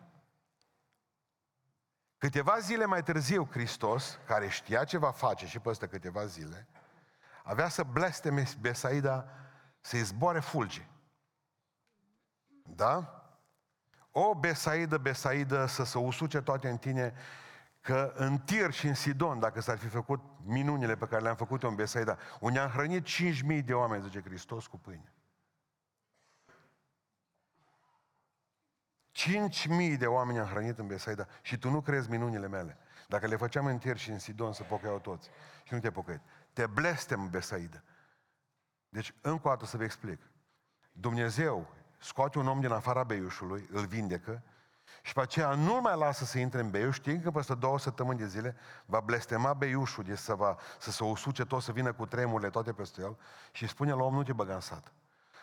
Câteva 2.18 2.58
zile 2.58 2.84
mai 2.84 3.02
târziu, 3.02 3.48
Hristos, 3.50 4.18
care 4.26 4.48
știa 4.48 4.84
ce 4.84 4.98
va 4.98 5.10
face 5.10 5.46
și 5.46 5.58
peste 5.58 5.86
câteva 5.86 6.26
zile, 6.26 6.66
avea 7.44 7.68
să 7.68 7.82
blesteme 7.82 8.44
Besaida 8.60 9.28
să-i 9.80 10.02
zboare 10.02 10.40
fulgi. 10.40 10.88
Da? 12.62 13.22
O 14.10 14.34
Besaidă, 14.34 14.98
Besaidă, 14.98 15.66
să 15.66 15.84
se 15.84 15.98
usuce 15.98 16.40
toate 16.40 16.68
în 16.68 16.78
tine, 16.78 17.14
că 17.88 18.12
în 18.14 18.38
Tir 18.38 18.70
și 18.72 18.86
în 18.86 18.94
Sidon, 18.94 19.38
dacă 19.38 19.60
s-ar 19.60 19.78
fi 19.78 19.88
făcut 19.88 20.20
minunile 20.44 20.96
pe 20.96 21.06
care 21.06 21.22
le-am 21.22 21.36
făcut 21.36 21.62
eu 21.62 21.70
în 21.70 21.74
Besaida, 21.74 22.18
unde 22.40 22.58
am 22.58 22.70
hrănit 22.70 23.06
5.000 23.06 23.64
de 23.64 23.74
oameni, 23.74 24.02
zice 24.02 24.22
Hristos, 24.22 24.66
cu 24.66 24.78
pâine. 24.78 25.12
5.000 29.92 29.98
de 29.98 30.06
oameni 30.06 30.38
am 30.38 30.46
hrănit 30.46 30.78
în 30.78 30.86
Besaida 30.86 31.26
și 31.42 31.58
tu 31.58 31.70
nu 31.70 31.80
crezi 31.80 32.10
minunile 32.10 32.48
mele. 32.48 32.78
Dacă 33.06 33.26
le 33.26 33.36
făceam 33.36 33.66
în 33.66 33.78
Tir 33.78 33.96
și 33.96 34.10
în 34.10 34.18
Sidon 34.18 34.52
să 34.52 34.62
pocăiau 34.62 34.98
toți 34.98 35.30
și 35.64 35.74
nu 35.74 35.80
te 35.80 35.90
pocăit. 35.90 36.20
Te 36.52 36.66
blestem 36.66 37.20
în 37.20 37.30
Besaida. 37.30 37.82
Deci, 38.88 39.14
încă 39.20 39.48
o 39.48 39.50
dată 39.50 39.66
să 39.66 39.76
vă 39.76 39.84
explic. 39.84 40.20
Dumnezeu 40.92 41.74
scoate 41.98 42.38
un 42.38 42.46
om 42.46 42.60
din 42.60 42.70
afara 42.70 43.04
beiușului, 43.04 43.68
îl 43.72 43.86
vindecă 43.86 44.42
și 45.02 45.12
pe 45.12 45.20
aceea 45.20 45.54
nu 45.54 45.80
mai 45.80 45.96
lasă 45.96 46.24
să 46.24 46.38
intre 46.38 46.60
în 46.60 46.70
beiuș, 46.70 46.94
știind 46.94 47.22
că 47.22 47.30
peste 47.30 47.54
două 47.54 47.78
săptămâni 47.78 48.18
de 48.18 48.26
zile 48.26 48.56
va 48.86 49.00
blestema 49.00 49.52
beiușul, 49.52 50.04
de 50.04 50.14
să, 50.14 50.34
va, 50.34 50.56
să 50.78 50.90
se 50.90 51.04
usuce 51.04 51.44
tot, 51.44 51.62
să 51.62 51.72
vină 51.72 51.92
cu 51.92 52.06
tremurile 52.06 52.50
toate 52.50 52.72
peste 52.72 53.00
el 53.00 53.16
și 53.52 53.66
spune 53.66 53.92
la 53.92 54.02
om, 54.02 54.14
nu 54.14 54.22
te 54.22 54.32
băga 54.32 54.54
în 54.54 54.60
sat. 54.60 54.92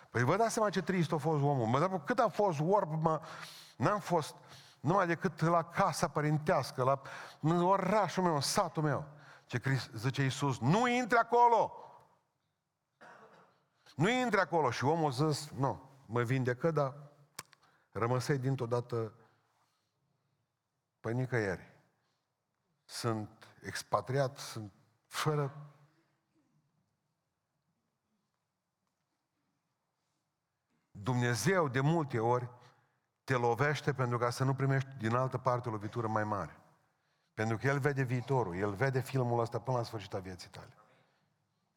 Păi 0.09 0.23
vă 0.23 0.35
dați 0.35 0.53
seama 0.53 0.69
ce 0.69 0.81
trist 0.81 1.11
a 1.11 1.17
fost 1.17 1.43
omul. 1.43 1.67
Mă, 1.67 1.79
dar 1.79 2.03
cât 2.03 2.19
a 2.19 2.27
fost 2.27 2.59
orb, 2.59 3.01
mă, 3.01 3.21
n-am 3.75 3.99
fost 3.99 4.35
numai 4.79 5.07
decât 5.07 5.41
la 5.41 5.63
casa 5.63 6.07
părintească, 6.07 6.83
la 6.83 7.01
în 7.39 7.63
orașul 7.63 8.23
meu, 8.23 8.35
în 8.35 8.41
satul 8.41 8.83
meu. 8.83 9.05
Ce 9.45 9.61
zice 9.93 10.23
Iisus, 10.23 10.59
nu 10.59 10.87
intre 10.87 11.17
acolo! 11.17 11.79
Nu 13.95 14.09
intre 14.09 14.39
acolo. 14.39 14.71
Și 14.71 14.85
omul 14.85 15.11
a 15.11 15.29
zis, 15.29 15.49
nu, 15.57 15.81
mă 16.05 16.21
vindecă, 16.21 16.71
dar 16.71 16.93
rămăsei 17.91 18.37
dintr-o 18.37 18.65
dată 18.65 19.13
pe 21.05 21.11
nicăieri. 21.11 21.73
Sunt 22.85 23.47
expatriat, 23.61 24.37
sunt 24.37 24.71
fără... 25.07 25.69
Dumnezeu 30.91 31.67
de 31.67 31.79
multe 31.79 32.19
ori 32.19 32.49
te 33.23 33.33
lovește 33.33 33.93
pentru 33.93 34.17
ca 34.17 34.29
să 34.29 34.43
nu 34.43 34.53
primești 34.53 34.89
din 34.97 35.15
altă 35.15 35.37
parte 35.37 35.69
o 35.69 35.71
lovitură 35.71 36.07
mai 36.07 36.23
mare. 36.23 36.59
Pentru 37.33 37.57
că 37.57 37.67
El 37.67 37.79
vede 37.79 38.03
viitorul, 38.03 38.55
El 38.55 38.73
vede 38.73 39.01
filmul 39.01 39.39
ăsta 39.39 39.59
până 39.59 39.77
la 39.77 39.83
sfârșitul 39.83 40.19
vieții 40.19 40.49
tale. 40.49 40.73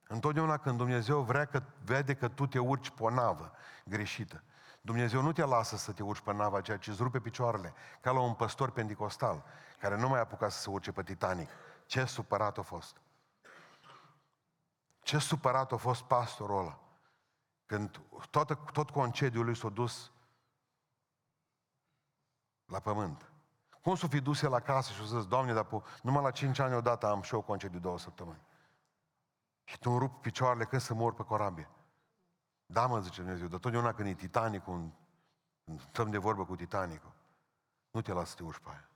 Întotdeauna 0.06 0.58
când 0.58 0.76
Dumnezeu 0.76 1.22
vrea 1.22 1.44
că, 1.44 1.62
vede 1.84 2.14
că 2.14 2.28
tu 2.28 2.46
te 2.46 2.58
urci 2.58 2.90
pe 2.90 3.02
o 3.02 3.10
navă 3.10 3.52
greșită, 3.84 4.42
Dumnezeu 4.88 5.22
nu 5.22 5.32
te 5.32 5.44
lasă 5.44 5.76
să 5.76 5.92
te 5.92 6.02
urci 6.02 6.20
pe 6.20 6.32
nava 6.32 6.60
ceea 6.60 6.76
ce 6.76 6.90
îți 6.90 7.02
rupe 7.02 7.20
picioarele, 7.20 7.74
ca 8.00 8.10
la 8.10 8.20
un 8.20 8.34
păstor 8.34 8.70
pendicostal, 8.70 9.44
care 9.78 9.96
nu 9.96 10.08
mai 10.08 10.20
apuca 10.20 10.48
să 10.48 10.60
se 10.60 10.70
urce 10.70 10.92
pe 10.92 11.02
Titanic. 11.02 11.50
Ce 11.86 12.04
supărat 12.04 12.58
a 12.58 12.62
fost. 12.62 13.00
Ce 15.00 15.18
supărat 15.18 15.72
a 15.72 15.76
fost 15.76 16.02
pastorul 16.02 16.58
ăla. 16.58 16.78
Când 17.66 18.00
tot, 18.30 18.72
tot 18.72 18.90
concediul 18.90 19.44
lui 19.44 19.56
s-a 19.56 19.68
dus 19.68 20.12
la 22.64 22.78
pământ. 22.78 23.32
Cum 23.82 23.94
s-o 23.94 24.08
fi 24.08 24.20
dus 24.20 24.42
el 24.42 24.54
acasă 24.54 24.92
și 24.92 25.00
a 25.00 25.04
zis, 25.04 25.26
Doamne, 25.26 25.52
dar 25.52 25.66
numai 26.02 26.22
la 26.22 26.30
5 26.30 26.58
ani 26.58 26.74
odată 26.74 27.06
am 27.06 27.22
și 27.22 27.34
eu 27.34 27.40
concediu 27.40 27.78
două 27.78 27.98
săptămâni. 27.98 28.42
Și 29.64 29.78
tu 29.78 29.90
îmi 29.90 29.98
rup 29.98 30.20
picioarele 30.20 30.64
când 30.64 30.82
să 30.82 30.94
mor 30.94 31.14
pe 31.14 31.22
corabie. 31.22 31.68
Da, 32.70 32.86
mă, 32.86 33.00
zice 33.00 33.20
Dumnezeu, 33.20 33.46
dar 33.46 33.58
totdeauna 33.58 33.92
când 33.92 34.08
e 34.08 34.14
Titanicul, 34.14 34.92
când 35.64 35.80
stăm 35.80 36.10
de 36.10 36.18
vorbă 36.18 36.44
cu 36.44 36.56
Titanicul, 36.56 37.12
nu 37.90 38.00
te 38.00 38.12
lasă 38.12 38.30
să 38.30 38.36
te 38.36 38.42
urci 38.42 38.58
pe 38.58 38.68
aia. 38.68 38.88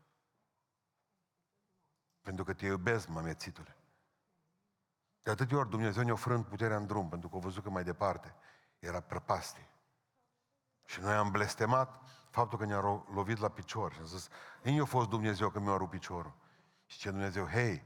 Pentru 2.20 2.44
că 2.44 2.52
te 2.52 2.66
iubesc, 2.66 3.08
mă, 3.08 3.20
mețitule. 3.20 3.76
De 5.22 5.30
atâtea 5.30 5.58
ori 5.58 5.68
Dumnezeu 5.68 6.02
ne-a 6.02 6.14
frânt 6.14 6.46
puterea 6.46 6.76
în 6.76 6.86
drum, 6.86 7.08
pentru 7.08 7.28
că 7.28 7.36
a 7.36 7.38
văzut 7.38 7.62
că 7.62 7.70
mai 7.70 7.84
departe 7.84 8.34
era 8.78 9.00
prăpastie. 9.00 9.68
Și 10.84 11.00
noi 11.00 11.14
am 11.14 11.30
blestemat 11.30 12.00
faptul 12.30 12.58
că 12.58 12.64
ne-a 12.64 13.04
lovit 13.14 13.38
la 13.38 13.48
picior 13.48 13.92
și 13.92 13.98
am 13.98 14.06
zis, 14.06 14.28
ei 14.62 14.80
a 14.80 14.84
fost 14.84 15.08
Dumnezeu 15.08 15.50
că 15.50 15.60
mi-a 15.60 15.76
rupt 15.76 15.90
piciorul. 15.90 16.34
Și 16.86 16.98
ce 16.98 17.10
Dumnezeu, 17.10 17.46
hei, 17.46 17.84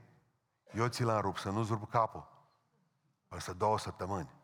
eu 0.73 0.89
ți 0.89 1.03
l-am 1.03 1.21
rupt, 1.21 1.39
să 1.39 1.51
nu-ți 1.51 1.71
rup 1.71 1.91
capul. 1.91 2.29
Asta 3.29 3.53
două 3.53 3.79
săptămâni. 3.79 4.36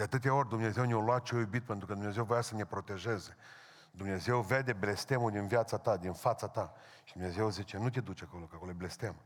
De 0.00 0.06
atâtea 0.06 0.34
ori 0.34 0.48
Dumnezeu 0.48 0.84
ne-a 0.84 0.96
luat 0.96 1.22
ce 1.22 1.34
a 1.34 1.38
iubit 1.38 1.62
pentru 1.62 1.86
că 1.86 1.94
Dumnezeu 1.94 2.24
voia 2.24 2.40
să 2.40 2.54
ne 2.54 2.64
protejeze. 2.64 3.36
Dumnezeu 3.90 4.40
vede 4.40 4.72
blestemul 4.72 5.30
din 5.30 5.46
viața 5.46 5.78
ta, 5.78 5.96
din 5.96 6.12
fața 6.12 6.48
ta. 6.48 6.72
Și 7.04 7.12
Dumnezeu 7.12 7.50
zice, 7.50 7.76
nu 7.76 7.90
te 7.90 8.00
duce 8.00 8.24
acolo, 8.24 8.46
că 8.46 8.54
acolo 8.54 8.70
e 8.70 8.74
blestem. 8.74 9.16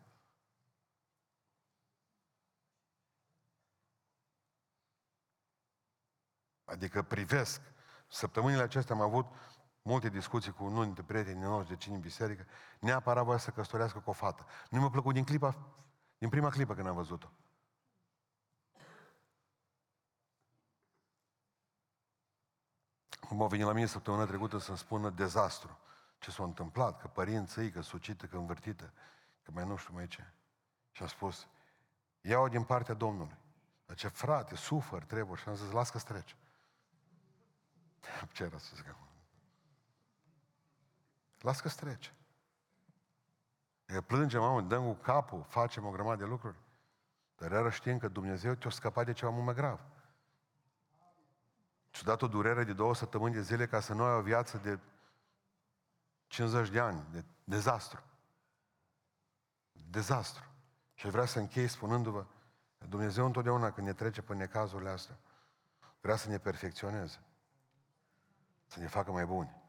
Adică 6.64 7.02
privesc. 7.02 7.60
Săptămânile 8.08 8.62
acestea 8.62 8.94
am 8.94 9.00
avut 9.00 9.26
multe 9.82 10.08
discuții 10.08 10.52
cu 10.52 10.64
unul 10.64 10.84
dintre 10.84 11.02
prietenii 11.02 11.42
noștri 11.42 11.68
de 11.68 11.76
cine 11.76 11.94
în 11.94 12.00
biserică, 12.00 12.46
neapărat 12.80 13.24
voia 13.24 13.38
să 13.38 13.50
căsătorească 13.50 13.98
cu 13.98 14.10
o 14.10 14.12
fată. 14.12 14.46
Nu 14.70 14.78
mi-a 14.78 14.90
plăcut 14.90 15.14
din 15.14 15.24
clipa, 15.24 15.56
din 16.18 16.28
prima 16.28 16.48
clipă 16.48 16.74
când 16.74 16.86
am 16.86 16.94
văzut-o. 16.94 17.30
Cum 23.34 23.42
au 23.42 23.48
venit 23.48 23.66
la 23.66 23.72
mine 23.72 23.86
săptămâna 23.86 24.24
trecută 24.24 24.58
să-mi 24.58 24.78
spună 24.78 25.10
dezastru. 25.10 25.78
Ce 26.18 26.30
s-a 26.30 26.44
întâmplat, 26.44 27.00
că 27.00 27.06
părinții, 27.06 27.70
că 27.70 27.80
sucită, 27.80 28.26
că 28.26 28.36
învârtită, 28.36 28.92
că 29.42 29.50
mai 29.54 29.66
nu 29.66 29.76
știu 29.76 29.94
mai 29.94 30.06
ce. 30.06 30.24
Și 30.90 31.02
am 31.02 31.08
spus, 31.08 31.46
iau 32.20 32.48
din 32.48 32.64
partea 32.64 32.94
Domnului. 32.94 33.36
ce 33.94 34.08
frate, 34.08 34.56
sufăr, 34.56 35.04
trebuie. 35.04 35.36
Și 35.36 35.48
am 35.48 35.54
zis, 35.54 35.70
las 35.70 35.90
că 35.90 35.98
trece. 35.98 36.34
Ce 38.34 38.42
era 38.42 38.58
să 38.58 38.72
zic 38.74 38.88
acum? 38.88 39.06
Las 41.38 41.60
că 41.60 41.68
trece. 41.68 42.14
E 43.86 44.00
plângem, 44.00 44.40
mamă, 44.40 44.60
dăm 44.60 44.84
cu 44.84 44.92
capul, 44.92 45.44
facem 45.48 45.86
o 45.86 45.90
grămadă 45.90 46.22
de 46.22 46.28
lucruri. 46.28 46.58
Dar 47.36 47.50
iară 47.50 47.70
știm 47.70 47.98
că 47.98 48.08
Dumnezeu 48.08 48.54
te-a 48.54 48.70
scăpat 48.70 49.04
de 49.04 49.12
ceva 49.12 49.30
mult 49.30 49.44
mai 49.44 49.54
grav. 49.54 49.80
Și-a 51.94 52.04
dat 52.04 52.22
o 52.22 52.26
durere 52.26 52.64
de 52.64 52.72
două 52.72 52.94
săptămâni 52.94 53.34
de 53.34 53.42
zile 53.42 53.66
ca 53.66 53.80
să 53.80 53.94
nu 53.94 54.02
ai 54.02 54.16
o 54.16 54.20
viață 54.20 54.58
de 54.58 54.78
50 56.26 56.68
de 56.68 56.80
ani, 56.80 57.06
de 57.10 57.24
dezastru. 57.44 58.02
Dezastru. 59.72 60.44
Și 60.94 61.08
vrea 61.08 61.24
să 61.24 61.38
închei 61.38 61.68
spunându-vă, 61.68 62.26
Dumnezeu 62.88 63.26
întotdeauna 63.26 63.70
când 63.70 63.86
ne 63.86 63.92
trece 63.92 64.22
pe 64.22 64.34
necazurile 64.34 64.90
astea, 64.90 65.18
vrea 66.00 66.16
să 66.16 66.28
ne 66.28 66.38
perfecționeze. 66.38 67.20
Să 68.66 68.80
ne 68.80 68.86
facă 68.86 69.10
mai 69.10 69.26
buni. 69.26 69.62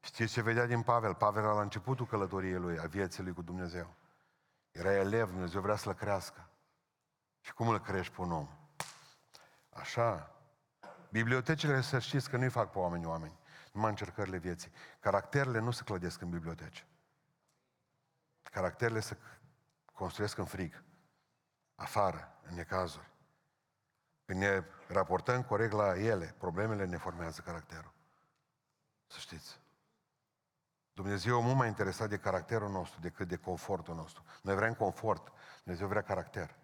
Știți 0.00 0.32
ce 0.32 0.42
vedea 0.42 0.66
din 0.66 0.82
Pavel? 0.82 1.14
Pavel 1.14 1.42
era 1.42 1.52
la 1.52 1.62
începutul 1.62 2.06
călătoriei 2.06 2.58
lui, 2.58 2.78
a 2.78 2.86
vieții 2.86 3.22
lui 3.22 3.32
cu 3.32 3.42
Dumnezeu. 3.42 3.94
Era 4.70 4.92
elev, 4.92 5.30
Dumnezeu 5.30 5.60
vrea 5.60 5.76
să-l 5.76 5.94
crească. 5.94 6.48
Și 7.40 7.52
cum 7.52 7.68
îl 7.68 7.80
crești 7.80 8.14
pe 8.14 8.20
un 8.20 8.32
om? 8.32 8.48
Așa. 9.70 10.32
Bibliotecile, 11.10 11.80
să 11.80 11.98
știți 11.98 12.30
că 12.30 12.36
nu-i 12.36 12.50
fac 12.50 12.70
pe 12.70 12.78
oameni 12.78 13.06
oameni. 13.06 13.38
Numai 13.72 13.90
încercările 13.90 14.38
vieții. 14.38 14.72
Caracterele 15.00 15.58
nu 15.58 15.70
se 15.70 15.82
clădesc 15.84 16.20
în 16.20 16.30
biblioteci. 16.30 16.86
Caracterele 18.42 19.00
se 19.00 19.16
construiesc 19.92 20.38
în 20.38 20.44
frig. 20.44 20.82
Afară, 21.74 22.38
în 22.48 22.54
necazuri. 22.54 23.10
Când 24.24 24.40
ne 24.40 24.64
raportăm 24.88 25.42
corect 25.42 25.72
la 25.72 25.98
ele, 25.98 26.34
problemele 26.38 26.84
ne 26.84 26.96
formează 26.96 27.40
caracterul. 27.40 27.92
Să 29.06 29.18
știți. 29.18 29.60
Dumnezeu 30.92 31.38
e 31.38 31.42
mult 31.42 31.56
mai 31.56 31.68
interesat 31.68 32.08
de 32.08 32.18
caracterul 32.18 32.70
nostru 32.70 33.00
decât 33.00 33.28
de 33.28 33.36
confortul 33.36 33.94
nostru. 33.94 34.24
Noi 34.42 34.54
vrem 34.54 34.74
confort, 34.74 35.32
Dumnezeu 35.62 35.88
vrea 35.88 36.02
caracter. 36.02 36.56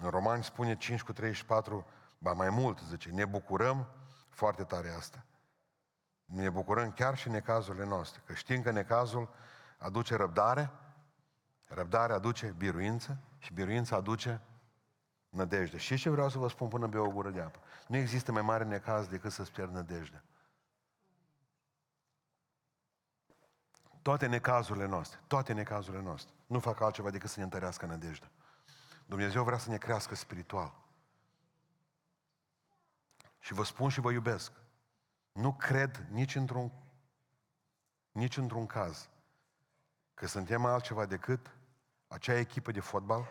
În 0.00 0.10
Romani 0.10 0.44
spune 0.44 0.76
5 0.76 1.02
cu 1.02 1.12
34, 1.12 1.86
ba 2.18 2.32
mai 2.32 2.50
mult, 2.50 2.78
zice, 2.78 3.10
ne 3.10 3.24
bucurăm 3.24 3.88
foarte 4.28 4.64
tare 4.64 4.90
asta. 4.90 5.24
Ne 6.24 6.50
bucurăm 6.50 6.92
chiar 6.92 7.16
și 7.16 7.26
în 7.26 7.32
necazurile 7.32 7.84
noastre, 7.84 8.22
că 8.24 8.34
știm 8.34 8.62
că 8.62 8.70
necazul 8.70 9.28
aduce 9.78 10.16
răbdare, 10.16 10.70
răbdare 11.64 12.12
aduce 12.12 12.54
biruință 12.56 13.18
și 13.38 13.52
biruința 13.52 13.96
aduce 13.96 14.40
nădejde. 15.28 15.76
Și 15.76 15.96
ce 15.96 16.10
vreau 16.10 16.28
să 16.28 16.38
vă 16.38 16.48
spun 16.48 16.68
până 16.68 16.86
bea 16.86 17.02
o 17.02 17.10
gură 17.10 17.30
de 17.30 17.40
apă? 17.40 17.58
Nu 17.86 17.96
există 17.96 18.32
mai 18.32 18.42
mare 18.42 18.64
necaz 18.64 19.06
decât 19.06 19.32
să-ți 19.32 19.52
pierd 19.52 19.72
nădejdea. 19.72 20.22
Toate 24.02 24.26
necazurile 24.26 24.86
noastre, 24.86 25.18
toate 25.26 25.52
necazurile 25.52 26.02
noastre, 26.02 26.32
nu 26.46 26.58
fac 26.58 26.80
altceva 26.80 27.10
decât 27.10 27.30
să 27.30 27.38
ne 27.38 27.44
întărească 27.44 27.86
nădejdea. 27.86 28.30
Dumnezeu 29.08 29.44
vrea 29.44 29.58
să 29.58 29.70
ne 29.70 29.78
crească 29.78 30.14
spiritual. 30.14 30.74
Și 33.38 33.52
vă 33.52 33.62
spun 33.62 33.88
și 33.88 34.00
vă 34.00 34.10
iubesc. 34.10 34.52
Nu 35.32 35.54
cred 35.54 36.06
nici 36.10 36.34
într-un, 36.34 36.72
nici 38.10 38.36
într-un 38.36 38.66
caz 38.66 39.08
că 40.14 40.26
suntem 40.26 40.64
altceva 40.64 41.06
decât 41.06 41.56
acea 42.06 42.34
echipă 42.34 42.70
de 42.70 42.80
fotbal, 42.80 43.26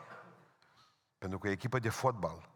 pentru 1.17 1.37
că 1.37 1.49
echipa 1.49 1.79
de 1.79 1.89
fotbal 1.89 2.49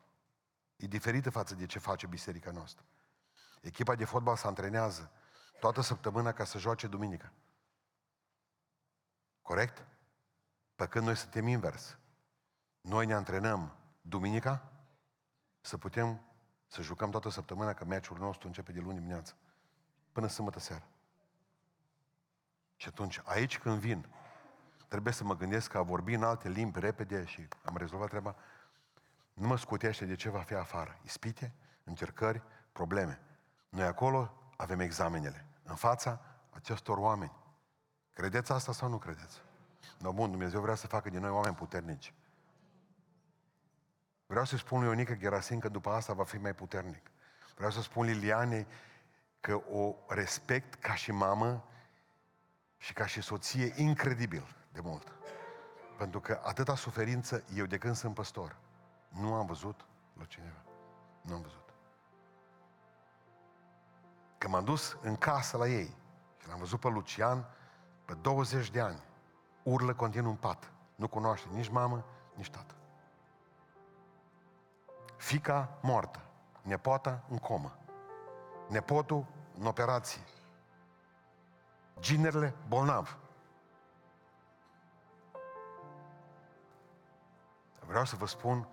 e 0.76 0.88
diferită 0.88 1.30
față 1.30 1.56
de 1.56 1.66
ce 1.66 1.80
face 1.80 2.08
biserica 2.08 2.52
noastră. 2.52 2.86
Echipa 3.62 3.96
de 3.96 4.06
fotbal 4.06 4.36
se 4.36 4.48
antrenează 4.48 5.12
toată 5.60 5.82
săptămâna 5.82 6.32
ca 6.32 6.44
să 6.44 6.58
joace 6.58 6.88
duminica. 6.88 7.32
Corect? 9.42 9.88
Pe 10.76 10.88
când 10.88 11.06
noi 11.06 11.16
suntem 11.16 11.48
invers. 11.48 12.00
Noi 12.82 13.06
ne 13.06 13.14
antrenăm 13.14 13.76
duminica 14.02 14.72
să 15.62 15.78
putem 15.78 16.22
să 16.68 16.82
jucăm 16.82 17.10
toată 17.10 17.30
săptămâna, 17.30 17.74
că 17.74 17.86
meciul 17.86 18.18
nostru 18.18 18.48
începe 18.48 18.72
de 18.72 18.80
luni 18.80 18.98
dimineață 18.98 19.36
până 20.12 20.28
sâmbătă 20.28 20.60
seara. 20.60 20.84
Și 22.76 22.88
atunci, 22.88 23.22
aici 23.24 23.60
când 23.60 23.80
vin, 23.80 24.08
trebuie 24.88 25.14
să 25.14 25.24
mă 25.24 25.36
gândesc 25.36 25.72
că 25.72 25.78
a 25.78 25.82
vorbi 25.82 26.14
în 26.14 26.24
alte 26.24 26.50
limbi 26.50 26.80
repede 26.80 27.26
și 27.26 27.48
am 27.64 27.78
rezolvat 27.78 28.10
treaba, 28.10 28.36
nu 29.34 29.48
mă 29.48 29.58
scutește 29.58 30.06
de 30.06 30.16
ce 30.16 30.30
va 30.30 30.42
fi 30.42 30.54
afară. 30.54 31.00
Ispite, 31.04 31.54
încercări, 31.84 32.42
probleme. 32.72 33.22
Noi 33.70 33.86
acolo 33.86 34.34
avem 34.58 34.80
examenele. 34.80 35.46
În 35.64 35.76
fața 35.76 36.22
acestor 36.50 36.98
oameni. 36.98 37.32
Credeți 38.14 38.52
asta 38.52 38.72
sau 38.72 38.90
nu 38.90 38.98
credeți? 38.98 39.42
No, 39.98 40.14
bun, 40.14 40.30
Dumnezeu 40.30 40.62
vrea 40.62 40.76
să 40.76 40.88
facă 40.88 41.10
din 41.10 41.20
noi 41.20 41.30
oameni 41.30 41.56
puternici. 41.56 42.14
Vreau 44.32 44.46
să 44.46 44.58
spun 44.58 44.80
lui 44.80 44.88
Ionica 44.88 45.14
Gerasin 45.14 45.60
că 45.60 45.70
după 45.70 45.90
asta 45.90 46.14
va 46.14 46.24
fi 46.24 46.38
mai 46.38 46.54
puternic. 46.54 47.12
Vreau 47.56 47.72
să 47.72 47.82
spun 47.82 48.06
Liliane 48.06 48.68
că 49.40 49.62
o 49.72 49.96
respect 50.08 50.74
ca 50.74 50.96
și 50.96 51.12
mamă 51.12 51.64
și 52.78 52.94
ca 52.94 53.06
și 53.06 53.22
soție 53.22 53.74
incredibil 53.76 54.56
de 54.72 54.80
mult. 54.84 55.08
Pentru 55.98 56.20
că 56.20 56.42
atâta 56.44 56.76
suferință 56.76 57.44
eu 57.56 57.66
de 57.66 57.78
când 57.78 57.96
sunt 57.96 58.14
păstor 58.14 58.56
nu 59.10 59.34
am 59.34 59.46
văzut 59.46 59.86
la 60.18 60.26
cineva. 60.26 60.64
Nu 61.22 61.34
am 61.34 61.42
văzut. 61.42 61.74
Când 64.38 64.54
m-am 64.54 64.64
dus 64.64 64.98
în 65.02 65.16
casă 65.16 65.58
la 65.58 65.68
ei 65.68 65.96
și 66.38 66.48
l-am 66.48 66.60
văzut 66.60 66.80
pe 66.80 66.88
Lucian, 66.88 67.46
pe 68.06 68.14
20 68.14 68.72
de 68.72 68.80
ani, 68.80 69.04
urlă 69.64 69.94
continuu 69.94 70.30
în 70.30 70.38
pat. 70.38 70.72
Nu 70.96 71.08
cunoaște 71.08 71.48
nici 71.52 71.70
mamă, 71.70 72.06
nici 72.36 72.50
tată. 72.50 72.76
Fica 75.22 75.78
moartă, 75.82 76.20
nepoata 76.62 77.24
în 77.30 77.38
comă, 77.38 77.78
nepotul 78.70 79.26
în 79.60 79.66
operație, 79.66 80.22
ginerele 82.00 82.54
bolnav. 82.68 83.18
Vreau 87.80 88.06
să 88.06 88.16
vă 88.16 88.26
spun 88.26 88.68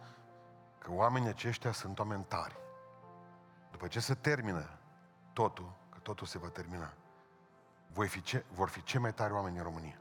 că 0.78 0.92
oamenii 0.92 1.28
aceștia 1.28 1.72
sunt 1.72 1.98
oameni 1.98 2.24
tari. 2.24 2.56
După 3.70 3.86
ce 3.86 4.00
se 4.00 4.14
termină 4.14 4.68
totul, 5.32 5.72
că 5.90 5.98
totul 5.98 6.26
se 6.26 6.38
va 6.38 6.48
termina, 6.48 6.92
voi 7.92 8.08
fi 8.08 8.22
ce, 8.22 8.44
vor 8.52 8.68
fi 8.68 8.82
cei 8.82 9.00
mai 9.00 9.14
tari 9.14 9.32
oameni 9.32 9.56
în 9.56 9.62
România, 9.62 9.98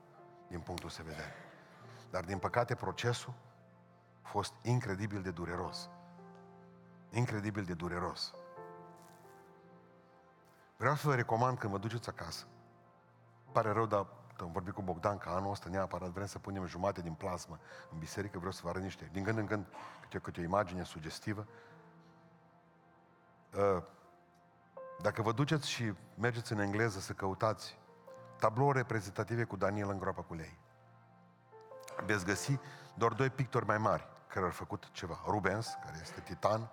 din 0.48 0.60
punctul 0.60 0.90
de 0.96 1.04
vedere. 1.04 1.34
Dar, 2.10 2.24
din 2.24 2.38
păcate, 2.38 2.76
procesul 2.76 3.34
a 4.22 4.28
fost 4.28 4.54
incredibil 4.62 5.22
de 5.22 5.32
dureros. 5.32 5.90
Incredibil 7.10 7.64
de 7.64 7.74
dureros. 7.74 8.34
Vreau 10.78 10.96
să 10.96 11.08
vă 11.08 11.16
recomand 11.16 11.58
când 11.58 11.72
vă 11.72 11.78
duceți 11.78 12.10
acasă. 12.10 12.46
Pare 13.52 13.72
rău, 13.72 13.86
dar 13.86 14.06
am 14.40 14.52
vorbit 14.52 14.74
cu 14.74 14.82
Bogdan 14.82 15.18
că 15.18 15.30
anul 15.30 15.52
ăsta 15.52 15.70
neapărat 15.70 16.10
vrem 16.10 16.26
să 16.26 16.40
punem 16.40 16.66
jumate 16.66 17.02
din 17.02 17.14
plasmă 17.14 17.60
în 17.92 18.00
biserică, 18.00 18.38
vreau 18.38 18.52
să 18.52 18.62
vă 18.64 18.70
arăt 18.70 18.82
niște, 18.82 19.10
din 19.12 19.24
când 19.24 19.38
în 19.38 19.46
când, 19.46 19.66
câte, 20.02 20.20
câte 20.20 20.40
o 20.40 20.44
imagine 20.44 20.84
sugestivă. 20.84 21.48
Uh, 23.54 23.84
dacă 25.02 25.22
vă 25.22 25.32
duceți 25.32 25.70
și 25.70 25.94
mergeți 26.16 26.52
în 26.52 26.60
engleză 26.60 27.00
să 27.00 27.14
căutați 27.14 27.78
tablouri 28.40 28.78
reprezentative 28.78 29.44
cu 29.44 29.56
Daniel 29.56 29.90
în 29.90 30.00
groapa 30.00 30.22
cu 30.22 30.34
lei, 30.34 30.58
veți 32.06 32.26
găsi 32.26 32.60
doar 32.96 33.14
doi 33.14 33.30
pictori 33.30 33.66
mai 33.66 33.78
mari 33.78 34.08
care 34.28 34.46
au 34.46 34.52
făcut 34.52 34.90
ceva. 34.92 35.20
Rubens, 35.26 35.78
care 35.84 35.98
este 36.02 36.22
titan, 36.22 36.70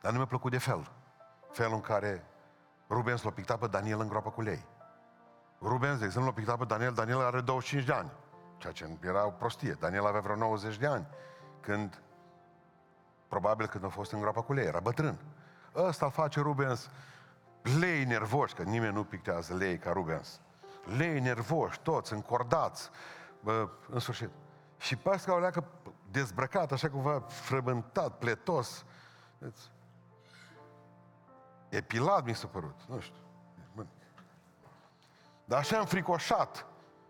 dar 0.00 0.12
nu 0.12 0.16
mi-a 0.16 0.26
plăcut 0.26 0.50
de 0.50 0.58
fel. 0.58 0.90
Felul 1.50 1.74
în 1.74 1.80
care 1.80 2.24
Rubens 2.88 3.22
l-a 3.22 3.30
pictat 3.30 3.58
pe 3.58 3.66
Daniel 3.66 4.00
în 4.00 4.08
groapa 4.08 4.30
cu 4.30 4.40
lei. 4.40 4.64
Rubens, 5.60 5.98
de 5.98 6.04
exemplu, 6.04 6.30
l-a 6.30 6.36
pictat 6.36 6.58
pe 6.58 6.64
Daniel, 6.64 6.92
Daniel 6.92 7.20
are 7.20 7.40
25 7.40 7.86
de 7.86 7.92
ani, 7.92 8.12
ceea 8.58 8.72
ce 8.72 8.98
era 9.02 9.26
o 9.26 9.30
prostie. 9.30 9.76
Daniel 9.80 10.06
avea 10.06 10.20
vreo 10.20 10.36
90 10.36 10.76
de 10.76 10.86
ani, 10.86 11.06
când, 11.60 12.02
probabil 13.28 13.66
când 13.66 13.84
a 13.84 13.88
fost 13.88 14.12
în 14.12 14.20
groapa 14.20 14.42
cu 14.42 14.52
lei, 14.52 14.66
era 14.66 14.80
bătrân. 14.80 15.18
Ăsta 15.74 16.04
îl 16.04 16.10
face 16.10 16.40
Rubens 16.40 16.90
lei 17.78 18.04
nervoși, 18.04 18.54
că 18.54 18.62
nimeni 18.62 18.94
nu 18.94 19.04
pictează 19.04 19.54
lei 19.54 19.78
ca 19.78 19.92
Rubens. 19.92 20.40
Lei 20.96 21.20
nervoși, 21.20 21.80
toți 21.80 22.12
încordați, 22.12 22.90
bă, 23.40 23.68
în 23.90 23.98
sfârșit. 23.98 24.30
Și 24.78 24.96
pe 24.96 25.10
asta 25.10 25.34
o 25.34 25.38
leacă 25.38 25.64
dezbrăcat, 26.10 26.72
așa 26.72 26.90
cumva 26.90 27.20
frământat, 27.20 28.18
pletos. 28.18 28.84
Deci, 29.38 29.58
epilat 31.76 32.24
mi 32.24 32.34
s-a 32.34 32.46
părut, 32.46 32.80
nu 32.88 33.00
știu. 33.00 33.20
Dar 35.48 35.58
așa 35.58 35.78
am 35.78 35.84
fricoșat. 35.84 36.66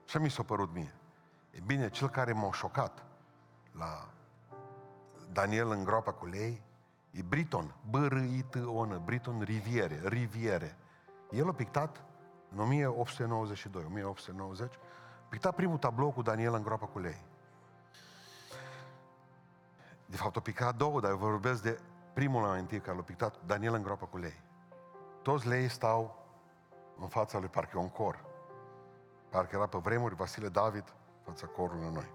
Așa 0.06 0.18
mi 0.18 0.30
s-a 0.30 0.42
părut 0.42 0.72
mie. 0.72 0.94
E 1.50 1.58
bine, 1.66 1.90
cel 1.90 2.08
care 2.08 2.32
m-a 2.32 2.52
șocat 2.52 3.04
la 3.72 4.08
Daniel 5.32 5.70
în 5.70 5.84
groapa 5.84 6.12
cu 6.12 6.26
lei, 6.26 6.62
e 7.10 7.22
Briton, 7.22 7.74
b 7.90 7.94
r 7.94 8.16
i 8.16 8.42
t 8.42 8.54
o 8.54 8.84
n 8.84 9.02
Briton 9.04 9.40
Riviere, 9.40 10.00
Riviere. 10.04 10.76
El 11.30 11.48
a 11.48 11.52
pictat 11.52 12.04
în 12.52 12.58
1892, 12.58 13.84
1890, 13.84 14.74
a 14.74 15.26
pictat 15.28 15.54
primul 15.54 15.78
tablou 15.78 16.10
cu 16.10 16.22
Daniel 16.22 16.54
în 16.54 16.62
groapa 16.62 16.86
cu 16.86 16.98
lei. 16.98 17.24
De 20.06 20.16
fapt, 20.16 20.36
a 20.36 20.40
pictat 20.40 20.76
două, 20.76 21.00
dar 21.00 21.10
eu 21.10 21.16
vorbesc 21.16 21.62
de 21.62 21.80
primul 22.12 22.42
la 22.42 22.56
întâi 22.56 22.80
care 22.80 22.96
l-a 22.96 23.02
pictat 23.02 23.34
Daniel 23.46 23.74
în 23.74 23.82
groapa 23.82 24.06
cu 24.06 24.18
lei. 24.18 24.44
Toți 25.26 25.48
lei 25.48 25.68
stau 25.68 26.26
în 27.00 27.08
fața 27.08 27.38
lui, 27.38 27.48
parcă 27.48 27.78
e 27.78 27.80
un 27.80 27.88
cor. 27.88 28.24
Parcă 29.28 29.56
era 29.56 29.66
pe 29.66 29.78
vremuri 29.78 30.14
Vasile 30.14 30.48
David, 30.48 30.94
fața 31.24 31.46
corului 31.46 31.90
noi. 31.92 32.10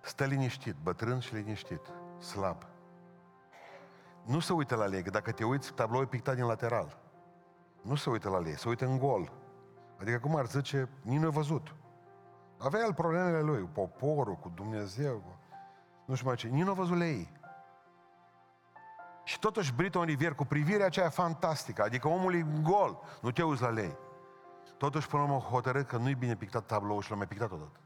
Stă 0.00 0.24
liniștit, 0.24 0.74
bătrân 0.82 1.18
și 1.18 1.34
liniștit, 1.34 1.80
slab. 2.18 2.66
Nu 4.22 4.40
se 4.40 4.52
uită 4.52 4.76
la 4.76 4.84
lei, 4.84 5.02
că 5.02 5.10
dacă 5.10 5.32
te 5.32 5.44
uiți, 5.44 5.72
tabloul 5.72 6.04
e 6.04 6.06
pictat 6.06 6.34
din 6.34 6.44
lateral. 6.44 6.98
Nu 7.82 7.94
se 7.94 8.10
uită 8.10 8.28
la 8.28 8.38
lei, 8.38 8.58
se 8.58 8.68
uită 8.68 8.84
în 8.84 8.98
gol. 8.98 9.32
Adică 10.00 10.18
cum 10.18 10.36
ar 10.36 10.46
zice, 10.46 10.88
nici 11.02 11.20
nu 11.20 11.30
văzut. 11.30 11.74
Avea 12.58 12.80
el 12.80 12.94
problemele 12.94 13.40
lui, 13.40 13.60
cu 13.60 13.68
poporul, 13.72 14.34
cu 14.34 14.52
Dumnezeu, 14.54 15.16
cu... 15.16 15.38
nu 16.04 16.14
știu 16.14 16.26
mai 16.26 16.36
ce. 16.36 16.48
Nici 16.48 16.64
nu 16.64 16.70
a 16.70 16.74
văzut 16.74 16.96
lei. 16.96 17.33
Și 19.24 19.38
totuși 19.38 19.72
Briton 19.72 20.04
Rivier, 20.04 20.34
cu 20.34 20.44
privirea 20.44 20.86
aceea 20.86 21.08
fantastică, 21.08 21.82
adică 21.82 22.08
omul 22.08 22.34
e 22.34 22.46
gol, 22.62 22.98
nu 23.20 23.30
te 23.30 23.42
uiți 23.42 23.62
la 23.62 23.68
lei. 23.68 23.96
Totuși, 24.76 25.08
până 25.08 25.22
la 25.22 25.28
urmă, 25.28 25.40
hotărât 25.40 25.86
că 25.86 25.96
nu-i 25.96 26.14
bine 26.14 26.36
pictat 26.36 26.66
tabloul 26.66 27.02
și 27.02 27.08
l-am 27.08 27.18
mai 27.18 27.26
pictat 27.26 27.52
odată. 27.52 27.78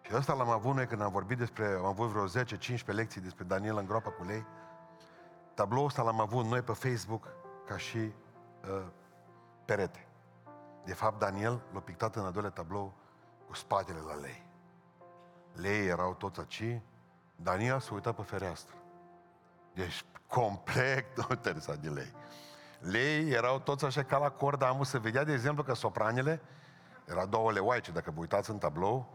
Și 0.00 0.14
asta 0.14 0.34
l-am 0.34 0.50
avut 0.50 0.74
noi 0.74 0.86
când 0.86 1.00
am 1.00 1.12
vorbit 1.12 1.38
despre, 1.38 1.66
am 1.66 1.84
avut 1.84 2.08
vreo 2.08 2.26
10-15 2.26 2.84
lecții 2.86 3.20
despre 3.20 3.44
Daniel 3.44 3.76
în 3.76 3.86
groapa 3.86 4.10
cu 4.10 4.24
lei. 4.24 4.46
Tabloul 5.54 5.86
ăsta 5.86 6.02
l-am 6.02 6.20
avut 6.20 6.44
noi 6.44 6.60
pe 6.60 6.72
Facebook 6.72 7.28
ca 7.66 7.76
și 7.76 7.98
uh, 7.98 8.82
perete. 9.64 10.06
De 10.84 10.94
fapt, 10.94 11.18
Daniel 11.18 11.62
l-a 11.72 11.80
pictat 11.80 12.16
în 12.16 12.24
a 12.24 12.30
doilea 12.30 12.50
tablou 12.50 12.94
cu 13.46 13.54
spatele 13.54 13.98
la 13.98 14.14
lei. 14.14 14.46
Lei 15.52 15.86
erau 15.86 16.14
toți 16.14 16.40
aici, 16.40 16.80
Daniel 17.36 17.80
s-a 17.80 17.94
uitat 17.94 18.14
pe 18.14 18.22
fereastră. 18.22 18.74
Deci, 19.74 20.04
complet 20.26 21.04
nu 21.16 21.26
interesat 21.30 21.76
de 21.76 21.88
lei. 21.88 22.12
Lei 22.78 23.30
erau 23.30 23.58
toți 23.58 23.84
așa 23.84 24.02
ca 24.02 24.18
la 24.18 24.30
corda 24.30 24.66
amu. 24.66 24.82
Se 24.82 24.98
vedea, 24.98 25.24
de 25.24 25.32
exemplu, 25.32 25.62
că 25.62 25.74
sopranele, 25.74 26.40
era 27.04 27.26
două 27.26 27.52
leoaice, 27.52 27.90
dacă 27.90 28.10
vă 28.10 28.20
uitați 28.20 28.50
în 28.50 28.58
tablou, 28.58 29.08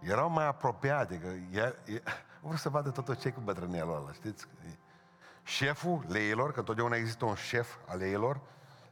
erau 0.00 0.30
mai 0.30 0.46
apropiate, 0.46 1.18
că 1.18 1.26
e, 1.58 1.76
e, 1.94 2.02
vreau 2.40 2.56
să 2.56 2.68
vadă 2.68 2.90
tot 2.90 3.18
ce 3.18 3.30
cu 3.30 3.40
bătrânelul 3.40 3.96
ăla, 3.96 4.12
știți? 4.12 4.46
Șeful 5.42 6.04
leilor, 6.08 6.52
că 6.52 6.58
întotdeauna 6.58 6.96
există 6.96 7.24
un 7.24 7.34
șef 7.34 7.76
al 7.86 7.98
leilor, 7.98 8.40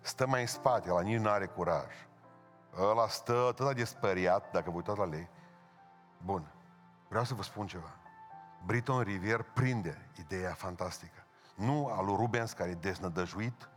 stă 0.00 0.26
mai 0.26 0.40
în 0.40 0.46
spate, 0.46 0.90
la 0.90 1.00
nici 1.00 1.20
nu 1.20 1.28
are 1.28 1.46
curaj. 1.46 1.92
Ăla 2.80 3.09
stă 3.09 3.46
atât 3.48 3.76
de 3.76 3.84
speriat, 3.84 4.50
dacă 4.50 4.70
vă 4.70 4.76
uitați 4.76 4.98
la 4.98 5.05
lei. 5.05 5.28
Bun, 6.24 6.53
vreau 7.09 7.24
să 7.24 7.34
vă 7.34 7.42
spun 7.42 7.66
ceva. 7.66 8.01
Briton 8.64 9.02
Rivier 9.02 9.42
prinde 9.42 10.08
ideea 10.18 10.52
fantastică. 10.52 11.26
Nu 11.54 11.86
al 11.86 12.04
lui 12.04 12.16
Rubens, 12.16 12.52
care 12.52 12.70
e 12.70 12.74
desnădăjuit, 12.74 13.68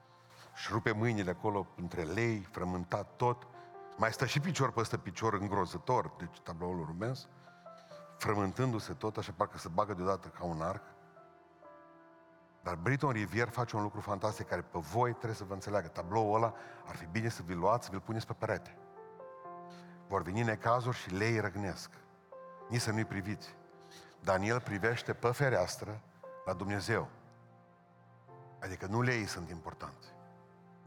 și 0.55 0.71
rupe 0.71 0.91
mâinile 0.91 1.29
acolo 1.29 1.67
între 1.75 2.03
lei, 2.03 2.47
frământat 2.51 3.15
tot. 3.15 3.47
Mai 3.97 4.13
stă 4.13 4.25
și 4.25 4.39
picior 4.39 4.71
pe 4.71 4.79
ăsta 4.79 4.97
picior 4.97 5.33
îngrozător, 5.33 6.11
deci 6.17 6.39
tabloul 6.39 6.75
lui 6.75 6.86
Rubens, 6.88 7.27
frământându-se 8.17 8.93
tot, 8.93 9.17
așa 9.17 9.33
parcă 9.36 9.57
se 9.57 9.69
bagă 9.73 9.93
deodată 9.93 10.27
ca 10.27 10.43
un 10.43 10.61
arc. 10.61 10.83
Dar 12.63 12.75
Briton 12.75 13.11
Rivier 13.11 13.49
face 13.49 13.75
un 13.75 13.81
lucru 13.81 13.99
fantastic 13.99 14.47
care 14.47 14.61
pe 14.61 14.79
voi 14.79 15.11
trebuie 15.11 15.36
să 15.36 15.43
vă 15.43 15.53
înțeleagă. 15.53 15.88
Tabloul 15.88 16.36
ăla 16.36 16.53
ar 16.88 16.95
fi 16.95 17.05
bine 17.05 17.29
să 17.29 17.41
vi-l 17.45 17.57
luați, 17.57 17.86
să 17.86 17.91
vi-l 17.91 18.01
puneți 18.01 18.27
pe 18.27 18.33
perete. 18.33 18.77
Vor 20.07 20.21
veni 20.21 20.41
necazuri 20.41 20.97
și 20.97 21.09
lei 21.09 21.39
răgnesc. 21.39 21.89
Nici 22.69 22.81
să 22.81 22.91
nu-i 22.91 23.05
priviți. 23.05 23.55
Daniel 24.26 24.59
privește 24.59 25.13
pe 25.13 25.32
fereastră 25.32 26.01
la 26.45 26.53
Dumnezeu. 26.53 27.07
Adică 28.61 28.86
nu 28.86 29.01
lei 29.01 29.26
sunt 29.26 29.49
importanți. 29.49 30.07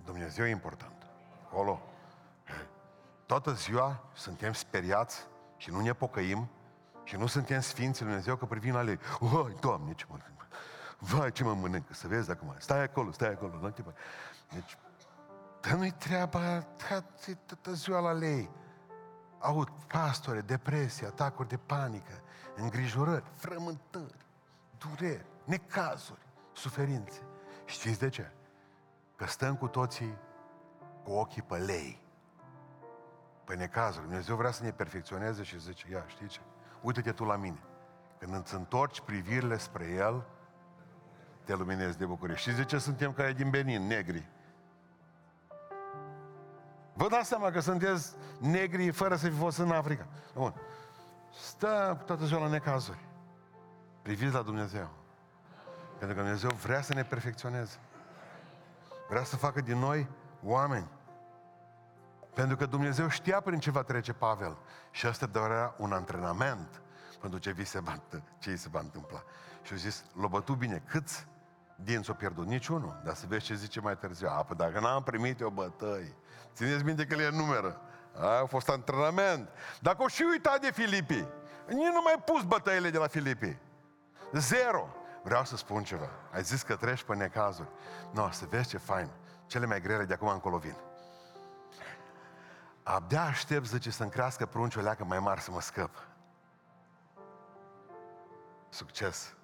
Dumnezeu 0.04 0.46
e 0.46 0.50
important. 0.50 1.06
Acolo. 1.46 1.80
Toată 3.26 3.52
ziua 3.52 4.04
suntem 4.12 4.52
speriați 4.52 5.26
și 5.56 5.70
nu 5.70 5.80
ne 5.80 5.92
pocăim 5.92 6.48
și 7.04 7.16
nu 7.16 7.26
suntem 7.26 7.60
sfinți 7.60 8.00
lui 8.00 8.08
Dumnezeu 8.08 8.36
că 8.36 8.44
privim 8.44 8.74
la 8.74 8.82
lei. 8.82 8.98
Vai, 9.18 9.56
Doamne, 9.60 9.92
ce 9.94 10.04
mă 10.08 10.16
Vai, 10.98 11.32
ce 11.32 11.44
mă 11.44 11.54
mănâncă, 11.54 11.94
să 11.94 12.08
vezi 12.08 12.26
dacă 12.26 12.44
mai... 12.44 12.56
Stai 12.58 12.82
acolo, 12.82 13.12
stai 13.12 13.28
acolo, 13.28 13.58
nu 13.60 13.70
te 13.70 13.82
Deci, 14.52 14.78
dar 15.60 15.72
nu-i 15.72 15.90
treaba, 15.90 16.66
toată 17.46 17.72
ziua 17.72 18.00
la 18.00 18.12
lei. 18.12 18.50
Aud 19.38 19.68
pastore, 19.86 20.40
depresie, 20.40 21.06
atacuri 21.06 21.48
de 21.48 21.56
panică, 21.56 22.22
îngrijorări, 22.60 23.24
frământări, 23.34 24.26
dureri, 24.78 25.26
necazuri, 25.44 26.20
suferințe. 26.52 27.20
Știți 27.64 27.98
de 27.98 28.08
ce? 28.08 28.30
Că 29.16 29.26
stăm 29.26 29.56
cu 29.56 29.68
toții 29.68 30.16
cu 31.04 31.10
ochii 31.10 31.42
pe 31.42 31.56
lei. 31.56 32.02
Pe 33.44 33.54
necazuri. 33.54 34.04
Dumnezeu 34.04 34.36
vrea 34.36 34.50
să 34.50 34.62
ne 34.62 34.70
perfecționeze 34.70 35.42
și 35.42 35.60
zice, 35.60 35.86
ia, 35.90 36.04
știi 36.06 36.26
ce? 36.26 36.40
Uite-te 36.80 37.12
tu 37.12 37.24
la 37.24 37.36
mine. 37.36 37.58
Când 38.18 38.34
îți 38.34 38.54
întorci 38.54 39.00
privirile 39.00 39.58
spre 39.58 39.86
El, 39.86 40.26
te 41.44 41.54
luminezi 41.54 41.98
de 41.98 42.04
bucurie. 42.04 42.34
Și 42.34 42.50
de 42.50 42.64
ce 42.64 42.78
suntem 42.78 43.12
ca 43.12 43.32
din 43.32 43.50
Benin, 43.50 43.86
negri? 43.86 44.28
Vă 46.92 47.08
dați 47.08 47.28
seama 47.28 47.50
că 47.50 47.60
sunteți 47.60 48.14
negri 48.38 48.90
fără 48.90 49.16
să 49.16 49.28
fi 49.28 49.36
fost 49.36 49.58
în 49.58 49.70
Africa. 49.70 50.06
Bun. 50.34 50.54
Stă 51.32 52.02
toată 52.06 52.24
ziua 52.24 52.40
la 52.40 52.48
necazuri. 52.48 53.06
Priviți 54.02 54.34
la 54.34 54.42
Dumnezeu. 54.42 54.90
Pentru 55.98 56.16
că 56.16 56.22
Dumnezeu 56.22 56.50
vrea 56.50 56.82
să 56.82 56.94
ne 56.94 57.04
perfecționeze. 57.04 57.78
Vrea 59.08 59.24
să 59.24 59.36
facă 59.36 59.60
din 59.60 59.78
noi 59.78 60.08
oameni. 60.42 60.88
Pentru 62.34 62.56
că 62.56 62.66
Dumnezeu 62.66 63.08
știa 63.08 63.40
prin 63.40 63.58
ce 63.58 63.70
va 63.70 63.82
trece 63.82 64.12
Pavel. 64.12 64.56
Și 64.90 65.06
asta 65.06 65.26
doar 65.26 65.50
era 65.50 65.74
un 65.78 65.92
antrenament. 65.92 66.82
pentru 67.20 67.38
ce 67.38 67.50
vi 67.50 67.64
se 67.64 67.80
va, 67.80 68.00
ce 68.38 68.50
îi 68.50 68.56
se 68.56 68.68
va 68.70 68.80
întâmpla. 68.80 69.22
Și 69.62 69.72
au 69.72 69.78
zis, 69.78 70.04
l-a 70.20 70.26
bătut 70.26 70.56
bine, 70.56 70.82
câți 70.86 71.26
dinți 71.76 72.10
o 72.10 72.12
pierdut? 72.12 72.46
Niciunul. 72.46 73.00
Dar 73.04 73.14
să 73.14 73.26
vezi 73.28 73.44
ce 73.44 73.54
zice 73.54 73.80
mai 73.80 73.96
târziu. 73.96 74.28
A, 74.28 74.42
păi 74.42 74.56
dacă 74.56 74.80
n-am 74.80 75.02
primit 75.02 75.40
eu 75.40 75.50
bătăi, 75.50 76.14
țineți 76.54 76.84
minte 76.84 77.06
că 77.06 77.14
le 77.14 77.30
numeră. 77.30 77.80
A, 78.20 78.40
a 78.40 78.46
fost 78.46 78.68
antrenament. 78.68 79.48
Dacă 79.80 80.02
o 80.02 80.08
și 80.08 80.22
uitat 80.30 80.60
de 80.60 80.70
Filipii, 80.70 81.28
nici 81.66 81.92
nu 81.92 82.00
mai 82.04 82.22
pus 82.24 82.42
bătăile 82.42 82.90
de 82.90 82.98
la 82.98 83.06
Filipii. 83.06 83.58
Zero. 84.32 84.88
Vreau 85.22 85.44
să 85.44 85.56
spun 85.56 85.82
ceva. 85.82 86.10
Ai 86.32 86.42
zis 86.42 86.62
că 86.62 86.76
treci 86.76 87.02
pe 87.02 87.14
necazuri. 87.14 87.68
Nu, 88.12 88.22
no, 88.22 88.30
să 88.30 88.46
vezi 88.48 88.68
ce 88.68 88.78
fain. 88.78 89.10
Cele 89.46 89.66
mai 89.66 89.80
grele 89.80 90.04
de 90.04 90.12
acum 90.12 90.28
încolo 90.28 90.56
vin. 90.58 90.76
Abia 92.82 93.22
aștept, 93.22 93.66
zice, 93.66 93.90
să-mi 93.90 94.10
crească 94.10 94.46
pruncii 94.46 94.80
o 94.80 94.82
leacă 94.82 95.04
mai 95.04 95.18
mari 95.18 95.40
să 95.40 95.50
mă 95.50 95.60
scăp. 95.60 96.06
Succes! 98.68 99.34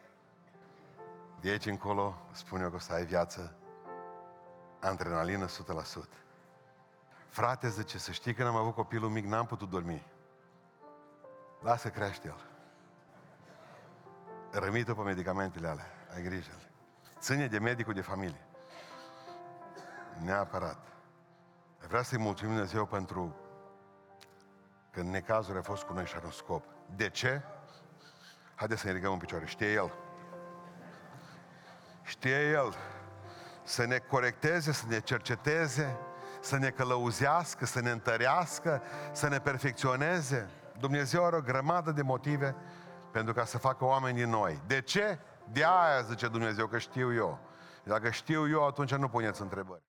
De 1.40 1.50
aici 1.50 1.66
încolo, 1.66 2.26
spun 2.32 2.60
eu 2.60 2.68
că 2.68 2.76
o 2.76 2.78
să 2.78 2.92
ai 2.92 3.04
viață, 3.04 3.56
adrenalină 4.80 5.46
100%. 5.46 6.23
Frate, 7.35 7.68
zice, 7.68 7.99
să 7.99 8.12
știi 8.12 8.35
că 8.35 8.43
n-am 8.43 8.57
avut 8.57 8.74
copilul 8.74 9.11
mic, 9.11 9.24
n-am 9.24 9.47
putut 9.47 9.70
dormi. 9.70 10.07
Lasă 11.61 11.89
crește 11.89 12.28
el. 12.28 12.41
Rămii 14.51 14.85
tu 14.85 14.95
pe 14.95 15.03
medicamentele 15.03 15.68
alea, 15.68 15.87
ai 16.14 16.22
grijă. 16.22 16.51
Ține 17.18 17.47
de 17.47 17.59
medicul 17.59 17.95
de 17.95 18.01
familie. 18.01 18.47
Neapărat. 20.24 20.87
Vreau 21.87 22.03
să-i 22.03 22.18
mulțumim 22.18 22.53
Dumnezeu 22.53 22.87
pentru 22.87 23.37
că 24.91 25.01
în 25.01 25.11
necazuri 25.11 25.59
a 25.59 25.62
fost 25.62 25.82
cu 25.82 25.93
noi 25.93 26.07
și 26.07 26.14
are 26.16 26.24
un 26.24 26.32
scop. 26.32 26.64
De 26.97 27.09
ce? 27.09 27.43
Haideți 28.55 28.80
să 28.80 28.87
ne 28.87 28.93
ridicăm 28.93 29.12
în 29.12 29.18
picioare. 29.18 29.47
Știe 29.47 29.72
El. 29.72 29.93
Știe 32.03 32.51
El 32.51 32.74
să 33.62 33.85
ne 33.85 33.99
corecteze, 33.99 34.72
să 34.72 34.85
ne 34.89 35.01
cerceteze, 35.01 35.99
să 36.45 36.57
ne 36.57 36.70
călăuzească, 36.70 37.66
să 37.66 37.80
ne 37.80 37.90
întărească, 37.90 38.82
să 39.12 39.28
ne 39.28 39.38
perfecționeze. 39.38 40.49
Dumnezeu 40.78 41.24
are 41.24 41.36
o 41.36 41.40
grămadă 41.40 41.90
de 41.90 42.03
motive 42.03 42.57
pentru 43.12 43.32
ca 43.32 43.45
să 43.45 43.59
facă 43.59 43.84
oameni 43.84 44.16
din 44.16 44.30
noi. 44.30 44.61
De 44.66 44.80
ce? 44.80 45.18
De 45.53 45.64
aia 45.64 46.01
zice 46.09 46.28
Dumnezeu 46.28 46.66
că 46.66 46.78
știu 46.78 47.14
eu. 47.14 47.38
Dacă 47.84 48.11
știu 48.11 48.49
eu, 48.49 48.66
atunci 48.66 48.95
nu 48.95 49.09
puneți 49.09 49.42
întrebări. 49.42 49.80